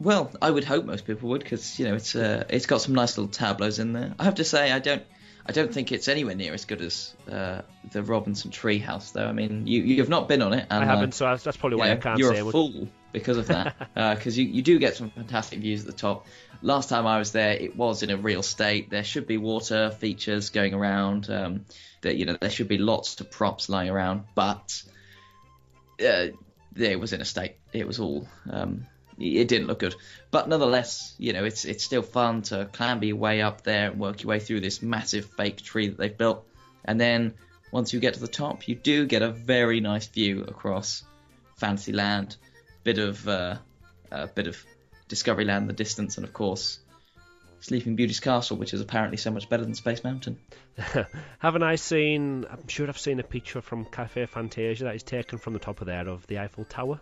[0.00, 2.94] Well, I would hope most people would, because you know it's uh, it's got some
[2.94, 4.14] nice little tableaus in there.
[4.18, 5.02] I have to say, I don't
[5.48, 9.26] I don't think it's anywhere near as good as uh, the Robinson Treehouse, though.
[9.26, 11.42] I mean, you you have not been on it, and I uh, haven't, so that's,
[11.42, 14.44] that's probably you why I can't you're say a fool because of that, because you
[14.44, 16.26] you do get some fantastic views at the top.
[16.60, 18.90] Last time I was there, it was in a real state.
[18.90, 21.30] There should be water features going around.
[21.30, 21.64] Um,
[22.02, 24.82] that you know there should be lots of props lying around, but
[26.00, 26.28] uh,
[26.76, 27.56] it was in a state.
[27.72, 28.28] It was all.
[28.50, 28.86] Um,
[29.20, 29.96] it didn't look good,
[30.30, 33.98] but nonetheless, you know, it's it's still fun to clamber your way up there and
[33.98, 36.46] work your way through this massive fake tree that they've built,
[36.84, 37.34] and then
[37.72, 41.02] once you get to the top, you do get a very nice view across
[41.56, 42.36] Fantasyland,
[42.84, 43.56] bit of uh,
[44.12, 44.64] a bit of
[45.08, 46.78] Discoveryland in the distance, and of course,
[47.60, 50.38] Sleeping Beauty's castle, which is apparently so much better than Space Mountain.
[51.38, 52.46] Haven't I seen?
[52.50, 55.80] I'm sure I've seen a picture from Cafe Fantasia that is taken from the top
[55.80, 57.00] of there of the Eiffel Tower.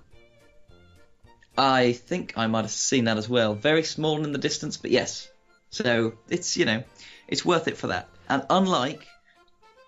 [1.58, 3.54] I think I might have seen that as well.
[3.54, 5.30] Very small in the distance, but yes.
[5.70, 6.84] So it's you know,
[7.28, 8.08] it's worth it for that.
[8.28, 9.06] And unlike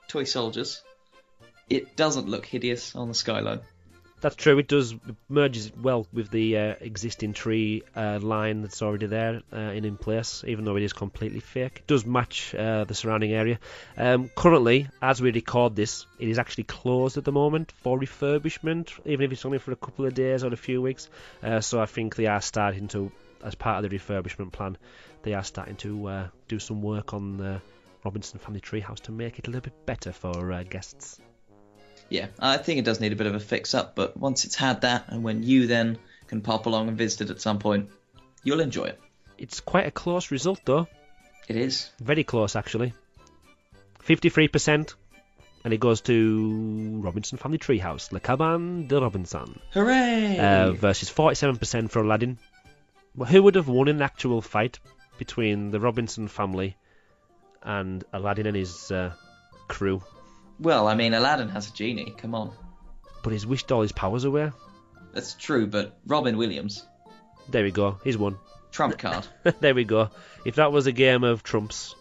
[0.08, 0.82] Toy Soldiers,
[1.68, 3.60] it doesn't look hideous on the skyline.
[4.20, 4.58] That's true.
[4.58, 4.96] It does
[5.28, 9.96] merges well with the uh, existing tree uh, line that's already there uh, and in
[9.96, 11.78] place, even though it is completely fake.
[11.78, 13.60] It does match uh, the surrounding area.
[13.96, 18.90] Um, currently, as we record this, it is actually closed at the moment for refurbishment,
[19.04, 21.08] even if it's only for a couple of days or a few weeks.
[21.40, 23.12] Uh, so I think they are starting to,
[23.44, 24.78] as part of the refurbishment plan,
[25.22, 27.62] they are starting to uh, do some work on the
[28.04, 31.20] Robinson Family Treehouse to make it a little bit better for guests.
[32.08, 34.54] Yeah, I think it does need a bit of a fix up, but once it's
[34.54, 37.90] had that, and when you then can pop along and visit it at some point,
[38.42, 39.00] you'll enjoy it.
[39.36, 40.88] It's quite a close result, though.
[41.48, 41.90] It is.
[42.00, 42.94] Very close, actually.
[44.04, 44.94] 53%,
[45.64, 50.38] and it goes to Robinson Family Treehouse, Le Cabane de Robinson, Hooray!
[50.38, 52.38] uh, versus 47% for Aladdin.
[53.14, 54.78] Well, who would have won an actual fight
[55.18, 56.76] between the Robinson family
[57.62, 59.12] and Aladdin and his uh,
[59.66, 60.02] crew?
[60.60, 62.14] Well, I mean, Aladdin has a genie.
[62.16, 62.52] Come on,
[63.22, 64.50] But he's wished all his powers away.
[65.12, 65.66] that's true.
[65.66, 66.84] But Robin Williams,
[67.48, 67.98] There we go.
[68.04, 68.36] He's won.
[68.72, 69.26] trump card.
[69.60, 70.10] there we go.
[70.44, 71.94] If that was a game of trumps,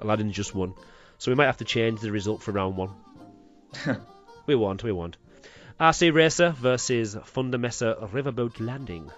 [0.00, 0.74] Aladdin just won.
[1.18, 2.90] So we might have to change the result for round one.
[4.46, 4.82] we won't.
[4.82, 5.16] We won't.
[5.80, 9.10] RC Racer versus Thunder Mesa Riverboat Landing.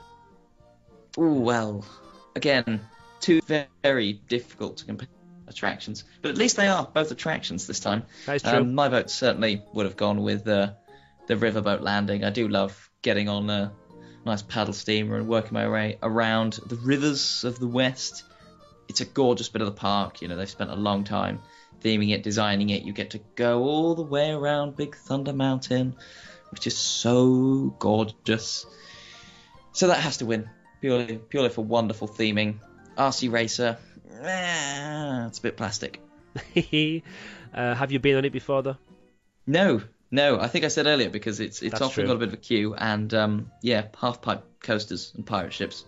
[1.18, 1.85] Ooh, well,
[2.35, 2.81] again,
[3.20, 3.41] two
[3.83, 5.09] very difficult to compare
[5.49, 8.03] attractions, but at least they are both attractions this time.
[8.26, 8.53] That is true.
[8.53, 10.72] Um, my vote certainly would have gone with uh,
[11.26, 12.24] the riverboat landing.
[12.24, 13.72] I do love getting on a
[14.24, 18.24] nice paddle steamer and working my way around the rivers of the West.
[18.88, 20.22] It's a gorgeous bit of the park.
[20.22, 21.40] You know, they've spent a long time
[21.82, 22.82] theming it, designing it.
[22.82, 25.97] You get to go all the way around Big Thunder Mountain,
[26.51, 28.66] which is so gorgeous.
[29.72, 30.49] So that has to win
[30.80, 32.57] purely purely for wonderful theming.
[32.97, 33.78] RC Racer,
[34.22, 36.00] eh, it's a bit plastic.
[37.54, 38.76] uh, have you been on it before, though?
[39.46, 40.40] No, no.
[40.40, 42.07] I think I said earlier because it's it's That's often true.
[42.07, 45.84] got a bit of a queue and um, yeah, half pipe coasters and pirate ships.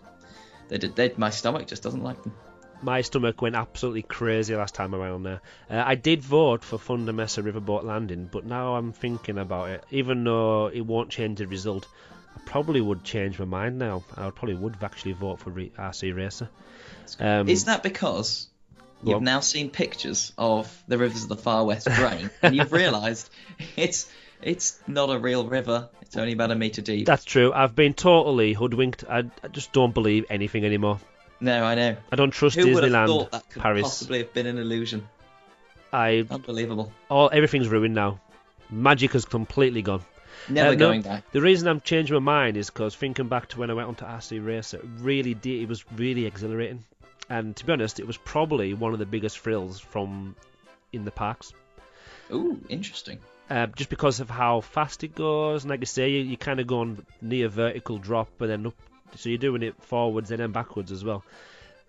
[0.69, 0.97] They did.
[0.97, 2.35] They, my stomach just doesn't like them.
[2.81, 5.41] My stomach went absolutely crazy last time I went on there.
[5.69, 9.85] Uh, I did vote for Thunder Mesa Riverboat Landing, but now I'm thinking about it.
[9.91, 11.89] Even though it won't change the result,
[12.37, 14.05] I probably would change my mind now.
[14.17, 16.49] I probably would actually vote for RC Racer.
[17.21, 18.49] Um, Is that because
[19.03, 19.25] you've on.
[19.25, 23.31] now seen pictures of the rivers of the far west drain and you've realised
[23.77, 24.11] it's
[24.43, 25.89] it's not a real river.
[26.03, 27.07] It's only about a metre deep.
[27.07, 27.53] That's true.
[27.53, 29.05] I've been totally hoodwinked.
[29.09, 30.99] I, I just don't believe anything anymore.
[31.41, 31.97] no, I know.
[32.11, 33.83] I don't trust Who would have Disneyland, thought that could Paris.
[33.83, 35.07] possibly have been an illusion?
[35.93, 36.93] I Unbelievable.
[37.11, 38.21] all everything's ruined now.
[38.71, 40.03] Magic has completely gone.
[40.49, 41.31] Never Uh, no, going back.
[41.33, 44.05] The reason I'm changing my mind is because thinking back to when I went onto
[44.05, 45.63] RC Racer, it really did.
[45.63, 46.85] It was really exhilarating,
[47.29, 50.35] and to be honest, it was probably one of the biggest thrills from
[50.93, 51.53] in the parks.
[52.33, 53.19] Ooh, interesting.
[53.51, 56.61] Uh, just because of how fast it goes, and like I say, you, you kind
[56.61, 58.75] of go on near vertical drop, but then up,
[59.17, 61.25] so you're doing it forwards and then backwards as well.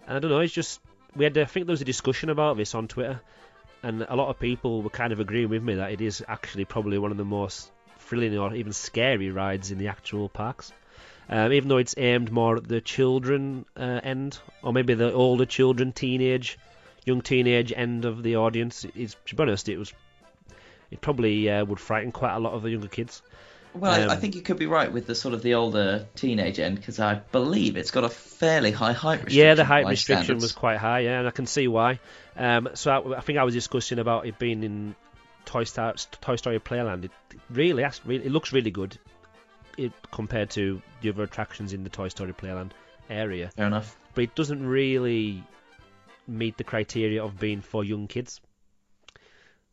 [0.08, 0.80] And I don't know, it's just
[1.16, 1.38] we had.
[1.38, 3.20] I think there was a discussion about this on Twitter,
[3.84, 6.66] and a lot of people were kind of agreeing with me that it is actually
[6.66, 10.72] probably one of the most thrilling or even scary rides in the actual parks.
[11.30, 15.46] Um, even though it's aimed more at the children uh, end, or maybe the older
[15.46, 16.58] children, teenage,
[17.06, 19.94] young teenage end of the audience, it's, to be honest, it was
[20.90, 23.22] it probably uh, would frighten quite a lot of the younger kids.
[23.76, 26.08] Well, I, I Um, think you could be right with the sort of the older
[26.16, 29.40] teenage end because I believe it's got a fairly high height restriction.
[29.40, 30.44] Yeah, the height restriction standards.
[30.44, 32.00] was quite high, yeah, and I can see why.
[32.36, 34.96] Um, so I, I think I was discussing about it being in
[35.46, 37.06] Toy Story, Toy Story Playland.
[37.06, 37.12] It
[37.52, 38.98] really, really, it looks really good
[39.86, 42.72] it, compared to the other attractions in the Toy Story Playland
[43.10, 43.98] area, Fair enough.
[44.14, 45.44] but it doesn't really
[46.28, 48.40] meet the criteria of being for young kids.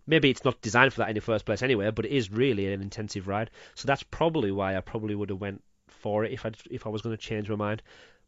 [0.07, 2.73] Maybe it's not designed for that in the first place anyway, but it is really
[2.73, 3.51] an intensive ride.
[3.75, 6.91] So that's probably why I probably would have went for it if I if I
[6.91, 7.83] was going to change my mind.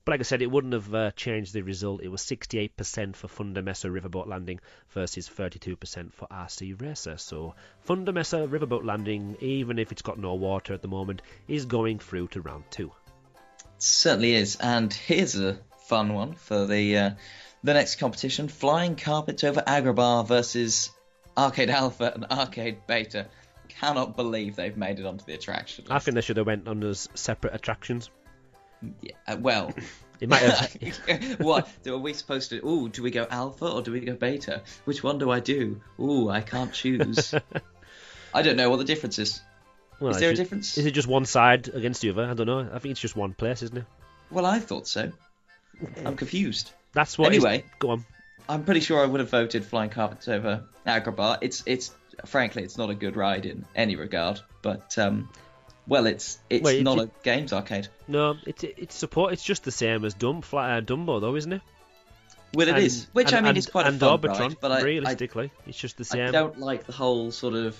[0.08, 2.02] But like I said, it wouldn't have uh, changed the result.
[2.02, 4.58] It was 68% for Thunder Mesa Riverboat Landing
[4.94, 7.18] versus 32% for RC Racer.
[7.18, 7.54] So
[7.84, 11.98] Thunder Mesa Riverboat Landing, even if it's got no water at the moment, is going
[11.98, 12.90] through to round two.
[13.60, 14.56] It certainly is.
[14.56, 17.10] And here's a fun one for the uh,
[17.62, 20.88] the next competition: Flying Carpets over Agrabah versus
[21.36, 23.26] Arcade Alpha and Arcade Beta.
[23.68, 25.92] Cannot believe they've made it onto the attraction list.
[25.92, 28.08] I think they should have went on as separate attractions.
[29.02, 29.72] Yeah, uh, well,
[30.20, 31.38] It might have.
[31.38, 32.66] what are we supposed to?
[32.66, 34.62] Ooh, do we go alpha or do we go beta?
[34.84, 35.80] Which one do I do?
[36.00, 37.34] Ooh, I can't choose.
[38.34, 39.40] I don't know what the difference is.
[40.00, 40.78] well, is there a it's ju- difference?
[40.78, 42.24] Is it just one side against the other?
[42.24, 42.68] I don't know.
[42.72, 43.84] I think it's just one place, isn't it?
[44.30, 45.12] Well, I thought so.
[46.04, 46.72] I'm confused.
[46.92, 47.32] That's what.
[47.32, 47.64] is- Anyway.
[47.78, 48.04] go on.
[48.48, 51.38] I'm pretty sure I would have voted Flying Carpets over Agrabah.
[51.42, 51.94] It's it's
[52.26, 55.28] frankly it's not a good ride in any regard, but um,
[55.88, 57.88] well, it's it's Wait, not a games arcade.
[58.06, 59.32] No, it's it's support.
[59.32, 61.62] It's just the same as Dumb, Fly, uh, Dumbo, though, isn't it?
[62.54, 64.56] Well, it And- is, which I mean and- is quite and a fun Orbitron, ride,
[64.60, 66.28] but I, I realistically, it's just the same.
[66.28, 67.76] I don't like the whole sort of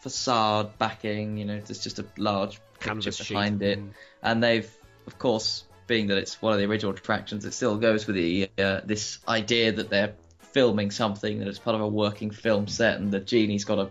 [0.00, 1.36] facade backing.
[1.38, 3.34] You know, there's just a large Canvas picture sheet.
[3.34, 3.78] behind it,
[4.22, 4.70] and they've,
[5.06, 8.50] of course, being that it's one of the original attractions, it still goes with the
[8.58, 10.14] uh, this idea that they're
[10.52, 13.88] filming something that it's part of a working film set, and the genie's got a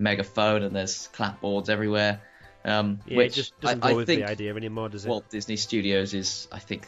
[0.00, 2.20] megaphone, and there's clapboards everywhere.
[2.64, 5.04] Um, Yeah, which it just doesn't I, go I with think the idea anymore, does
[5.04, 5.08] it?
[5.08, 6.86] Walt Disney Studios is, I think,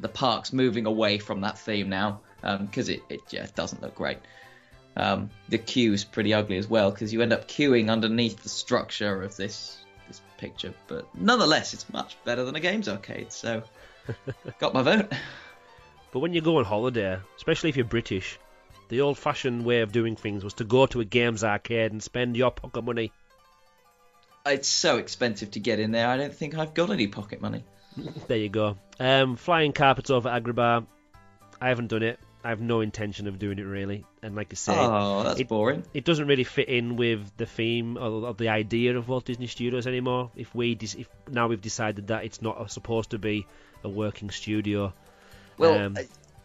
[0.00, 2.20] the park's moving away from that theme now
[2.60, 4.18] because it, it yeah, doesn't look great.
[4.96, 9.22] Um, the queue's pretty ugly as well because you end up queuing underneath the structure
[9.22, 9.78] of this
[10.08, 13.32] this picture, but nonetheless, it's much better than a games arcade.
[13.32, 13.62] So,
[14.58, 15.12] got my vote.
[16.12, 18.38] But when you go on holiday, especially if you're British,
[18.88, 22.36] The old-fashioned way of doing things was to go to a games arcade and spend
[22.36, 23.12] your pocket money.
[24.44, 26.08] It's so expensive to get in there.
[26.08, 27.64] I don't think I've got any pocket money.
[28.28, 28.76] There you go.
[29.00, 30.86] Um, flying carpets over Agrabah.
[31.60, 32.20] I haven't done it.
[32.44, 34.04] I have no intention of doing it really.
[34.22, 35.82] And like I say, Oh, that's it- boring.
[35.94, 39.46] it doesn't really fit in with the theme or, or the idea of Walt Disney
[39.48, 40.30] Studios anymore.
[40.36, 43.46] If we dis- if now we've decided that it's not supposed to be
[43.82, 44.92] a working studio.
[45.58, 45.96] Well, Um,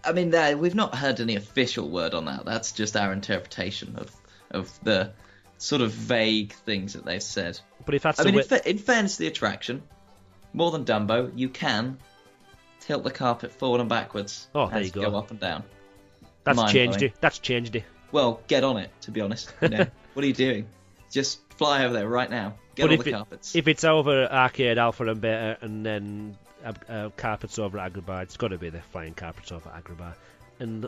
[0.04, 2.46] I, mean, we've not heard any official word on that.
[2.46, 4.12] That's just our interpretation of
[4.52, 5.12] of the
[5.58, 7.60] sort of vague things that they've said.
[7.86, 9.84] But if that's I mean, way, in, fa- in fairness to the attraction,
[10.54, 11.98] more than Dumbo, you can
[12.82, 15.10] tilt the carpet forward and backwards Oh, there you go.
[15.10, 15.64] go up and down.
[16.44, 17.14] that's mind changed blowing.
[17.14, 17.22] it.
[17.22, 17.84] That's changed it.
[18.12, 18.92] Well, get on it.
[19.02, 20.68] To be honest, you know, what are you doing?
[21.12, 22.56] Just fly over there right now.
[22.76, 23.56] Get But on the it- carpets.
[23.56, 28.50] If it's over Arcade Alpha and Beta and then uh, carpets over Agrabah, it's got
[28.50, 30.16] to be the flying carpets over Agrabah.
[30.60, 30.88] And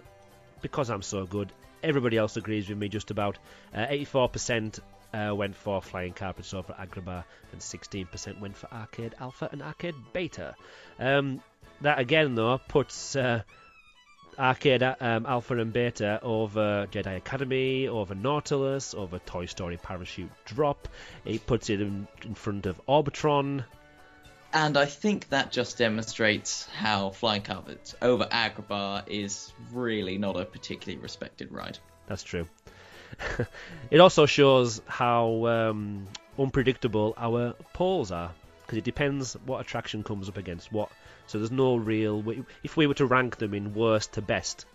[0.61, 1.51] because I'm so good,
[1.81, 3.37] everybody else agrees with me just about.
[3.73, 4.79] Uh, 84%
[5.13, 9.95] uh, went for flying carpets over Agrabah, and 16% went for Arcade Alpha and Arcade
[10.13, 10.55] Beta.
[10.99, 11.41] Um,
[11.81, 13.15] that again, though, puts.
[13.15, 13.43] Uh,
[14.37, 20.87] Arcade um, Alpha and Beta over Jedi Academy, over Nautilus, over Toy Story Parachute Drop.
[21.23, 23.63] It puts it in, in front of Orbitron.
[24.53, 30.45] And I think that just demonstrates how Flying Carpets over Agrabah is really not a
[30.45, 31.79] particularly respected ride.
[32.07, 32.47] That's true.
[33.89, 38.31] it also shows how um, unpredictable our polls are
[38.61, 40.89] because it depends what attraction comes up against what.
[41.25, 42.23] So there's no real.
[42.63, 44.65] If we were to rank them in worst to best,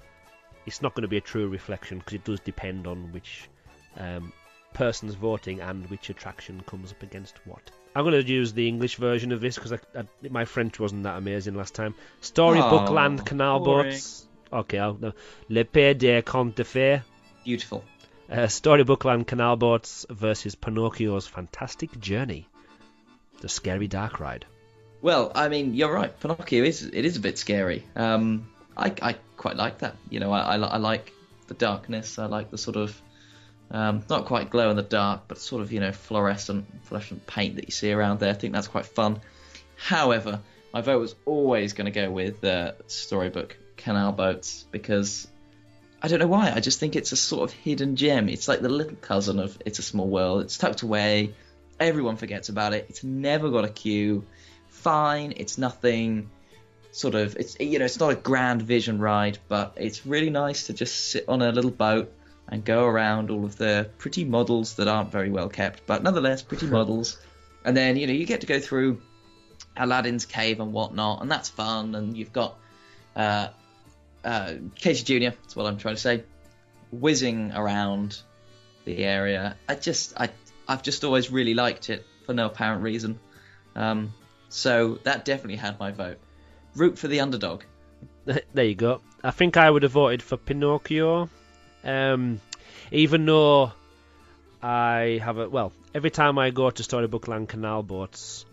[0.66, 3.49] it's not going to be a true reflection because it does depend on which
[3.97, 4.33] um,
[4.75, 7.71] person's voting and which attraction comes up against what.
[7.95, 11.03] I'm going to use the English version of this because I, I, my French wasn't
[11.05, 11.95] that amazing last time.
[12.21, 13.91] Storybook Oh, Land Canal boring.
[13.93, 14.27] Boats.
[14.53, 15.12] Okay, I'll, no.
[15.49, 17.03] Le Pays des Contes de Fées.
[17.45, 17.85] Beautiful.
[18.31, 22.47] Uh, Storybook Land Canal Boats versus Pinocchio's Fantastic Journey.
[23.41, 24.45] The scary dark ride.
[25.01, 26.19] Well, I mean, you're right.
[26.21, 27.85] Pinocchio is it is a bit scary.
[27.97, 29.97] Um, I, I quite like that.
[30.11, 31.12] You know, I, I, I like
[31.47, 32.19] the darkness.
[32.19, 33.01] I like the sort of
[33.71, 37.57] um, not quite glow in the dark, but sort of you know fluorescent fluorescent paint
[37.57, 38.31] that you see around there.
[38.31, 39.21] I think that's quite fun.
[39.77, 40.41] However,
[40.73, 45.29] my vote was always going to go with uh, Storybook Canal Boats because
[46.01, 46.53] I don't know why.
[46.55, 48.29] I just think it's a sort of hidden gem.
[48.29, 50.43] It's like the little cousin of It's a Small World.
[50.43, 51.35] It's tucked away.
[51.79, 52.87] Everyone forgets about it.
[52.89, 54.25] It's never got a queue.
[54.69, 55.35] Fine.
[55.37, 56.31] It's nothing.
[56.93, 57.37] Sort of.
[57.37, 57.85] It's you know.
[57.85, 61.53] It's not a grand vision ride, but it's really nice to just sit on a
[61.53, 62.12] little boat
[62.49, 66.42] and go around all of the pretty models that aren't very well kept, but nonetheless
[66.42, 67.18] pretty models.
[67.64, 69.01] And then you know you get to go through
[69.76, 71.94] Aladdin's cave and whatnot, and that's fun.
[71.94, 72.59] And you've got
[73.14, 73.49] uh,
[74.24, 75.36] uh, Casey Jr.
[75.36, 76.24] That's what I'm trying to say,
[76.90, 78.20] whizzing around
[78.84, 79.57] the area.
[79.68, 80.30] I just I
[80.66, 83.18] I've just always really liked it for no apparent reason.
[83.74, 84.12] Um,
[84.49, 86.18] so that definitely had my vote.
[86.74, 87.62] Root for the underdog.
[88.24, 89.01] there you go.
[89.22, 91.28] I think I would have voted for Pinocchio.
[91.85, 92.41] Um,
[92.91, 93.72] even though
[94.62, 95.49] I have a.
[95.49, 98.45] Well, every time I go to Storybook Land Canal Boats,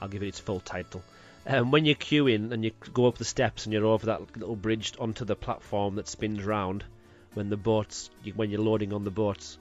[0.00, 1.02] I'll give it its full title.
[1.46, 4.36] Um, when you queue in and you go up the steps and you're over that
[4.36, 6.84] little bridge onto the platform that spins round,
[7.34, 9.58] when the boats, when you're loading on the boats,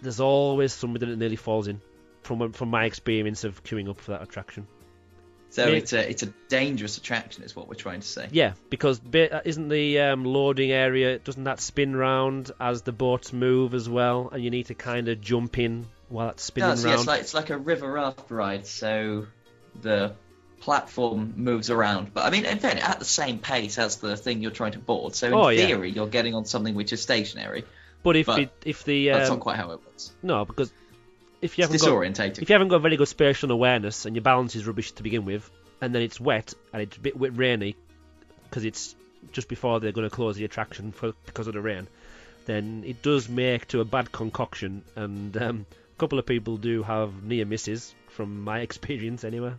[0.00, 1.80] there's always somebody that nearly falls in.
[2.22, 4.66] From from my experience of queuing up for that attraction.
[5.50, 5.72] So Yeah.
[5.76, 8.28] it's a it's a dangerous attraction, is what we're trying to say.
[8.30, 13.74] Yeah, because isn't the um, loading area doesn't that spin round as the boats move
[13.74, 16.88] as well, and you need to kind of jump in while it's spinning No, so
[16.88, 18.66] yeah, it's like it's like a river raft ride.
[18.66, 19.26] So
[19.80, 20.14] the
[20.60, 24.42] platform moves around, but I mean, in fact, at the same pace as the thing
[24.42, 25.14] you're trying to board.
[25.14, 25.66] So in Oh, yeah.
[25.66, 27.64] theory, you're getting on something which is stationary.
[28.02, 30.12] but if but it, if the That's um, not quite how it works.
[30.22, 30.72] no, because
[31.40, 34.56] if you haven't got if you haven't got very good spatial awareness and your balance
[34.56, 35.48] is rubbish to begin with,
[35.80, 37.76] and then it's wet and it's a bit rainy
[38.44, 38.94] because it's
[39.32, 41.86] just before they're going to close the attraction for because of the rain,
[42.46, 44.82] then it does make to a bad concoction.
[44.96, 49.52] And um, a couple of people do have near misses from my experience anyway.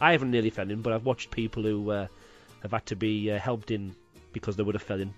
[0.00, 2.06] I haven't nearly fell in, but I've watched people who uh,
[2.62, 3.94] have had to be uh, helped in
[4.32, 5.14] because they would have fell in.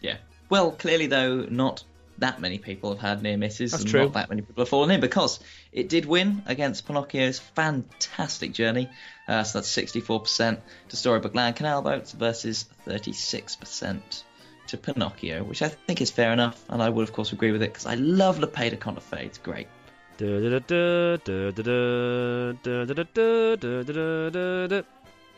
[0.00, 0.18] Yeah.
[0.48, 1.82] Well, clearly though, not
[2.18, 4.02] that many people have had near misses, That's and true.
[4.04, 5.40] not that many people have fallen in because
[5.72, 8.88] it did win against Pinocchio's fantastic journey.
[9.28, 10.58] Uh, so that's 64%
[10.88, 14.22] to Storybook Land Canal Boats versus 36%
[14.68, 17.62] to Pinocchio, which I think is fair enough, and I would of course agree with
[17.62, 18.78] it because I love Le Pays de
[19.18, 19.68] It's great.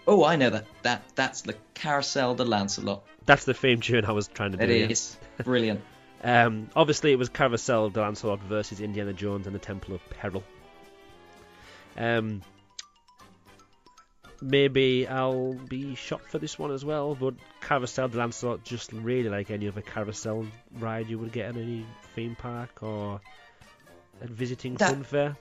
[0.07, 0.64] Oh, I know that.
[0.83, 3.05] That that's the Carousel de Lancelot.
[3.26, 4.64] That's the theme tune I was trying to do.
[4.64, 5.45] It yeah.
[5.45, 5.81] brilliant.
[6.22, 10.42] Um, obviously, it was Carousel de Lancelot versus Indiana Jones and the Temple of Peril.
[11.96, 12.42] Um,
[14.40, 19.28] maybe I'll be shot for this one as well, but Carousel de Lancelot just really
[19.28, 20.46] like any other carousel
[20.78, 23.20] ride you would get at any theme park or
[24.22, 25.36] at visiting That- fun fair.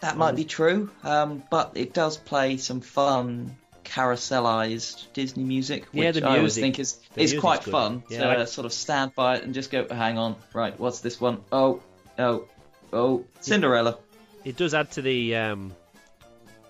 [0.00, 3.56] That might be true, um, but it does play some fun
[3.86, 7.72] carouselized Disney music, which Yeah, the I always think is is quite good.
[7.72, 10.78] fun Yeah, to I sort of stand by it and just go, hang on, right,
[10.78, 11.42] what's this one?
[11.50, 11.82] Oh,
[12.18, 12.46] oh,
[12.92, 13.98] oh, Cinderella.
[14.44, 15.72] It does add to the um,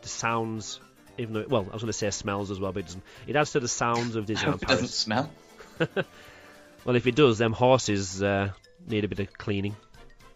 [0.02, 0.80] the sounds,
[1.18, 3.02] even though well, I was going to say smells as well, but it doesn't.
[3.26, 5.30] It adds to the sounds of I Disneyland it doesn't smell.
[6.86, 8.50] Well, if it does, them horses uh,
[8.86, 9.74] need a bit of cleaning.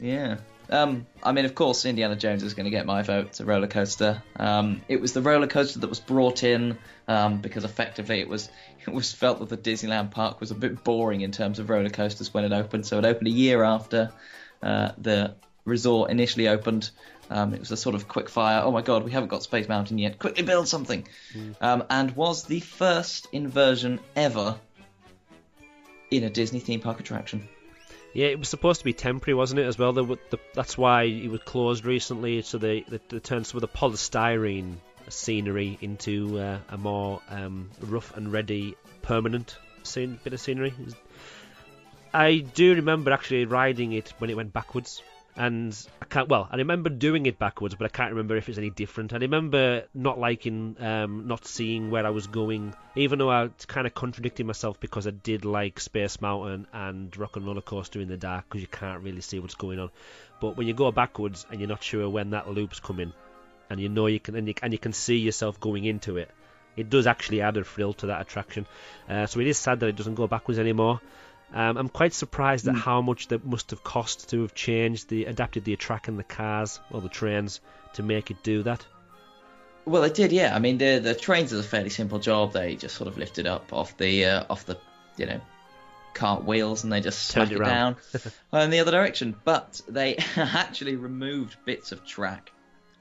[0.01, 0.39] Yeah.
[0.71, 3.27] Um, I mean, of course, Indiana Jones is going to get my vote.
[3.27, 4.23] It's a roller coaster.
[4.37, 8.49] Um, it was the roller coaster that was brought in um, because effectively it was
[8.87, 11.91] it was felt that the Disneyland park was a bit boring in terms of roller
[11.91, 12.87] coasters when it opened.
[12.87, 14.13] So it opened a year after
[14.63, 16.91] uh, the resort initially opened.
[17.31, 18.63] Um, it was a sort of quick fire.
[18.65, 20.19] Oh my God, we haven't got Space Mountain yet.
[20.19, 21.07] Quickly build something.
[21.61, 24.59] Um, and was the first inversion ever
[26.11, 27.49] in a Disney theme park attraction.
[28.13, 29.67] Yeah, it was supposed to be temporary, wasn't it?
[29.67, 32.43] As well, the, the, that's why it was closed recently.
[32.43, 34.77] So they, they, they turned some of the polystyrene
[35.09, 40.75] scenery into uh, a more um, rough and ready permanent scene, bit of scenery.
[42.13, 45.03] I do remember actually riding it when it went backwards,
[45.41, 46.29] and I can't.
[46.29, 49.15] Well, I remember doing it backwards, but I can't remember if it's any different.
[49.15, 53.65] I remember not liking, um, not seeing where I was going, even though I was
[53.67, 58.03] kind of contradicting myself because I did like Space Mountain and Rock and Roller Coaster
[58.03, 59.91] in the dark because you can't really see what's going on.
[60.43, 63.15] But when you go backwards and you're not sure when that loop's coming,
[63.71, 66.31] and you know you can and you, and you can see yourself going into it,
[66.77, 68.67] it does actually add a thrill to that attraction.
[69.09, 71.01] Uh, so it is sad that it doesn't go backwards anymore.
[71.53, 75.25] Um, I'm quite surprised at how much that must have cost to have changed the
[75.25, 77.61] adapted the track and the cars or the trains
[77.95, 78.87] to make it do that.
[79.85, 80.55] Well, it did, yeah.
[80.55, 82.53] I mean, the the trains is a fairly simple job.
[82.53, 84.79] They just sort of lifted up off the uh, off the
[85.17, 85.41] you know
[86.15, 87.97] cart wheels and they just Turned it it down
[88.53, 89.35] in the other direction.
[89.45, 92.53] But they actually removed bits of track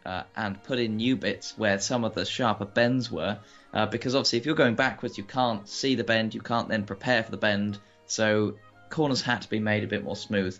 [0.05, 3.39] uh, and put in new bits where some of the sharper bends were.
[3.71, 6.33] Uh, because obviously, if you're going backwards, you can't see the bend.
[6.33, 7.77] You can't then prepare for the bend.
[8.11, 8.55] So
[8.89, 10.57] corners had to be made a bit more smooth.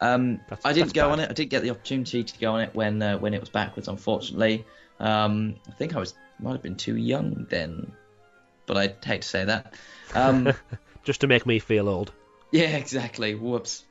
[0.00, 1.30] Um, I didn't go on it.
[1.30, 3.88] I didn't get the opportunity to go on it when uh, when it was backwards,
[3.88, 4.64] unfortunately.
[4.98, 7.92] Um, I think I was might have been too young then,
[8.66, 9.74] but I'd hate to say that.
[10.14, 10.52] Um,
[11.04, 12.12] Just to make me feel old.
[12.52, 13.34] yeah, exactly.
[13.34, 13.84] Whoops.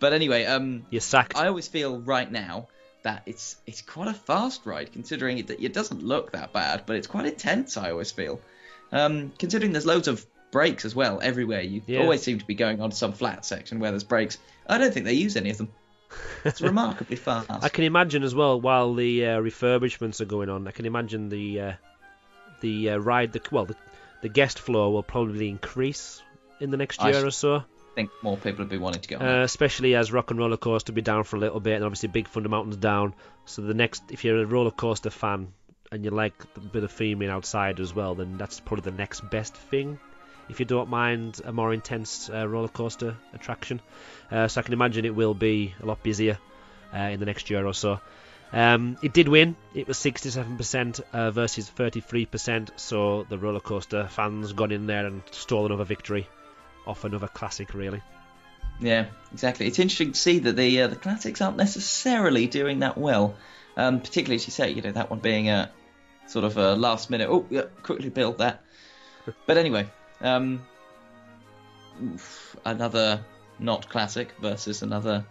[0.00, 1.36] But anyway, um, You're sacked.
[1.36, 2.68] I always feel right now
[3.02, 6.96] that it's it's quite a fast ride, considering it, it doesn't look that bad, but
[6.96, 7.76] it's quite intense.
[7.76, 8.40] I always feel,
[8.92, 11.60] um, considering there's loads of brakes as well everywhere.
[11.60, 12.00] You Yeah.
[12.00, 14.38] always seem to be going on some flat section where there's brakes.
[14.66, 15.70] I don't think they use any of them.
[16.44, 17.50] It's remarkably fast.
[17.50, 20.66] I can imagine as well while the uh, refurbishments are going on.
[20.68, 21.72] I can imagine the uh,
[22.60, 23.76] the uh, ride, the well, the,
[24.22, 26.22] the guest floor will probably increase
[26.60, 27.56] in the next year or so.
[27.56, 27.62] I
[27.94, 29.26] think more people would be wanting to go on.
[29.26, 32.08] Uh, especially as Rock and Roller Coaster be down for a little bit, and obviously
[32.08, 33.14] Big Thunder Mountain's down.
[33.44, 35.52] So the next, if you're a roller coaster fan
[35.90, 39.28] and you like a bit of theming outside as well, then that's probably the next
[39.30, 39.98] best thing.
[40.48, 43.80] If you don't mind a more intense uh, roller coaster attraction,
[44.30, 46.38] uh, so I can imagine it will be a lot busier
[46.94, 48.00] uh, in the next year or so.
[48.52, 49.56] Um, it did win.
[49.74, 52.70] It was 67% uh, versus 33%.
[52.76, 56.26] So the roller coaster fans got in there and stole another victory
[56.86, 58.02] off another classic, really.
[58.80, 59.66] Yeah, exactly.
[59.66, 63.34] It's interesting to see that the uh, the classics aren't necessarily doing that well.
[63.76, 65.70] Um, particularly as you say, you know, that one being a
[66.26, 67.28] sort of a last minute.
[67.30, 68.62] Oh, yeah, quickly build that.
[69.46, 69.88] But anyway,
[70.20, 70.64] um,
[72.64, 73.24] another
[73.58, 75.24] not classic versus another.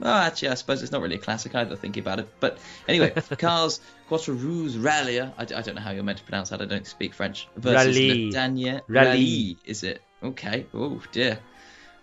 [0.00, 2.28] Oh, actually, I suppose it's not really a classic either, thinking about it.
[2.38, 5.32] But anyway, Cars Quatre Roues Rallier.
[5.36, 6.62] I, don't know how you're meant to pronounce that.
[6.62, 7.48] I don't speak French.
[7.56, 8.26] Versus Rally.
[8.26, 9.56] Le Danier Rally.
[9.64, 10.02] Is it?
[10.22, 10.66] Okay.
[10.72, 11.38] Oh dear.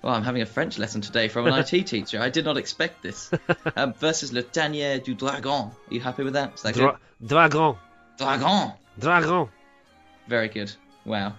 [0.02, 2.20] Well, I'm having a French lesson today from an IT teacher.
[2.22, 3.32] I did not expect this.
[3.78, 5.72] Um, versus Le Danier du Dragon.
[5.72, 6.54] Are you happy with that?
[6.54, 7.76] Is that Dra- Dragon.
[8.18, 8.72] Dragon.
[9.00, 9.50] Dragon.
[10.28, 10.72] Very good.
[11.04, 11.34] Wow.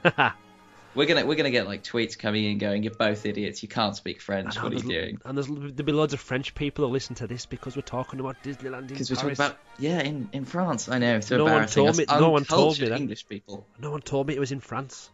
[0.97, 3.63] We're gonna we're gonna get like tweets coming in going, "You're both idiots.
[3.63, 4.61] You can't speak French.
[4.61, 7.27] What are you doing?" And there's there'll be loads of French people who listen to
[7.27, 10.89] this because we're talking about Disneyland in Because we're talking about yeah in, in France.
[10.89, 11.17] I know.
[11.17, 11.75] It's So No one embarrassing.
[11.83, 12.99] told Us me- no one told me that.
[12.99, 13.67] English people.
[13.79, 15.11] No one told me it was in France.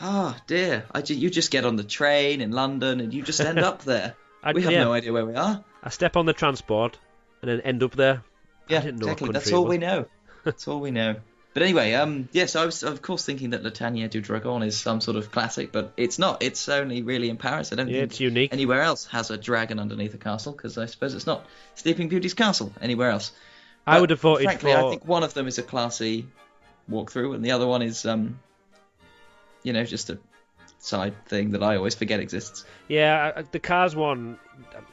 [0.00, 0.84] Ah dear.
[0.94, 3.82] I ju- you just get on the train in London and you just end up
[3.82, 4.14] there.
[4.44, 5.64] I, we have yeah, no idea where we are.
[5.82, 6.98] I step on the transport
[7.42, 8.22] and then end up there.
[8.68, 9.30] Yeah, exactly.
[9.32, 10.06] That's all we know.
[10.44, 11.16] That's all we know.
[11.56, 14.78] But anyway, um, yes, I was of course thinking that Le Tanière du Dragon is
[14.78, 16.42] some sort of classic, but it's not.
[16.42, 17.72] It's only really in Paris.
[17.72, 18.52] I don't Yeah, think it's unique.
[18.52, 22.34] anywhere else has a dragon underneath a castle because I suppose it's not Sleeping Beauty's
[22.34, 23.32] castle anywhere else.
[23.86, 24.76] I would have voted frankly, for.
[24.76, 26.26] I think one of them is a classy
[26.90, 28.38] walkthrough, and the other one is, um,
[29.62, 30.18] you know, just a
[30.78, 32.66] side thing that I always forget exists.
[32.86, 34.38] Yeah, uh, the Cars one,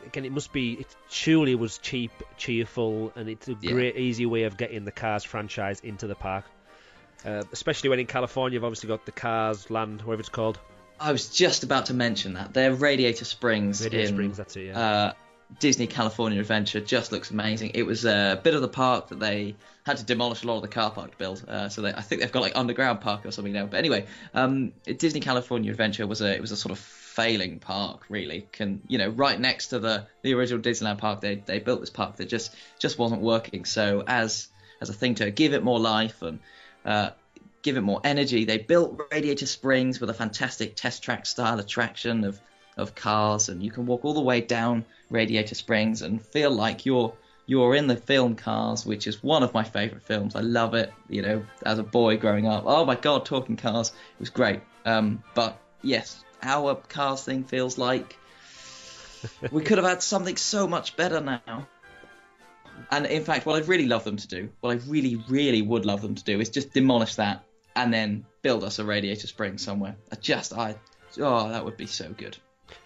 [0.05, 0.73] again, it must be.
[0.73, 3.71] It surely was cheap, cheerful, and it's a Yeah.
[3.71, 6.45] great, easy way of getting the Cars franchise into the park.
[7.25, 10.59] Uh, especially when in California, you've obviously got the Cars Land, whatever it's called.
[10.99, 12.53] I was just about to mention that.
[12.53, 14.79] They're Radiator Springs Radiator Springs, that's it, yeah.
[14.79, 15.13] uh,
[15.59, 17.71] Disney California Adventure just looks amazing.
[17.73, 19.55] It was a bit of the park that they
[19.85, 21.43] had to demolish a lot of the car park to build.
[21.47, 23.65] Uh, so they, I think they've got like underground park or something now.
[23.65, 26.79] But anyway, um, Disney California Adventure was a it was a sort of
[27.15, 28.47] failing park really.
[28.51, 31.89] Can you know right next to the the original Disneyland park they they built this
[31.89, 33.65] park that just just wasn't working.
[33.65, 34.47] So as
[34.81, 36.39] as a thing to give it more life and
[36.85, 37.11] uh,
[37.61, 38.45] give it more energy.
[38.45, 42.39] They built Radiator Springs with a fantastic test track style attraction of
[42.75, 46.85] of cars, and you can walk all the way down Radiator Springs and feel like
[46.85, 47.13] you're
[47.45, 50.35] you're in the film Cars, which is one of my favorite films.
[50.35, 50.91] I love it.
[51.09, 54.61] You know, as a boy growing up, oh my god, talking cars, it was great.
[54.85, 58.17] Um, but yes, our Cars thing feels like
[59.51, 61.67] we could have had something so much better now.
[62.91, 65.85] And in fact, what I'd really love them to do, what I really, really would
[65.85, 67.43] love them to do, is just demolish that
[67.75, 69.95] and then build us a Radiator Spring somewhere.
[70.11, 70.75] I just, I,
[71.19, 72.37] oh, that would be so good.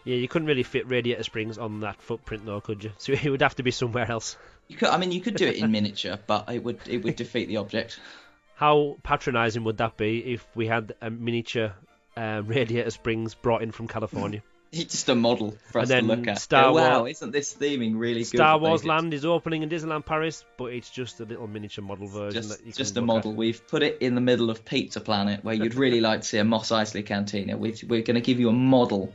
[0.03, 2.91] yeah, you couldn't really fit Radiator Springs on that footprint, though, could you?
[2.97, 4.37] So it would have to be somewhere else.
[4.67, 7.15] You could, I mean, you could do it in miniature, but it would, it would
[7.15, 7.99] defeat the object.
[8.55, 11.73] How patronising would that be if we had a miniature
[12.17, 14.41] uh, Radiator Springs brought in from California?
[14.69, 16.41] It's just a model for us to then look at.
[16.41, 18.35] Star Go, wow, Wars- isn't this theming really good?
[18.35, 21.85] Star Wars babies?" Land is opening in Disneyland Paris, but it's just a little miniature
[21.85, 23.33] model version Just, that you just a look model.
[23.33, 26.37] We've put it in the middle of Pizza Planet, where you'd really like to see
[26.37, 27.55] a Mos Eisley cantina.
[27.55, 29.13] we we're going to give you a model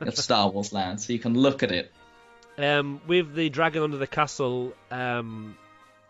[0.00, 1.92] of Star Wars Land, so you can look at it.
[2.58, 5.56] Um, with the dragon under the castle, um,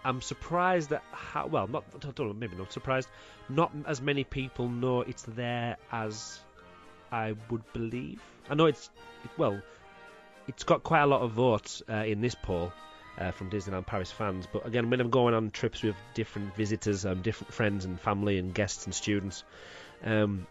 [0.04, 3.08] I'm surprised that how well, not I don't know, maybe not surprised.
[3.48, 6.40] Not as many people know it's there as
[7.10, 8.20] I would believe.
[8.48, 8.90] I know it's
[9.24, 9.60] it, well,
[10.46, 12.72] it's got quite a lot of votes uh, in this poll.
[13.18, 17.04] Uh, from Disneyland Paris fans, but again, when I'm going on trips with different visitors,
[17.04, 19.42] um, different friends and family and guests and students,
[20.04, 20.46] um,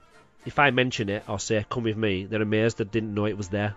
[0.45, 3.37] if I mention it or say "come with me," they're amazed that didn't know it
[3.37, 3.73] was there.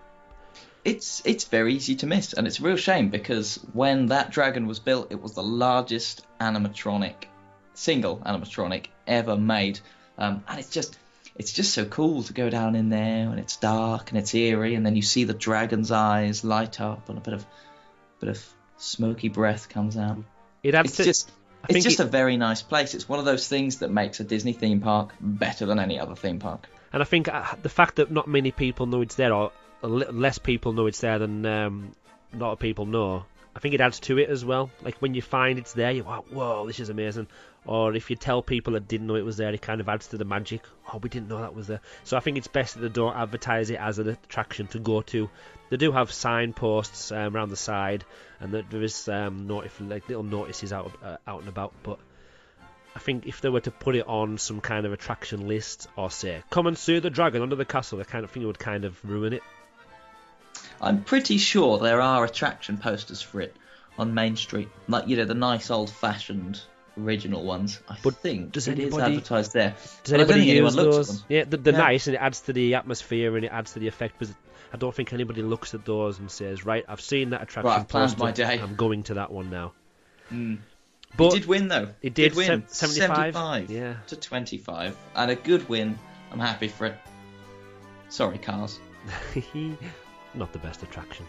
[0.83, 4.65] It's it's very easy to miss, and it's a real shame because when that dragon
[4.65, 7.13] was built, it was the largest animatronic,
[7.75, 9.79] single animatronic ever made,
[10.17, 10.97] um, and it's just
[11.35, 14.73] it's just so cool to go down in there when it's dark and it's eerie,
[14.73, 17.45] and then you see the dragon's eyes light up, and a bit of
[18.19, 18.43] bit of
[18.77, 20.17] smoky breath comes out.
[20.63, 21.31] It adds It's just
[21.63, 22.95] I it's just it- a very nice place.
[22.95, 26.15] It's one of those things that makes a Disney theme park better than any other
[26.15, 26.67] theme park.
[26.91, 29.51] and I think uh, the fact that not many people know it's there, or
[29.87, 31.91] less people know it's there than um,
[32.33, 33.25] a lot of people know,
[33.55, 34.71] I think it adds to it as well.
[34.81, 37.27] Like when you find it's there, you're like, whoa, this is amazing.
[37.65, 40.07] Or if you tell people that didn't know it was there, it kind of adds
[40.07, 40.61] to the magic.
[40.91, 41.81] Oh, we didn't know that was there.
[42.03, 45.01] So I think it's best that they don't advertise it as an attraction to go
[45.01, 45.29] to.
[45.69, 48.03] They do have signposts um, around the side,
[48.39, 51.73] and that there is um, notif- like little notices out uh, out and about.
[51.83, 51.99] But
[52.95, 56.09] I think if they were to put it on some kind of attraction list, or
[56.11, 58.59] say, "Come and see the dragon under the castle," I kind of think it would
[58.59, 59.43] kind of ruin it.
[60.81, 63.55] I'm pretty sure there are attraction posters for it
[63.97, 66.59] on Main Street, like you know the nice old-fashioned
[66.99, 67.79] original ones.
[67.87, 69.75] I But think does it is anybody- advertised there.
[70.03, 71.07] Does But anybody use those?
[71.19, 71.25] them.
[71.29, 71.79] Yeah, they're, they're Yeah.
[71.79, 74.15] nice and it adds to the atmosphere and it adds to the effect.
[74.19, 74.29] But
[74.73, 77.69] I don't think anybody looks at those and says, "Right, I've seen that attraction.
[77.69, 79.73] Right, I've planned poster, my day." I'm going to that one now."
[80.31, 80.59] Mm.
[81.17, 81.89] But it did win though.
[82.01, 82.63] it did, win.
[82.67, 83.33] 75?
[83.33, 83.95] 75 Yeah.
[84.07, 85.99] to 25, and a good win.
[86.31, 86.95] I'm happy for it.
[88.09, 88.79] Sorry, cars.
[90.33, 91.25] not the best attraction,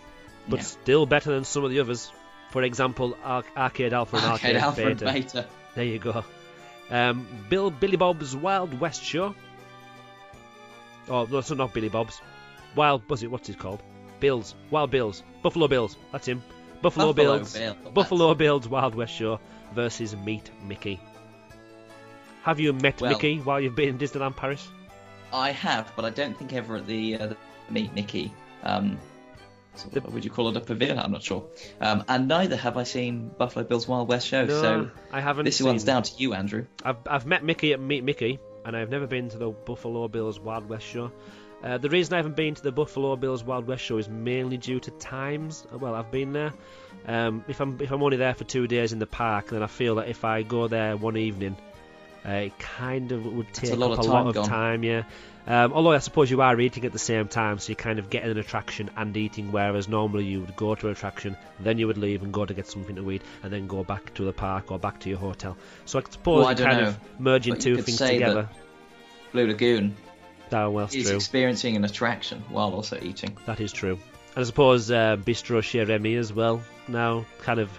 [0.49, 0.65] but Yeah.
[0.65, 2.11] still better than some of the others.
[2.51, 5.13] For example, Ar- Arcade Alpha and Arcade Arcade, Alpha and Beta.
[5.13, 5.47] Beta.
[5.75, 6.25] There you go.
[6.91, 9.35] Um, Bill Billy Bob's Wild West Show.
[11.09, 12.21] Oh, no, so not Billy Bob's.
[12.77, 13.31] Wild, what's it?
[13.31, 13.83] What's it called?
[14.21, 14.55] Bills.
[14.71, 15.23] Wild Bills.
[15.43, 15.97] Buffalo Bills.
[16.13, 16.43] That's him.
[16.83, 17.57] Buffalo, Buffalo Bills.
[17.57, 19.41] Bill, Buffalo Bills Wild West Show
[19.75, 21.01] versus Meet Mickey.
[22.43, 24.67] Have you met Well- Mickey while you've been in Disneyland Paris?
[25.33, 27.37] I have, but I don't think ever at the, uh, the
[27.71, 28.33] Meet Mickey.
[28.63, 28.99] Um,
[29.75, 30.99] of- would you call it a pavilion?
[30.99, 31.45] I'm not sure.
[31.81, 34.45] Um, and neither have I seen Buffalo Bill's Wild West show.
[34.45, 35.47] No, so I haven't.
[35.47, 35.67] this seen...
[35.67, 36.67] one's down to you, Andrew.
[36.85, 40.39] I've I've met Mickey at Meet Mickey, and I've never been to the Buffalo Bills
[40.39, 41.11] Wild West show.
[41.63, 44.57] Uh, the reason I haven't been to the Buffalo Bills Wild West show is mainly
[44.57, 45.65] due to times.
[45.73, 46.53] Well, I've been there.
[47.07, 49.69] Um, if I'm if I'm only there for two days in the park, then I
[49.69, 51.57] feel that if I go there one evening,
[52.27, 54.85] Uh, it kind of would take a lot up of a time lot of time,
[54.85, 55.03] yeah.
[55.45, 58.11] Um, although I suppose you are eating at the same time, so you're kind of
[58.11, 61.89] getting an attraction and eating, whereas normally you would go to an attraction, then you
[61.89, 64.33] would leave and go to get something to eat, and then go back to the
[64.33, 65.57] park or back to your hotel.
[65.85, 68.49] So I suppose Well, I kind know, of merging two things together.
[69.33, 69.97] Blue Lagoon
[70.53, 71.17] Oh, well, is true.
[71.17, 73.37] experiencing an attraction while also eating.
[73.47, 73.99] That is true.
[74.37, 76.63] And I suppose uh, Bistro Chez Remy as well.
[76.89, 77.71] Now, kind of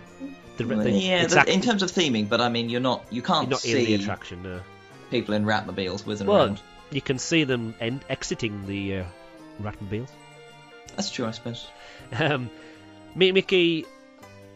[0.58, 3.44] the, the yeah, exact, in terms of theming, but I mean, you're not, you can't
[3.44, 4.44] you're not see in the attraction.
[4.44, 4.62] No.
[5.10, 6.62] people in Ratmobiles whizzing Well, around.
[6.92, 9.04] you can see them en- exiting the uh,
[9.62, 10.10] Ratmobiles.
[10.96, 11.68] That's true, I suppose.
[12.18, 12.50] Um,
[13.16, 13.86] Meet Mickey.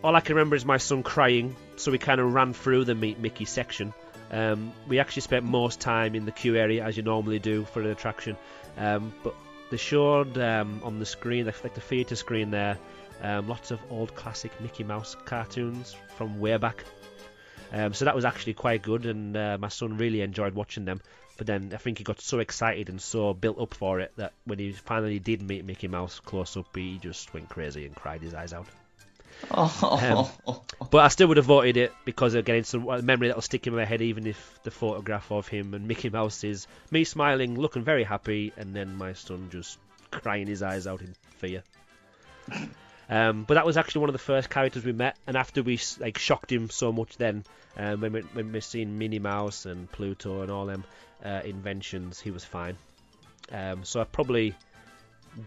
[0.04, 2.94] All I can remember is my son crying, so we kind of ran through the
[2.96, 3.94] Meet Mickey section.
[4.32, 7.82] Um, we actually spent most time in the queue area, as you normally do for
[7.82, 8.38] an attraction.
[8.78, 9.34] Um, but
[9.72, 12.78] they showed um, on the screen, like like the theatre screen there,
[13.22, 16.84] um, lots of old classic Mickey Mouse cartoons from way back.
[17.72, 21.02] Um, so that was actually quite good, and uh, my son really enjoyed watching them.
[21.38, 24.34] But then I think he got so excited and so built up for it that
[24.46, 28.22] when he finally did meet Mickey Mouse close up, he just went crazy and cried
[28.22, 28.66] his eyes out.
[29.52, 29.78] Oh,
[30.90, 33.76] But I still would have voted it because again, it's a memory that'll stick in
[33.76, 37.84] my head, even if the photograph of him and Mickey Mouse is me smiling, looking
[37.84, 39.78] very happy, and then my son just
[40.10, 41.64] crying his eyes out in fear.
[43.10, 45.80] Um, but that was actually one of the first characters we met, and after we
[46.00, 47.46] like shocked him so much, then
[47.78, 50.84] um, when we when we seen Minnie Mouse and Pluto and all them
[51.24, 52.78] uh, inventions, he was fine.
[53.50, 54.56] Um, so I probably,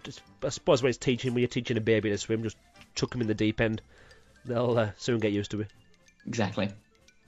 [0.04, 2.56] just, I suppose when it's teaching, when you're teaching a baby to swim, just
[2.94, 3.82] chuck him in the deep end.
[4.46, 5.68] They'll uh, soon get used to it.
[6.26, 6.70] exactly.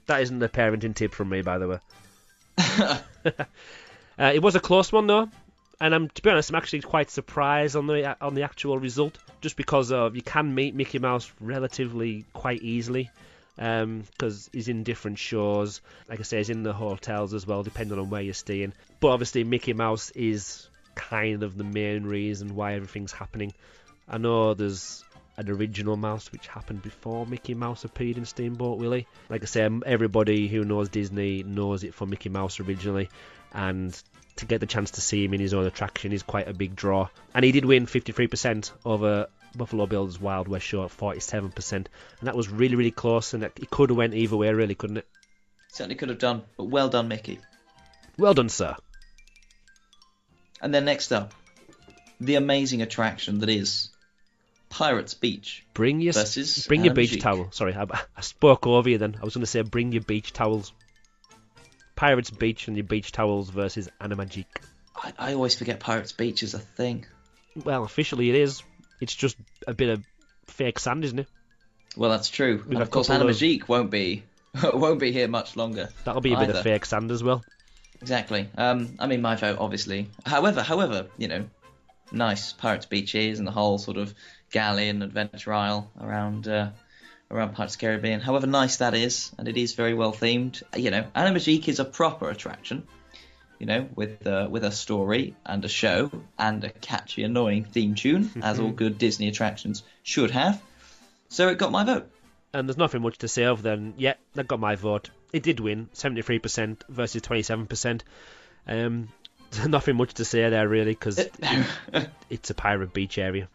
[0.07, 1.79] That isn't a parenting tip from me, by the way.
[4.19, 5.29] Uh, it was a close one though,
[5.83, 9.19] and I'm to be honest, I'm actually quite surprised on the on the actual result,
[9.41, 13.11] just because of you can meet Mickey Mouse relatively quite easily,
[13.59, 15.81] um, because he's in different shows.
[16.09, 18.75] Like I say, he's in the hotels as well, depending on where you're staying.
[19.01, 23.53] But obviously, Mickey Mouse is kind of the main reason why everything's happening.
[24.09, 25.05] I know there's
[25.37, 29.09] an original mouse which happened before Mickey Mouse appeared in Steamboat Willie.
[29.29, 33.09] Like I say, everybody who knows Disney knows it for Mickey Mouse originally,
[33.53, 34.01] and
[34.37, 36.75] to get the chance to see him in his own attraction is quite a big
[36.75, 37.09] draw.
[37.35, 41.87] And he did win 53% over Buffalo Bill's Wild West show at 47%, and
[42.23, 45.07] that was really, really close, and it could have went either way, really, couldn't it?
[45.69, 47.41] Certainly could have done, but well done, Mickey.
[48.19, 48.77] Well done, sir.
[50.61, 51.35] And then next up,
[52.21, 53.91] the amazing attraction that is
[54.69, 57.21] Pirates Beach Bring your versus bring your beach Magique.
[57.21, 57.49] towel.
[57.51, 57.85] Sorry, I,
[58.17, 59.17] I spoke over you then.
[59.21, 60.73] I was going to say bring your beach towels.
[62.03, 64.61] Pirates Beach and your beach towels versus Animagique.
[64.97, 67.07] I, I always forget Pirates Beach is a thing.
[67.55, 68.61] Well, officially it is.
[69.01, 69.37] It's just
[69.69, 70.05] a bit of
[70.47, 71.29] fake sand, isn't it?
[71.97, 72.57] Well, that's true.
[72.67, 74.25] We've And of course, Anna of- won't be
[74.75, 75.91] won't be here much longer.
[76.05, 77.45] That'll be a bit of fake sand as well.
[78.01, 78.49] Exactly.
[78.59, 80.09] Um, I mean, my vote, obviously.
[80.27, 81.45] However, however, you know,
[82.11, 84.13] nice Pirates Beach is, and the whole sort of
[84.51, 86.71] galleon adventure isle around uh,
[87.33, 88.21] around Pirates of the Caribbean.
[88.21, 90.63] However nice that is, and it is very well themed.
[90.77, 92.87] You know, Animagique is a proper attraction.
[93.59, 97.95] You know, with uh, with a story and a show and a catchy, annoying theme
[97.95, 100.61] tune, as all good Disney attractions should have.
[101.29, 102.11] So it got my vote.
[102.53, 105.09] And there's nothing much to say other than, yeah, that got my vote.
[105.33, 108.03] It did win, 73% versus 27%.
[108.67, 109.09] Um,
[109.67, 111.19] nothing much to say there, really, because
[112.31, 113.49] it's a pirate beach area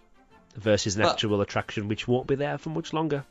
[0.56, 3.24] versus an But- actual attraction which won't be there for much longer.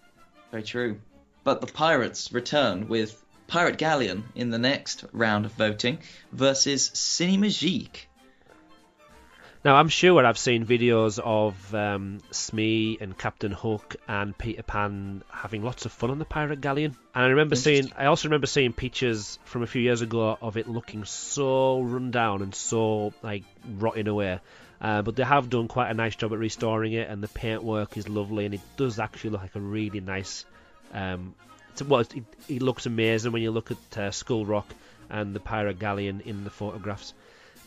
[0.50, 1.00] Very true.
[1.44, 5.98] But the Pirates return with Pirate Galleon in the next round of voting
[6.32, 8.06] versus Cinemagique.
[9.64, 15.24] Now, I'm sure I've seen videos of um, Smee and Captain Hook and Peter Pan
[15.28, 16.96] having lots of fun on the pirate galleon.
[17.12, 20.56] And I remember seeing, I also remember seeing pictures from a few years ago of
[20.56, 24.38] it looking so run down and so like rotting away.
[24.80, 27.96] Uh, but they have done quite a nice job at restoring it, and the paintwork
[27.96, 30.44] is lovely, and it does actually look like a really nice.
[30.92, 31.34] Um,
[31.72, 32.12] it's, well, it,
[32.48, 34.66] it looks amazing when you look at uh, Skull Rock
[35.08, 37.14] and the pirate galleon in the photographs,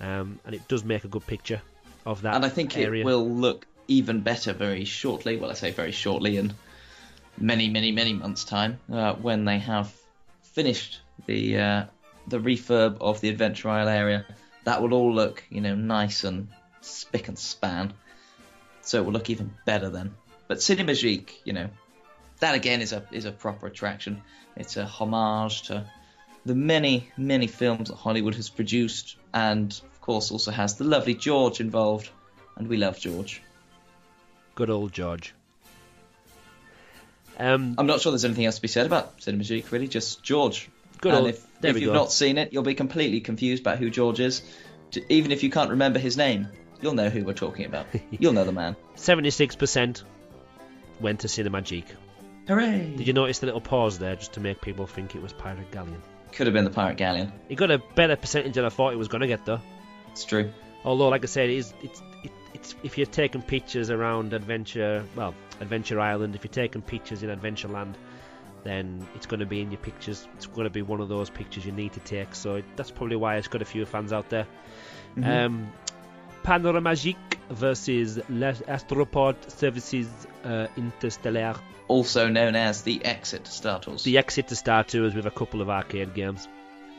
[0.01, 1.61] um, and it does make a good picture
[2.05, 3.01] of that and I think area.
[3.01, 5.37] it will look even better very shortly.
[5.37, 6.53] Well, I say very shortly in
[7.37, 9.93] many, many, many months' time uh, when they have
[10.41, 11.85] finished the uh,
[12.27, 14.25] the refurb of the Adventure Isle area.
[14.65, 16.49] That will all look, you know, nice and
[16.81, 17.93] spick and span.
[18.81, 20.15] So it will look even better then.
[20.47, 21.69] But Cinemagique, you know,
[22.39, 24.21] that again is a is a proper attraction.
[24.55, 25.85] It's a homage to
[26.45, 31.13] the many, many films that Hollywood has produced, and of course also has the lovely
[31.13, 32.09] George involved,
[32.55, 33.41] and we love George.
[34.55, 35.33] Good old George.
[37.37, 40.69] Um, I'm not sure there's anything else to be said about Cinemagique, really, just George.
[40.99, 41.93] Good and old- if, if you've go.
[41.93, 44.41] not seen it, you'll be completely confused about who George is.
[45.07, 46.47] Even if you can't remember his name,
[46.81, 47.87] you'll know who we're talking about.
[48.11, 48.75] you'll know the man.
[48.95, 50.03] 76%
[50.99, 51.95] went to see the Cinemagique.
[52.47, 52.93] Hooray!
[52.95, 55.71] Did you notice the little pause there just to make people think it was Pirate
[55.71, 56.01] Galleon?
[56.31, 57.31] Could have been the Pirate Galleon.
[57.47, 59.61] He got a better percentage than I thought he was going to get, though.
[60.11, 60.51] It's true.
[60.83, 65.05] Although, like I said, it is, it's, it, it's if you're taking pictures around Adventure,
[65.15, 67.95] well, Adventure Island, if you're taking pictures in Adventureland,
[68.63, 70.27] then it's going to be in your pictures.
[70.35, 72.33] It's going to be one of those pictures you need to take.
[72.35, 74.47] So that's probably why it's got a few fans out there.
[75.21, 75.71] Um,
[76.43, 80.07] Panoramagique versus Les Astropod Services
[80.43, 81.57] uh, Interstellaire.
[81.87, 84.03] Also known as the Exit Star Tours.
[84.03, 86.47] The exit to Star Tours with a couple of arcade games.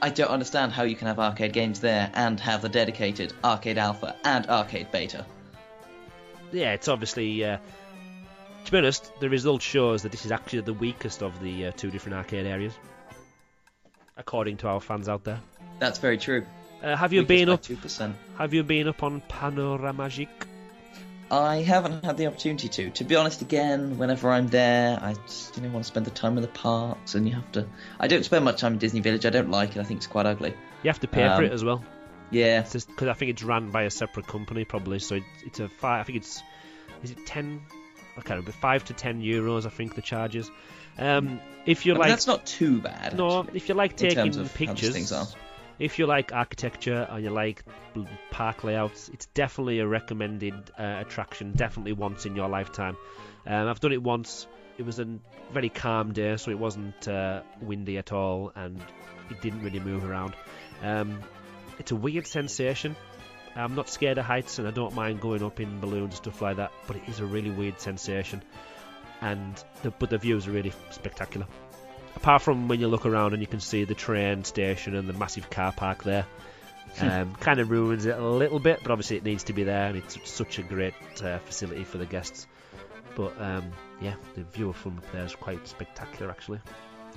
[0.03, 3.79] I don't understand how you can have arcade games there and have the dedicated Arcade
[3.79, 5.27] Alpha and Arcade Beta.
[6.53, 7.45] yeah, it's obviously.
[7.45, 7.59] Uh,
[8.65, 11.73] to be honest, the result shows that this is actually the weakest of the uh,
[11.73, 12.75] two different arcade areas,
[14.17, 15.41] according to our fans out there.
[15.79, 16.45] That's very true.
[16.83, 17.63] Uh, have you been up?
[17.63, 18.15] 2%.
[18.39, 20.29] Have you been up on Panoramagique?
[21.31, 22.91] I haven't had the opportunity to.
[22.91, 26.11] To be honest, again, whenever I'm there, I just you know want to spend the
[26.11, 27.67] time in the parks, and you have to.
[28.01, 29.25] I don't spend much time in Disney Village.
[29.27, 29.81] I don't like it.
[29.81, 30.55] I think it's quite ugly.
[30.83, 31.85] You have to pay for Um, it as well.
[32.33, 34.99] Yeah, because I think it's run by a separate company probably.
[34.99, 36.01] So it, it's a five.
[36.01, 36.43] I think it's
[37.05, 37.61] is it ten?
[38.17, 38.53] I can't remember.
[38.53, 39.67] Five to ten euros.
[39.67, 40.51] I think the charges.
[40.99, 43.17] Um, if you like, that's not too bad.
[43.17, 45.29] no, actually, if you like in taking terms of how these pictures, things are.
[45.81, 47.65] If you like architecture or you like
[48.31, 51.53] park layouts, it's definitely a recommended uh, attraction.
[51.53, 52.99] Definitely once in your lifetime.
[53.47, 54.47] Um, I've done it once.
[54.77, 55.19] It was a
[55.53, 58.81] very calm day, so it wasn't uh, windy at all, and
[59.31, 60.35] it didn't really move around.
[60.83, 61.19] Um,
[61.79, 62.95] it's a weird sensation.
[63.57, 66.43] I'm not scared of heights, and I don't mind going up in balloons and stuff
[66.43, 66.73] like that.
[66.87, 68.43] But it is a really weird sensation,
[69.23, 71.47] and the, but the views are really spectacular.
[72.17, 75.13] Apart from when you look around and you can see the train station and the
[75.13, 76.27] massive car park there,
[77.01, 78.81] um, kind of ruins it a little bit.
[78.83, 81.99] But obviously it needs to be there, and it's such a great uh, facility for
[81.99, 82.47] the guests.
[83.15, 86.61] But um, yeah, the view from up there is quite spectacular, actually.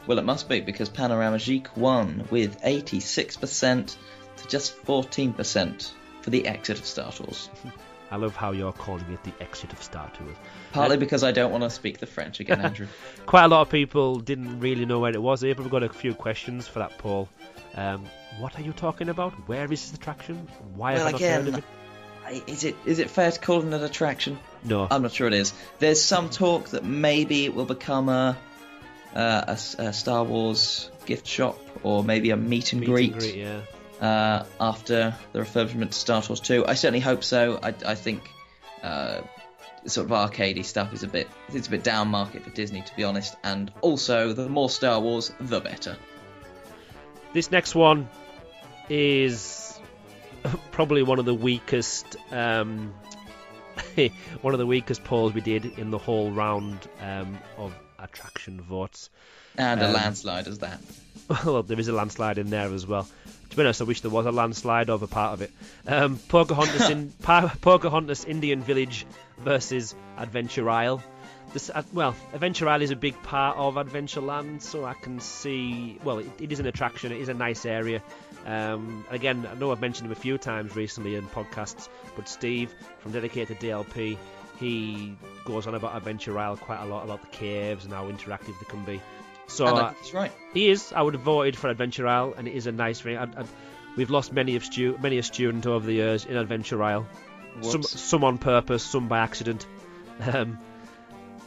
[0.06, 3.96] Well, it must be because Panoramagique won with 86%
[4.38, 5.92] to just 14%
[6.22, 7.50] for the exit of Star Tours.
[8.14, 10.36] I love how you're calling it the exit of Star Tours.
[10.72, 12.86] Partly because I don't want to speak the French again, Andrew.
[13.26, 15.42] Quite a lot of people didn't really know where it was.
[15.42, 17.28] Here we've got a few questions for that poll.
[17.74, 18.06] Um,
[18.38, 19.32] what are you talking about?
[19.48, 20.48] Where is this attraction?
[20.76, 21.66] Why well, have I not heard of again, it?
[22.28, 24.38] I- is it is it fair to call it an attraction?
[24.64, 24.88] No.
[24.92, 25.52] I'm not sure it is.
[25.80, 28.38] There's some talk that maybe it will become a,
[29.16, 32.96] uh, a s- a Star Wars gift shop or maybe a meet and Meet and
[32.96, 33.62] greet, greet, yeah.
[34.02, 36.66] Uh, after the refurbishment to Star Wars 2.
[36.68, 37.60] I certainly hope so.
[37.62, 38.30] I, I think
[38.82, 39.22] uh,
[39.86, 42.96] sort of arcadey stuff is a bit it's a bit down market for Disney to
[42.96, 43.36] be honest.
[43.44, 45.98] And also, the more Star Wars, the better.
[47.34, 48.10] This next one
[48.90, 49.80] is
[50.72, 52.94] probably one of the weakest, um,
[54.42, 59.10] one of the weakest polls we did in the whole round um, of attraction votes.
[59.58, 60.80] And a Um, landslide as that.
[61.46, 63.08] well, there is a landslide in there as well.
[63.54, 65.52] To be honest, I wish there was a landslide over part of it.
[65.86, 69.06] Um, Pocahontas in pa- Pocahontas Indian Village
[69.38, 71.04] versus Adventure Isle.
[71.54, 76.00] This, uh, well, Adventure Isle is a big part of Adventureland, so I can see.
[76.04, 77.12] Well, it, it is an attraction.
[77.12, 78.02] It is a nice area.
[78.48, 82.74] Um, again, I know I've mentioned him a few times recently in podcasts, but Steve
[83.02, 84.18] from Dedicated DLP,
[84.60, 85.16] he
[85.46, 88.66] goes on about Adventure Isle quite a lot about the caves and how interactive they
[88.68, 89.00] can be.
[89.48, 90.32] So uh, he's right.
[90.54, 90.94] he is.
[90.94, 93.18] I would have voted for Adventure Isle, and it is a nice thing.
[93.18, 93.46] I, I,
[93.96, 97.08] we've lost many of stu- many a student over the years in Adventure Isle.
[97.62, 98.00] Some Whoops.
[98.00, 99.66] some on purpose, some by accident.
[100.22, 100.60] Um,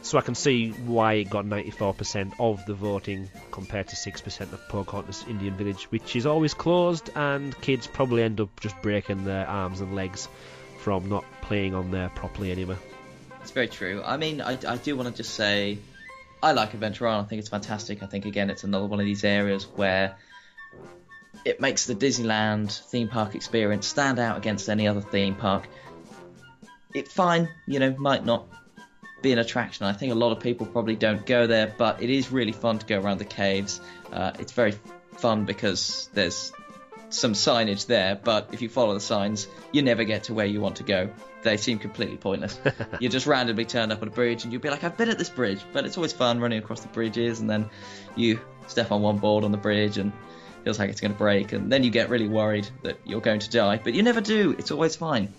[0.01, 4.69] so I can see why it got 94% of the voting compared to 6% of
[4.69, 9.45] Pocahontas Indian Village, which is always closed, and kids probably end up just breaking their
[9.47, 10.29] arms and legs
[10.79, 12.77] from not playing on there properly anyway.
[13.41, 14.01] It's very true.
[14.05, 15.79] I mean, I, I do want to just say,
[16.47, 17.25] I like Adventure Island.
[17.25, 18.01] I think it's fantastic.
[18.01, 20.15] I think again, it's another one of these areas where
[21.43, 25.67] it makes the Disneyland theme park experience stand out against any other theme park.
[26.93, 28.47] It fine, you know, might not
[29.21, 29.87] be an attraction.
[29.87, 32.79] I think a lot of people probably don't go there, but it is really fun
[32.79, 33.81] to go around the caves.
[34.13, 34.73] Uh, it's very
[35.17, 36.53] fun because there's
[37.09, 40.61] some signage there, but if you follow the signs, you never get to where you
[40.61, 41.09] want to go.
[41.43, 42.59] They seem completely pointless.
[42.99, 45.17] you just randomly turn up on a bridge and you'll be like, I've been at
[45.17, 47.69] this bridge, but it's always fun running across the bridges, and then
[48.15, 51.17] you step on one board on the bridge and it feels like it's going to
[51.17, 54.21] break, and then you get really worried that you're going to die, but you never
[54.21, 54.55] do.
[54.57, 55.33] It's always fine.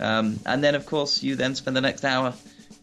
[0.00, 2.34] Um, and then, of course, you then spend the next hour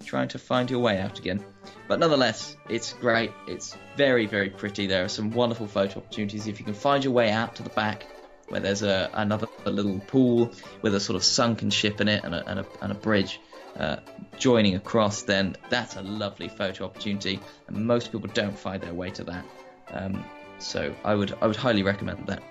[0.06, 1.43] trying to find your way out again.
[1.88, 3.31] But nonetheless, it's great.
[3.47, 4.88] It's very, very pretty.
[4.88, 6.47] There are some wonderful photo opportunities.
[6.47, 8.06] If you can find your way out to the back,
[8.47, 10.51] where there's a another a little pool
[10.81, 13.39] with a sort of sunken ship in it and a, and a, and a bridge
[13.77, 13.97] uh,
[14.38, 17.39] joining across, then that's a lovely photo opportunity.
[17.67, 19.45] And most people don't find their way to that.
[19.91, 20.23] Um,
[20.59, 22.43] so I would I would highly recommend that.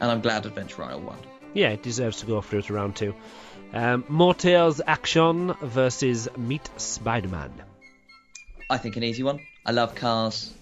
[0.00, 1.18] And I'm glad Adventure Isle won.
[1.54, 3.14] Yeah, it deserves to go through to round two.
[3.72, 7.52] Um, Moteurs Action versus Meet Spider-Man.
[8.70, 9.40] I think an easy one.
[9.66, 10.52] I love cars.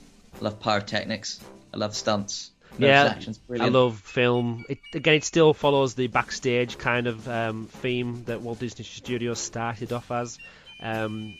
[0.40, 1.40] I love pyrotechnics.
[1.74, 2.50] I love stunts.
[2.78, 3.19] Yeah,
[3.51, 4.65] I love film.
[4.69, 9.39] It, again, it still follows the backstage kind of um, theme that Walt Disney Studios
[9.39, 10.39] started off as.
[10.81, 11.39] Um,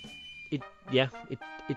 [0.51, 1.39] it, yeah, it,
[1.69, 1.77] it.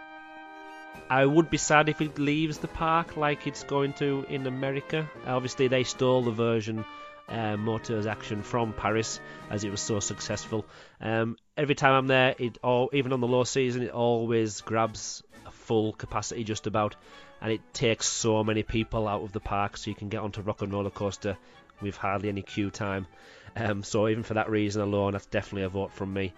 [1.10, 5.10] I would be sad if it leaves the park like it's going to in America.
[5.26, 6.86] Obviously, they stole the version
[7.30, 9.19] uh, Moteurs Action from Paris
[9.49, 10.65] as it was so successful.
[11.02, 15.23] Um, every time I'm there, it all even on the low season, it always grabs
[15.45, 16.95] a full capacity just about,
[17.41, 20.41] and it takes so many people out of the park, so you can get onto
[20.41, 21.37] Rock and Roller Coaster
[21.81, 23.07] with hardly any queue time.
[23.55, 26.33] Um, so even for that reason alone, that's definitely a vote from me.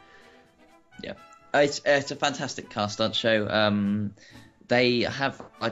[1.03, 1.13] Yeah,
[1.53, 3.47] it's it's a fantastic car stunt show.
[3.49, 4.13] Um,
[4.67, 5.71] they have, I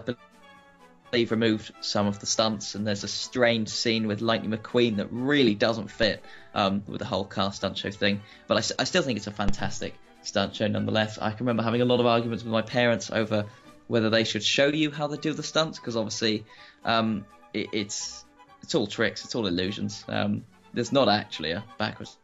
[1.12, 5.08] believe removed some of the stunts, and there's a strange scene with Lightning McQueen that
[5.12, 6.24] really doesn't fit
[6.54, 8.22] um, with the whole car stunt show thing.
[8.48, 11.18] But I, I, still think it's a fantastic stunt show nonetheless.
[11.18, 13.46] I can remember having a lot of arguments with my parents over
[13.90, 16.46] whether they should show you how they do the stunts, because obviously
[16.86, 18.24] um, it, it's
[18.62, 20.06] it's all tricks, it's all illusions.
[20.08, 22.18] Um, there's not actually a backwards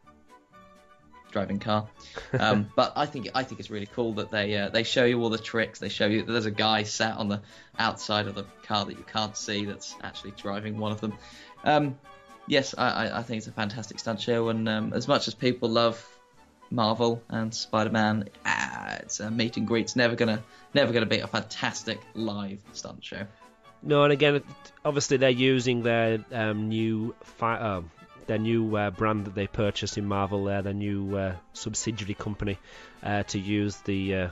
[1.32, 1.88] driving car.
[2.38, 5.22] Um, but I think I think it's really cool that they uh, they show you
[5.22, 5.80] all the tricks.
[5.80, 7.42] They show you that there's a guy sat on the
[7.80, 11.14] outside of the car that you can't see that's actually driving one of them.
[11.64, 11.98] Um,
[12.48, 15.70] yes, I, I, think it's a fantastic stunt show, and um, as much as people
[15.70, 16.06] love
[16.72, 20.44] Marvel and Spider-Man, ah, it's a meet and greet's never gonna
[20.74, 23.26] never gonna beat a fantastic live stunt show.
[23.84, 24.42] No, and again,
[24.84, 27.92] obviously they're using their um, new fi- um,
[28.28, 32.58] their new uh, brand that they purchased in Marvel, there, their new uh, subsidiary company,
[33.04, 34.28] uh, to use the uh,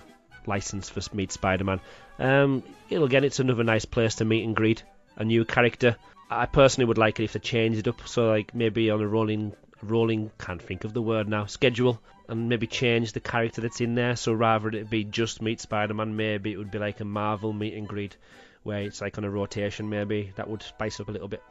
[0.47, 1.79] license for Meet Spider-Man.
[2.19, 4.83] Um, again, it's another nice place to meet and greet
[5.15, 5.95] a new character.
[6.29, 9.07] I personally would like it if they changed it up, so like maybe on a
[9.07, 9.53] rolling,
[9.89, 13.95] rolling, can't think of the word now, schedule, and maybe change the character that's in
[13.95, 14.15] there.
[14.15, 17.73] So rather it be just Meet Spider-Man, maybe it would be like a Marvel meet
[17.73, 18.17] and greet,
[18.63, 19.89] where it's like on a rotation.
[19.89, 21.43] Maybe that would spice up a little bit.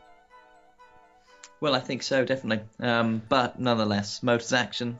[1.61, 2.65] Well, I think so, definitely.
[2.81, 4.99] Um, but nonetheless, Moteurs Action,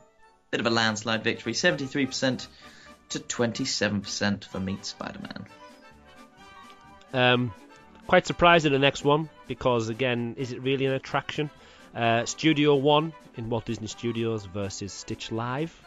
[0.51, 2.47] bit of a landslide victory, 73%
[3.09, 5.45] to 27% for Meet Spider-Man.
[7.13, 7.53] Um,
[8.07, 11.49] quite surprised at the next one because again, is it really an attraction?
[11.95, 15.79] Uh, Studio One in Walt Disney Studios versus Stitch Live.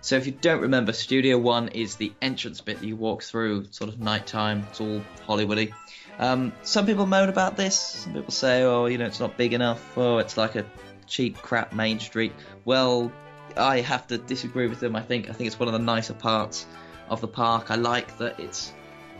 [0.00, 3.68] So if you don't remember, Studio One is the entrance bit that you walk through,
[3.70, 4.66] sort of nighttime.
[4.70, 5.72] It's all Hollywoody.
[6.18, 7.78] Um, some people moan about this.
[7.78, 9.96] Some people say, oh, you know, it's not big enough.
[9.96, 10.66] Oh, it's like a
[11.06, 12.32] cheap crap main street.
[12.64, 13.12] Well,
[13.56, 14.96] I have to disagree with them.
[14.96, 16.66] I think I think it's one of the nicer parts
[17.08, 17.70] of the park.
[17.70, 18.72] I like that it's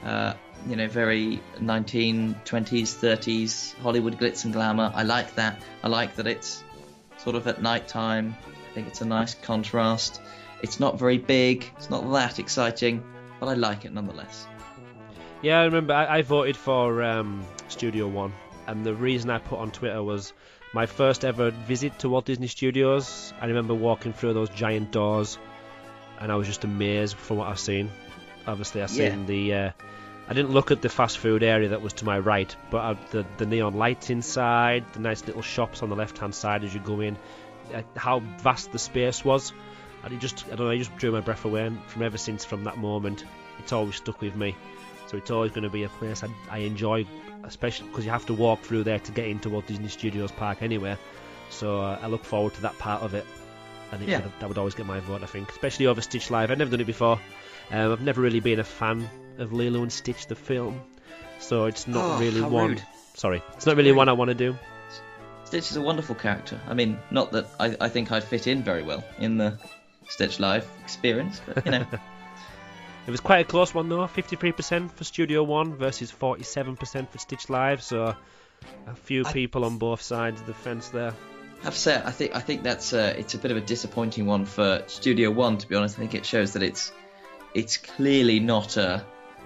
[0.04, 0.34] uh,
[0.66, 4.92] you know very 1920s, 30s Hollywood glitz and glamour.
[4.94, 5.60] I like that.
[5.82, 6.64] I like that it's
[7.18, 8.36] sort of at night time.
[8.46, 10.20] I think it's a nice contrast.
[10.62, 11.70] It's not very big.
[11.76, 13.04] It's not that exciting,
[13.40, 14.46] but I like it nonetheless.
[15.42, 18.32] Yeah, I remember I, I voted for um, Studio One,
[18.66, 20.32] and the reason I put on Twitter was
[20.72, 23.32] my first ever visit to Walt Disney Studios.
[23.40, 25.38] I remember walking through those giant doors,
[26.18, 27.90] and I was just amazed from what I've seen.
[28.46, 29.26] Obviously, I seen yeah.
[29.26, 29.54] the.
[29.54, 29.70] Uh,
[30.26, 32.94] I didn't look at the fast food area that was to my right, but uh,
[33.10, 36.72] the the neon lights inside, the nice little shops on the left hand side as
[36.72, 37.18] you go in,
[37.74, 39.52] uh, how vast the space was,
[40.02, 41.66] and it just I don't know, I just drew my breath away.
[41.66, 43.24] And from ever since from that moment,
[43.58, 44.56] it's always stuck with me.
[45.08, 47.06] So it's always going to be a place I, I enjoy,
[47.42, 50.62] especially because you have to walk through there to get into Walt Disney Studios Park
[50.62, 50.96] anyway.
[51.50, 53.26] So uh, I look forward to that part of it.
[53.92, 54.22] And it, yeah.
[54.40, 56.50] that would always get my vote, I think, especially over Stitch Live.
[56.50, 57.20] I've never done it before.
[57.70, 59.08] Um, I've never really been a fan
[59.38, 60.80] of Lilo and Stitch the film,
[61.38, 62.70] so it's not oh, really one.
[62.70, 62.82] Rude.
[63.14, 64.56] Sorry, it's not really one I want to do.
[65.44, 66.60] Stitch is a wonderful character.
[66.66, 69.58] I mean, not that I, I think I'd fit in very well in the
[70.08, 71.86] Stitch Live experience, but you know.
[73.06, 77.50] It was quite a close one though, 53% for Studio One versus 47% for Stitch
[77.50, 77.82] Live.
[77.82, 78.16] So
[78.86, 81.12] a few I, people on both sides of the fence there.
[81.60, 83.60] I have to say, I think I think that's a, it's a bit of a
[83.60, 85.58] disappointing one for Studio One.
[85.58, 86.92] To be honest, I think it shows that it's
[87.52, 89.04] it's clearly not a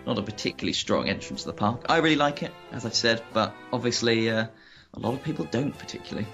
[0.08, 1.84] not a particularly strong entrance to the park.
[1.88, 4.46] I really like it, as I've said, but obviously uh,
[4.94, 6.26] a lot of people don't particularly.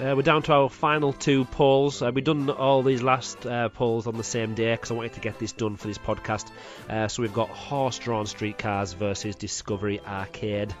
[0.00, 2.02] Uh, we're down to our final two polls.
[2.02, 5.12] Uh, we've done all these last uh, polls on the same day because I wanted
[5.12, 6.50] to get this done for this podcast.
[6.88, 10.74] Uh, so we've got horse-drawn streetcars versus Discovery Arcade.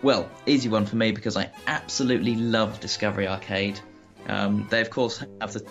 [0.00, 3.80] Well, easy one for me because I absolutely love Discovery Arcade.
[4.28, 5.66] Um, they, of course, have the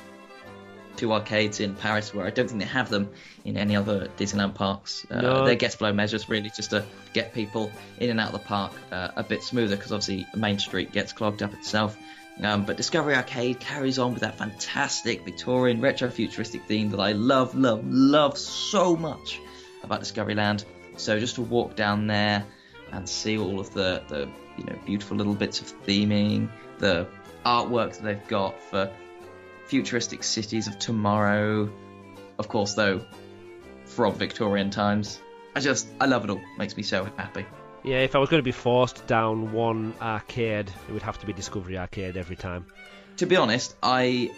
[0.98, 3.12] two arcades in Paris where I don't think they have them
[3.44, 5.06] in any other Disneyland parks.
[5.10, 5.46] Uh, No.
[5.46, 8.74] They're guest flow measures really just to get people in and out of the park
[8.92, 11.98] uh, a bit smoother because obviously Main Street gets clogged up itself.
[12.42, 17.14] Um, but Discovery Arcade carries on with that fantastic Victorian retro futuristic theme that I
[17.14, 19.40] love, love, love so much
[19.84, 20.66] about Discoveryland.
[20.98, 22.46] So just to walk down there
[22.92, 24.28] and see all of the, the
[24.58, 26.50] you know beautiful little bits of theming,
[26.80, 27.08] the
[27.46, 28.92] artwork that they've got for
[29.68, 31.70] futuristic cities of tomorrow.
[32.38, 33.06] Of course, though,
[33.86, 35.20] from Victorian times.
[35.56, 36.42] I just I love it all.
[36.58, 37.46] Makes me so happy.
[37.84, 41.28] Yeah, if I was going to be forced down one arcade, it would have to
[41.28, 42.66] be Discovery Arcade every time.
[43.18, 44.32] To be honest, I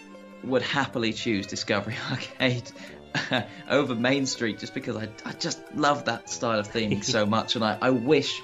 [0.44, 2.70] would happily choose Discovery Arcade
[3.70, 7.56] over Main Street just because I, I just love that style of theming so much,
[7.56, 8.42] and I, I wish,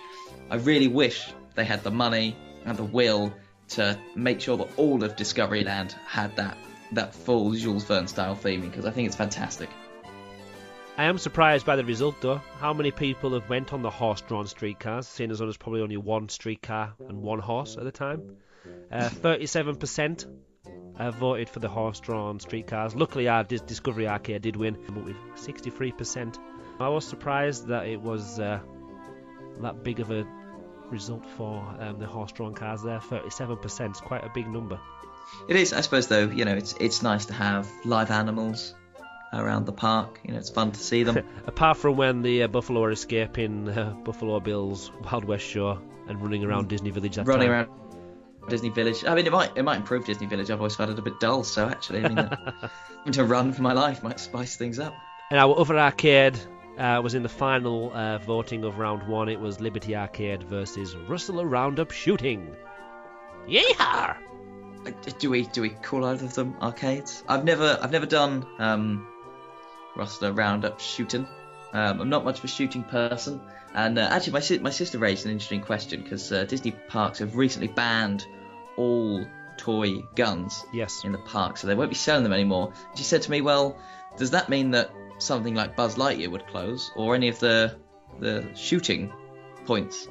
[0.49, 2.35] I really wish they had the money
[2.65, 3.33] and the will
[3.69, 6.57] to make sure that all of Discoveryland had that
[6.95, 9.69] that full Jules Verne style theming because I think it's fantastic.
[10.95, 12.39] I am surprised by the result, though.
[12.59, 16.29] How many people have went on the horse-drawn streetcars, seeing as there's probably only one
[16.29, 18.37] streetcar and one horse at the time?
[18.91, 20.27] Uh, 37%
[20.99, 22.93] uh, voted for the horse-drawn streetcars.
[22.93, 26.37] Luckily, our Dis- Discovery Arcade did win, but with 63%.
[26.79, 28.59] I was surprised that it was uh,
[29.61, 30.27] that big of a
[30.91, 32.99] result for um, the horse-drawn cars there.
[32.99, 34.79] 37% is quite a big number.
[35.47, 36.27] It is, I suppose, though.
[36.27, 38.75] You know, it's it's nice to have live animals
[39.33, 40.19] around the park.
[40.23, 41.25] You know, it's fun to see them.
[41.47, 46.21] Apart from when the uh, Buffalo are escaping uh, Buffalo Bill's Wild West show and
[46.21, 47.69] running around Disney Village that running time.
[47.69, 49.03] around Disney Village.
[49.05, 50.49] I mean, it might it might improve Disney Village.
[50.49, 51.43] I've always found it a bit dull.
[51.43, 54.93] So actually, I mean, uh, having to run for my life might spice things up.
[55.29, 56.37] And our other arcade
[56.77, 59.29] uh, was in the final uh, voting of round one.
[59.29, 62.55] It was Liberty Arcade versus Rustler Roundup Shooting.
[63.47, 64.15] Yeehaw!
[64.85, 67.23] Uh, Do we do we call either of them arcades?
[67.27, 69.07] I've never I've never done um,
[69.95, 71.27] Rustler Roundup shooting.
[71.73, 73.41] Um, I'm not much of a shooting person,
[73.73, 77.19] and uh, actually my si- my sister raised an interesting question because uh, Disney parks
[77.19, 78.25] have recently banned
[78.77, 79.25] all
[79.57, 81.03] toy guns Yes.
[81.03, 82.73] in the park, so they won't be selling them anymore.
[82.95, 83.77] She said to me, "Well,
[84.17, 87.75] does that mean that something like Buzz Lightyear would close, or any of the
[88.19, 89.11] the shooting
[89.65, 90.07] points?"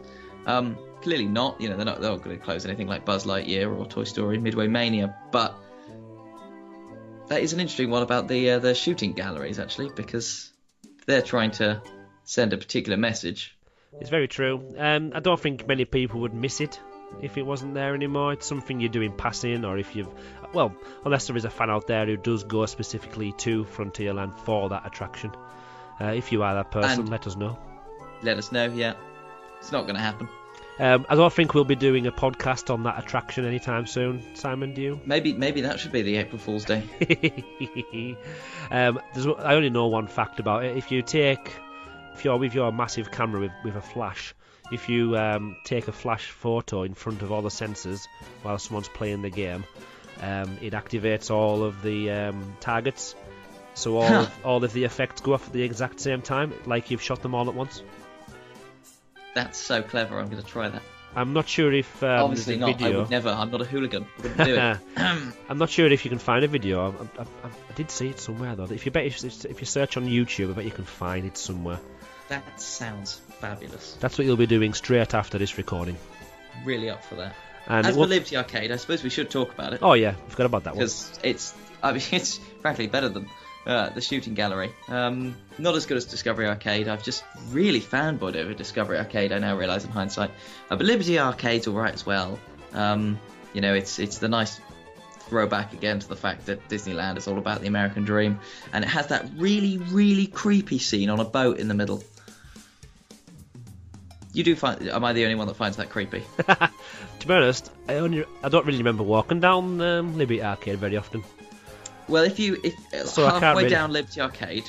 [0.47, 1.61] Um, clearly not.
[1.61, 4.05] You know, they're not they're not going to close anything like Buzz Lightyear or Toy
[4.05, 5.55] Story Midway Mania, but
[7.29, 10.51] that is an interesting one about the uh, the shooting galleries actually, because
[11.07, 11.83] they're trying to
[12.25, 13.57] send a particular message.
[14.01, 14.75] It's very true.
[14.79, 16.81] Um, I don't think many people would miss it
[17.21, 18.33] if it wasn't there anymore.
[18.33, 20.09] It's something you do in passing, or if you've,
[20.55, 20.75] well,
[21.05, 24.87] unless there is a fan out there who does go specifically to Frontierland for that
[24.87, 25.33] attraction.
[26.01, 27.59] Uh, if you are that person, And- let us know.
[28.23, 28.67] Let us know.
[28.67, 28.95] Yeah,
[29.59, 30.29] it's not going to happen.
[30.83, 34.21] Um, I don't think we'll be doing a podcast on that attraction anytime soon.
[34.35, 35.01] Simon, do you?
[35.07, 36.83] Maybe maybe that should be the April Fool's Day.
[38.69, 40.77] um, there's, I only know one fact about it.
[40.77, 41.53] If you take,
[42.15, 44.35] if you're with your massive camera with, with a flash,
[44.73, 48.09] if you um, take a flash photo in front of all the sensors
[48.43, 49.63] while someone's playing the game,
[50.21, 53.15] um, it activates all of the um, targets.
[53.75, 56.91] So all of, all of the effects go off at the exact same time, like
[56.91, 57.85] you've shot them all at once.
[59.35, 60.19] That's so clever.
[60.19, 60.83] I'm going to try that.
[61.15, 62.81] I'm not sure if um, Obviously not.
[62.83, 63.29] I would never.
[63.29, 64.07] I'm not a hooligan.
[64.19, 64.79] I wouldn't do it.
[65.49, 66.91] I'm not sure if you can find a video.
[66.91, 68.65] I, I, I, I did see it somewhere though.
[68.65, 71.81] If you bet if, you search on YouTube, I bet you can find it somewhere.
[72.29, 73.97] that sounds fabulous.
[74.01, 75.99] That's what you'll be doing straight after this recording.
[76.65, 77.35] Really up for that.
[77.67, 80.15] And As for will- Liberty Arcade, I suppose we should talk about it oh yeah,
[80.27, 80.79] I forgot about that one.
[80.79, 81.55] because it's.
[81.83, 83.29] I mean, it's frankly better than
[83.67, 84.73] uh, the shooting gallery.
[84.89, 86.89] Um, not as good as Discovery Arcade.
[86.89, 89.33] I've just really fanboyed over Discovery Arcade.
[89.33, 90.31] I now realise in hindsight,
[90.71, 92.39] uh, but Liberty Arcade's all right as well.
[92.73, 93.19] Um,
[93.53, 94.61] you know, it's it's the nice
[95.29, 98.41] throwback again to the fact that Disneyland is all about the American dream,
[98.73, 102.03] and it has that really really creepy scene on a boat in the middle.
[104.33, 104.89] You do find?
[104.89, 106.23] Am I the only one that finds that creepy?
[106.47, 110.97] to be honest, I only I don't really remember walking down um, Liberty Arcade very
[110.97, 111.23] often.
[112.09, 112.75] Well, if you if
[113.07, 114.69] So halfway really- down Liberty Arcade,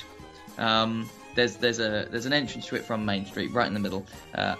[0.58, 3.80] um, there's there's a there's an entrance to it from Main Street, right in the
[3.80, 4.56] middle, uh,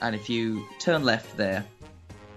[0.00, 1.64] and if you turn left there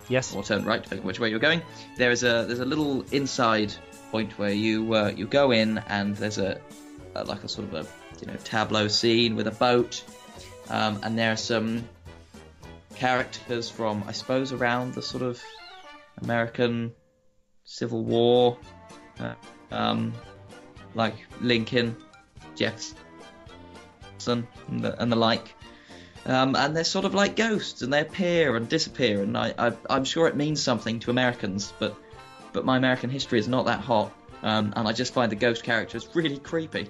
[0.09, 0.35] Yes.
[0.35, 1.61] or turn right, depending which way you're going,
[1.97, 3.73] there is a there's a little inside
[4.11, 6.59] point where you uh, you go in and there's a,
[7.15, 7.87] a like a sort of a
[8.21, 10.03] you know tableau scene with a boat,
[10.69, 11.87] um, and there are some
[12.95, 15.41] characters from I suppose around the sort of
[16.21, 16.93] American
[17.63, 18.57] Civil War,
[19.19, 19.33] uh,
[19.71, 20.13] um,
[20.93, 21.95] like Lincoln,
[22.55, 22.97] Jefferson,
[24.67, 25.53] and the, and the like.
[26.25, 29.21] Um, and they're sort of like ghosts, and they appear and disappear.
[29.21, 31.95] And I, I, I'm sure it means something to Americans, but
[32.51, 35.63] but my American history is not that hot, um, and I just find the ghost
[35.63, 36.89] characters really creepy.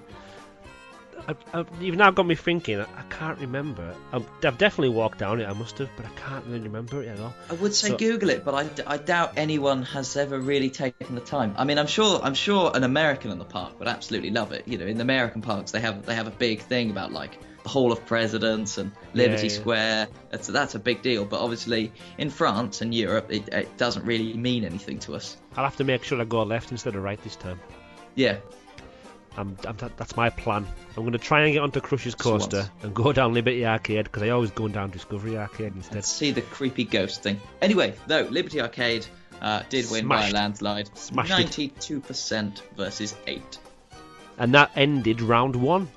[1.28, 2.80] I've, I've, you've now got me thinking.
[2.80, 3.94] I, I can't remember.
[4.12, 5.48] I've, I've definitely walked down it.
[5.48, 7.34] I must have, but I can't really remember it at all.
[7.50, 11.14] I would say So- Google it, but I, I doubt anyone has ever really taken
[11.14, 11.54] the time.
[11.58, 14.68] I mean, I'm sure I'm sure an American in the park would absolutely love it.
[14.68, 17.38] You know, in the American parks, they have they have a big thing about like
[17.64, 19.58] the Hall of Presidents and Liberty Yeah, yeah.
[19.60, 20.08] Square.
[20.30, 21.24] That's that's a big deal.
[21.24, 25.36] But obviously, in France and Europe, it, it doesn't really mean anything to us.
[25.56, 27.58] I'll have to make sure I go left instead of right this time.
[28.14, 28.36] Yeah,
[29.36, 30.66] I'm, I'm, that's my plan.
[30.96, 32.70] I'm going to try and get onto Crush's Coaster Swans.
[32.82, 35.94] and go down Liberty Arcade because I always go down Discovery Arcade instead.
[35.96, 37.40] let's see the creepy ghost thing.
[37.60, 39.06] Anyway, though, Liberty Arcade
[39.42, 41.32] uh, did win by a landslide, Smashed it.
[41.34, 43.58] ninety-two percent versus eight.
[44.38, 45.88] And that ended round one.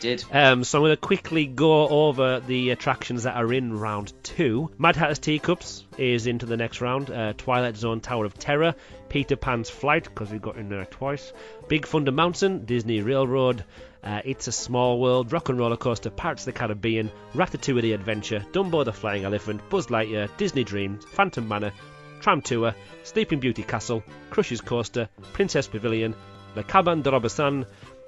[0.00, 4.12] Did Um, so I'm going to quickly go over the attractions that are in round
[4.22, 4.70] two.
[4.78, 7.10] Mad Hatter's Teacups is into the next round.
[7.10, 8.74] Uh, Twilight Zone Tower of Terror,
[9.08, 11.32] Peter Pan's Flight because we got in there twice.
[11.68, 13.64] Big Thunder Mountain, Disney Railroad,
[14.04, 17.92] uh, It's a Small World, Rock and Roller Coaster, Pirates of the Caribbean, Ratatouille the
[17.92, 21.72] Adventure, Dumbo the Flying Elephant, Buzz Lightyear, Disney Dreams, Phantom Manor,
[22.20, 26.14] Tram Tour, Sleeping Beauty Castle, Crush's Coaster, Princess Pavilion,
[26.54, 27.66] Le Cabane des Robinson,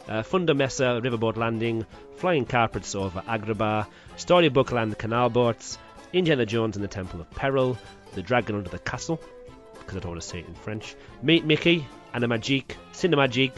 [0.09, 1.87] uh, Thunder Mesa Riverboat Landing,
[2.17, 3.87] Flying Carpets over Agrabah,
[4.17, 5.79] Storybook Land Canal Boats,
[6.13, 7.79] Indiana Jones and the Temple of Peril,
[8.15, 9.21] The Dragon Under the Castle,
[9.79, 13.57] because I don't want to say it in French, Meet Mickey, Animagique, Cinemagique,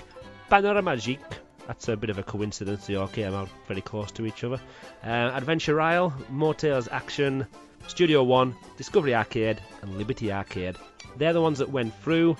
[0.50, 1.18] Panoramagique,
[1.66, 4.60] that's a bit of a coincidence, they all came out very close to each other.
[5.04, 7.46] Uh, Adventure Isle, Moteurs Action,
[7.86, 10.76] Studio One, Discovery Arcade, and Liberty Arcade.
[11.16, 12.36] They're the ones that went through.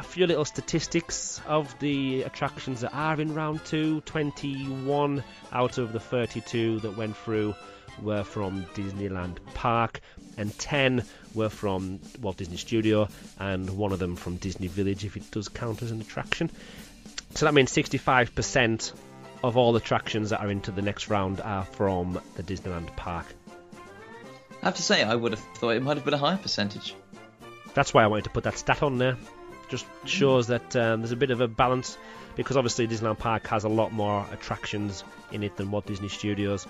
[0.00, 5.22] A few little statistics of the attractions that are in round two 21
[5.52, 7.54] out of the 32 that went through
[8.00, 10.00] were from Disneyland Park,
[10.38, 11.04] and 10
[11.34, 13.08] were from Walt Disney Studio,
[13.38, 16.50] and one of them from Disney Village, if it does count as an attraction.
[17.34, 18.94] So that means 65%
[19.44, 23.26] of all attractions that are into the next round are from the Disneyland Park.
[24.62, 26.94] I have to say, I would have thought it might have been a higher percentage.
[27.74, 29.18] That's why I wanted to put that stat on there.
[29.70, 31.96] Just shows that um, there's a bit of a balance
[32.36, 36.66] because obviously Disneyland Park has a lot more attractions in it than Walt Disney Studios.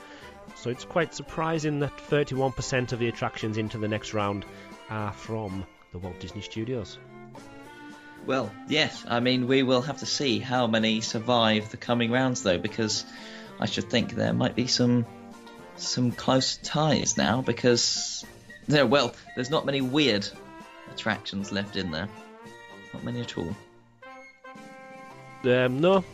[0.56, 4.44] So it's quite surprising that 31% of the attractions into the next round
[4.89, 6.98] are from the Walt Disney Studios.
[8.27, 9.05] Well, yes.
[9.09, 13.05] I mean, we will have to see how many survive the coming rounds, though, because
[13.59, 15.06] I should think there might be some
[15.77, 17.40] some close ties now.
[17.40, 18.24] Because
[18.68, 20.28] there, well, there's not many weird
[20.93, 22.09] attractions left in there.
[22.92, 23.56] Not many at all.
[25.44, 26.04] Um, no,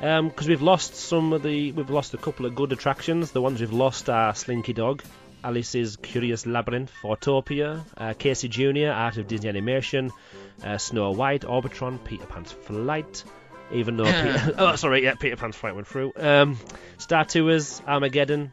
[0.00, 3.32] because we've lost some of the, we've lost a couple of good attractions.
[3.32, 5.02] The ones we've lost are Slinky Dog,
[5.44, 10.12] Alice's Curious Labyrinth, Fortopia, uh, Casey Jr., Art of Disney Animation,
[10.64, 13.24] uh, Snow White, Orbitron, Peter Pan's Flight.
[13.70, 16.12] Even though, Peter, oh sorry, yeah, Peter Pan's Flight went through.
[16.16, 16.58] Um,
[16.96, 18.52] Star Tours, Armageddon,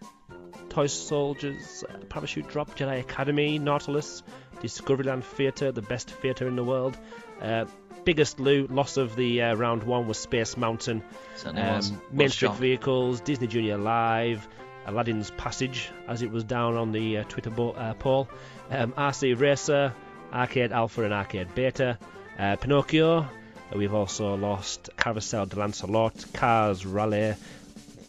[0.69, 4.23] Toy Soldiers, uh, Parachute Drop, Jedi Academy, Nautilus,
[4.61, 6.97] Discoveryland Theatre, the best theatre in the world.
[7.41, 7.65] Uh,
[8.03, 11.03] biggest lo- loss of the uh, round one was Space Mountain.
[11.35, 11.91] Certainly Um, was.
[12.11, 12.53] Main Street.
[12.53, 14.47] Vehicles, Disney Junior Live,
[14.85, 18.29] Aladdin's Passage, as it was down on the uh, Twitter bo- uh, poll,
[18.69, 19.93] um, RC Racer,
[20.31, 21.97] Arcade Alpha and Arcade Beta,
[22.37, 23.19] uh, Pinocchio.
[23.21, 23.27] uh,
[23.75, 27.33] We've also lost Carousel de Lancelot, Cars Rally,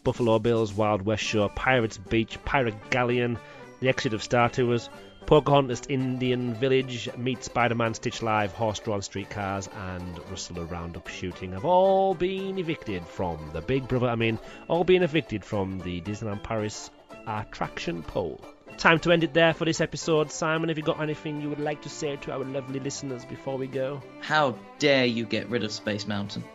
[0.03, 3.37] Buffalo Bills, Wild West Show, Pirates Beach, Pirate Galleon,
[3.79, 4.89] The Exit of Star Tours,
[5.27, 12.15] Pocahontas Indian Village, Meet Spider-Man Stitch Live, Horse-Drawn Streetcars, and Rustler Roundup Shooting have all
[12.15, 14.07] been evicted from the Big Brother.
[14.07, 14.39] I mean,
[14.69, 16.89] all been evicted from the Disneyland Paris
[17.27, 18.39] attraction poll.
[18.77, 20.31] Time to end it there for this episode.
[20.31, 23.57] Simon, have you got anything you would like to say to our lovely listeners before
[23.57, 24.01] we go?
[24.21, 26.45] How dare you get rid of Space Mountain?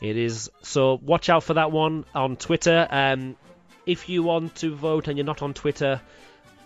[0.00, 0.50] It is.
[0.62, 2.86] So watch out for that one on Twitter.
[2.90, 3.36] Um,
[3.84, 6.00] if you want to vote and you're not on Twitter,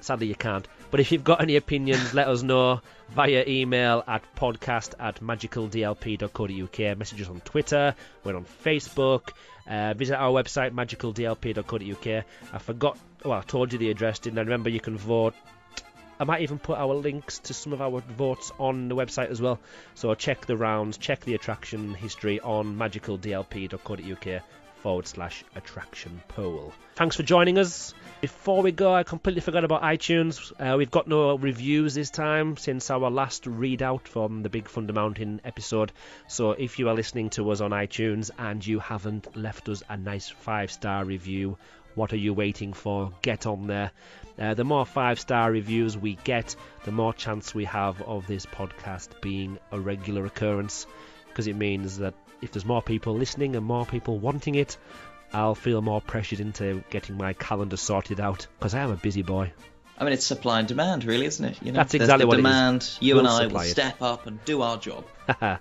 [0.01, 0.67] sadly you can't.
[0.91, 2.81] But if you've got any opinions, let us know
[3.11, 6.99] via email at podcast at magicaldlp.co.uk.
[6.99, 7.95] Message us on Twitter.
[8.23, 9.31] We're on Facebook.
[9.69, 12.25] Uh, visit our website, magicaldlp.co.uk.
[12.53, 14.43] I forgot, well, I told you the address, didn't I?
[14.43, 15.35] Remember, you can vote
[16.19, 19.41] I might even put our links to some of our votes on the website as
[19.41, 19.59] well.
[19.95, 24.43] So check the rounds, check the attraction history on magicaldlp.co.uk
[24.83, 26.73] forward slash attraction poll.
[26.95, 27.93] Thanks for joining us.
[28.21, 30.53] Before we go, I completely forgot about iTunes.
[30.59, 34.93] Uh, we've got no reviews this time since our last readout from the Big Thunder
[34.93, 35.93] Mountain episode.
[36.29, 39.97] So if you are listening to us on iTunes and you haven't left us a
[39.97, 41.59] nice five star review,
[41.95, 43.13] what are you waiting for?
[43.23, 43.91] Get on there.
[44.39, 46.55] Uh, the more five star reviews we get,
[46.85, 50.87] the more chance we have of this podcast being a regular occurrence
[51.29, 54.77] because it means that if there's more people listening and more people wanting it,
[55.33, 59.23] I'll feel more pressured into getting my calendar sorted out because I am a busy
[59.23, 59.53] boy.
[59.99, 61.59] I mean, it's supply and demand, really, isn't it?
[61.63, 62.83] You know, That's exactly the what demand.
[62.83, 62.99] it is.
[63.01, 63.69] You We'll and I will it.
[63.71, 65.07] step up and do our job.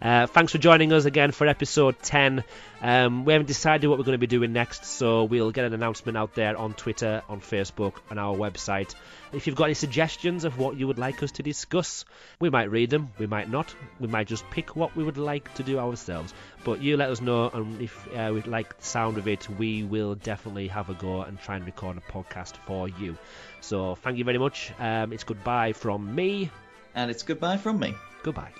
[0.00, 2.44] uh, thanks for joining us again for episode 10.
[2.80, 5.74] Um, we haven't decided what we're going to be doing next, so we'll get an
[5.74, 8.94] announcement out there on Twitter, on Facebook, on our website.
[9.32, 12.04] If you've got any suggestions of what you would like us to discuss,
[12.38, 13.74] we might read them, we might not.
[13.98, 16.32] We might just pick what we would like to do ourselves.
[16.64, 19.82] But you let us know, and if uh, we'd like the sound of it, we
[19.82, 23.18] will definitely have a go and try and record a podcast for you.
[23.60, 24.72] So thank you very much.
[24.78, 26.50] Um, it's goodbye from me.
[26.94, 27.94] And it's goodbye from me.
[28.22, 28.52] Goodbye.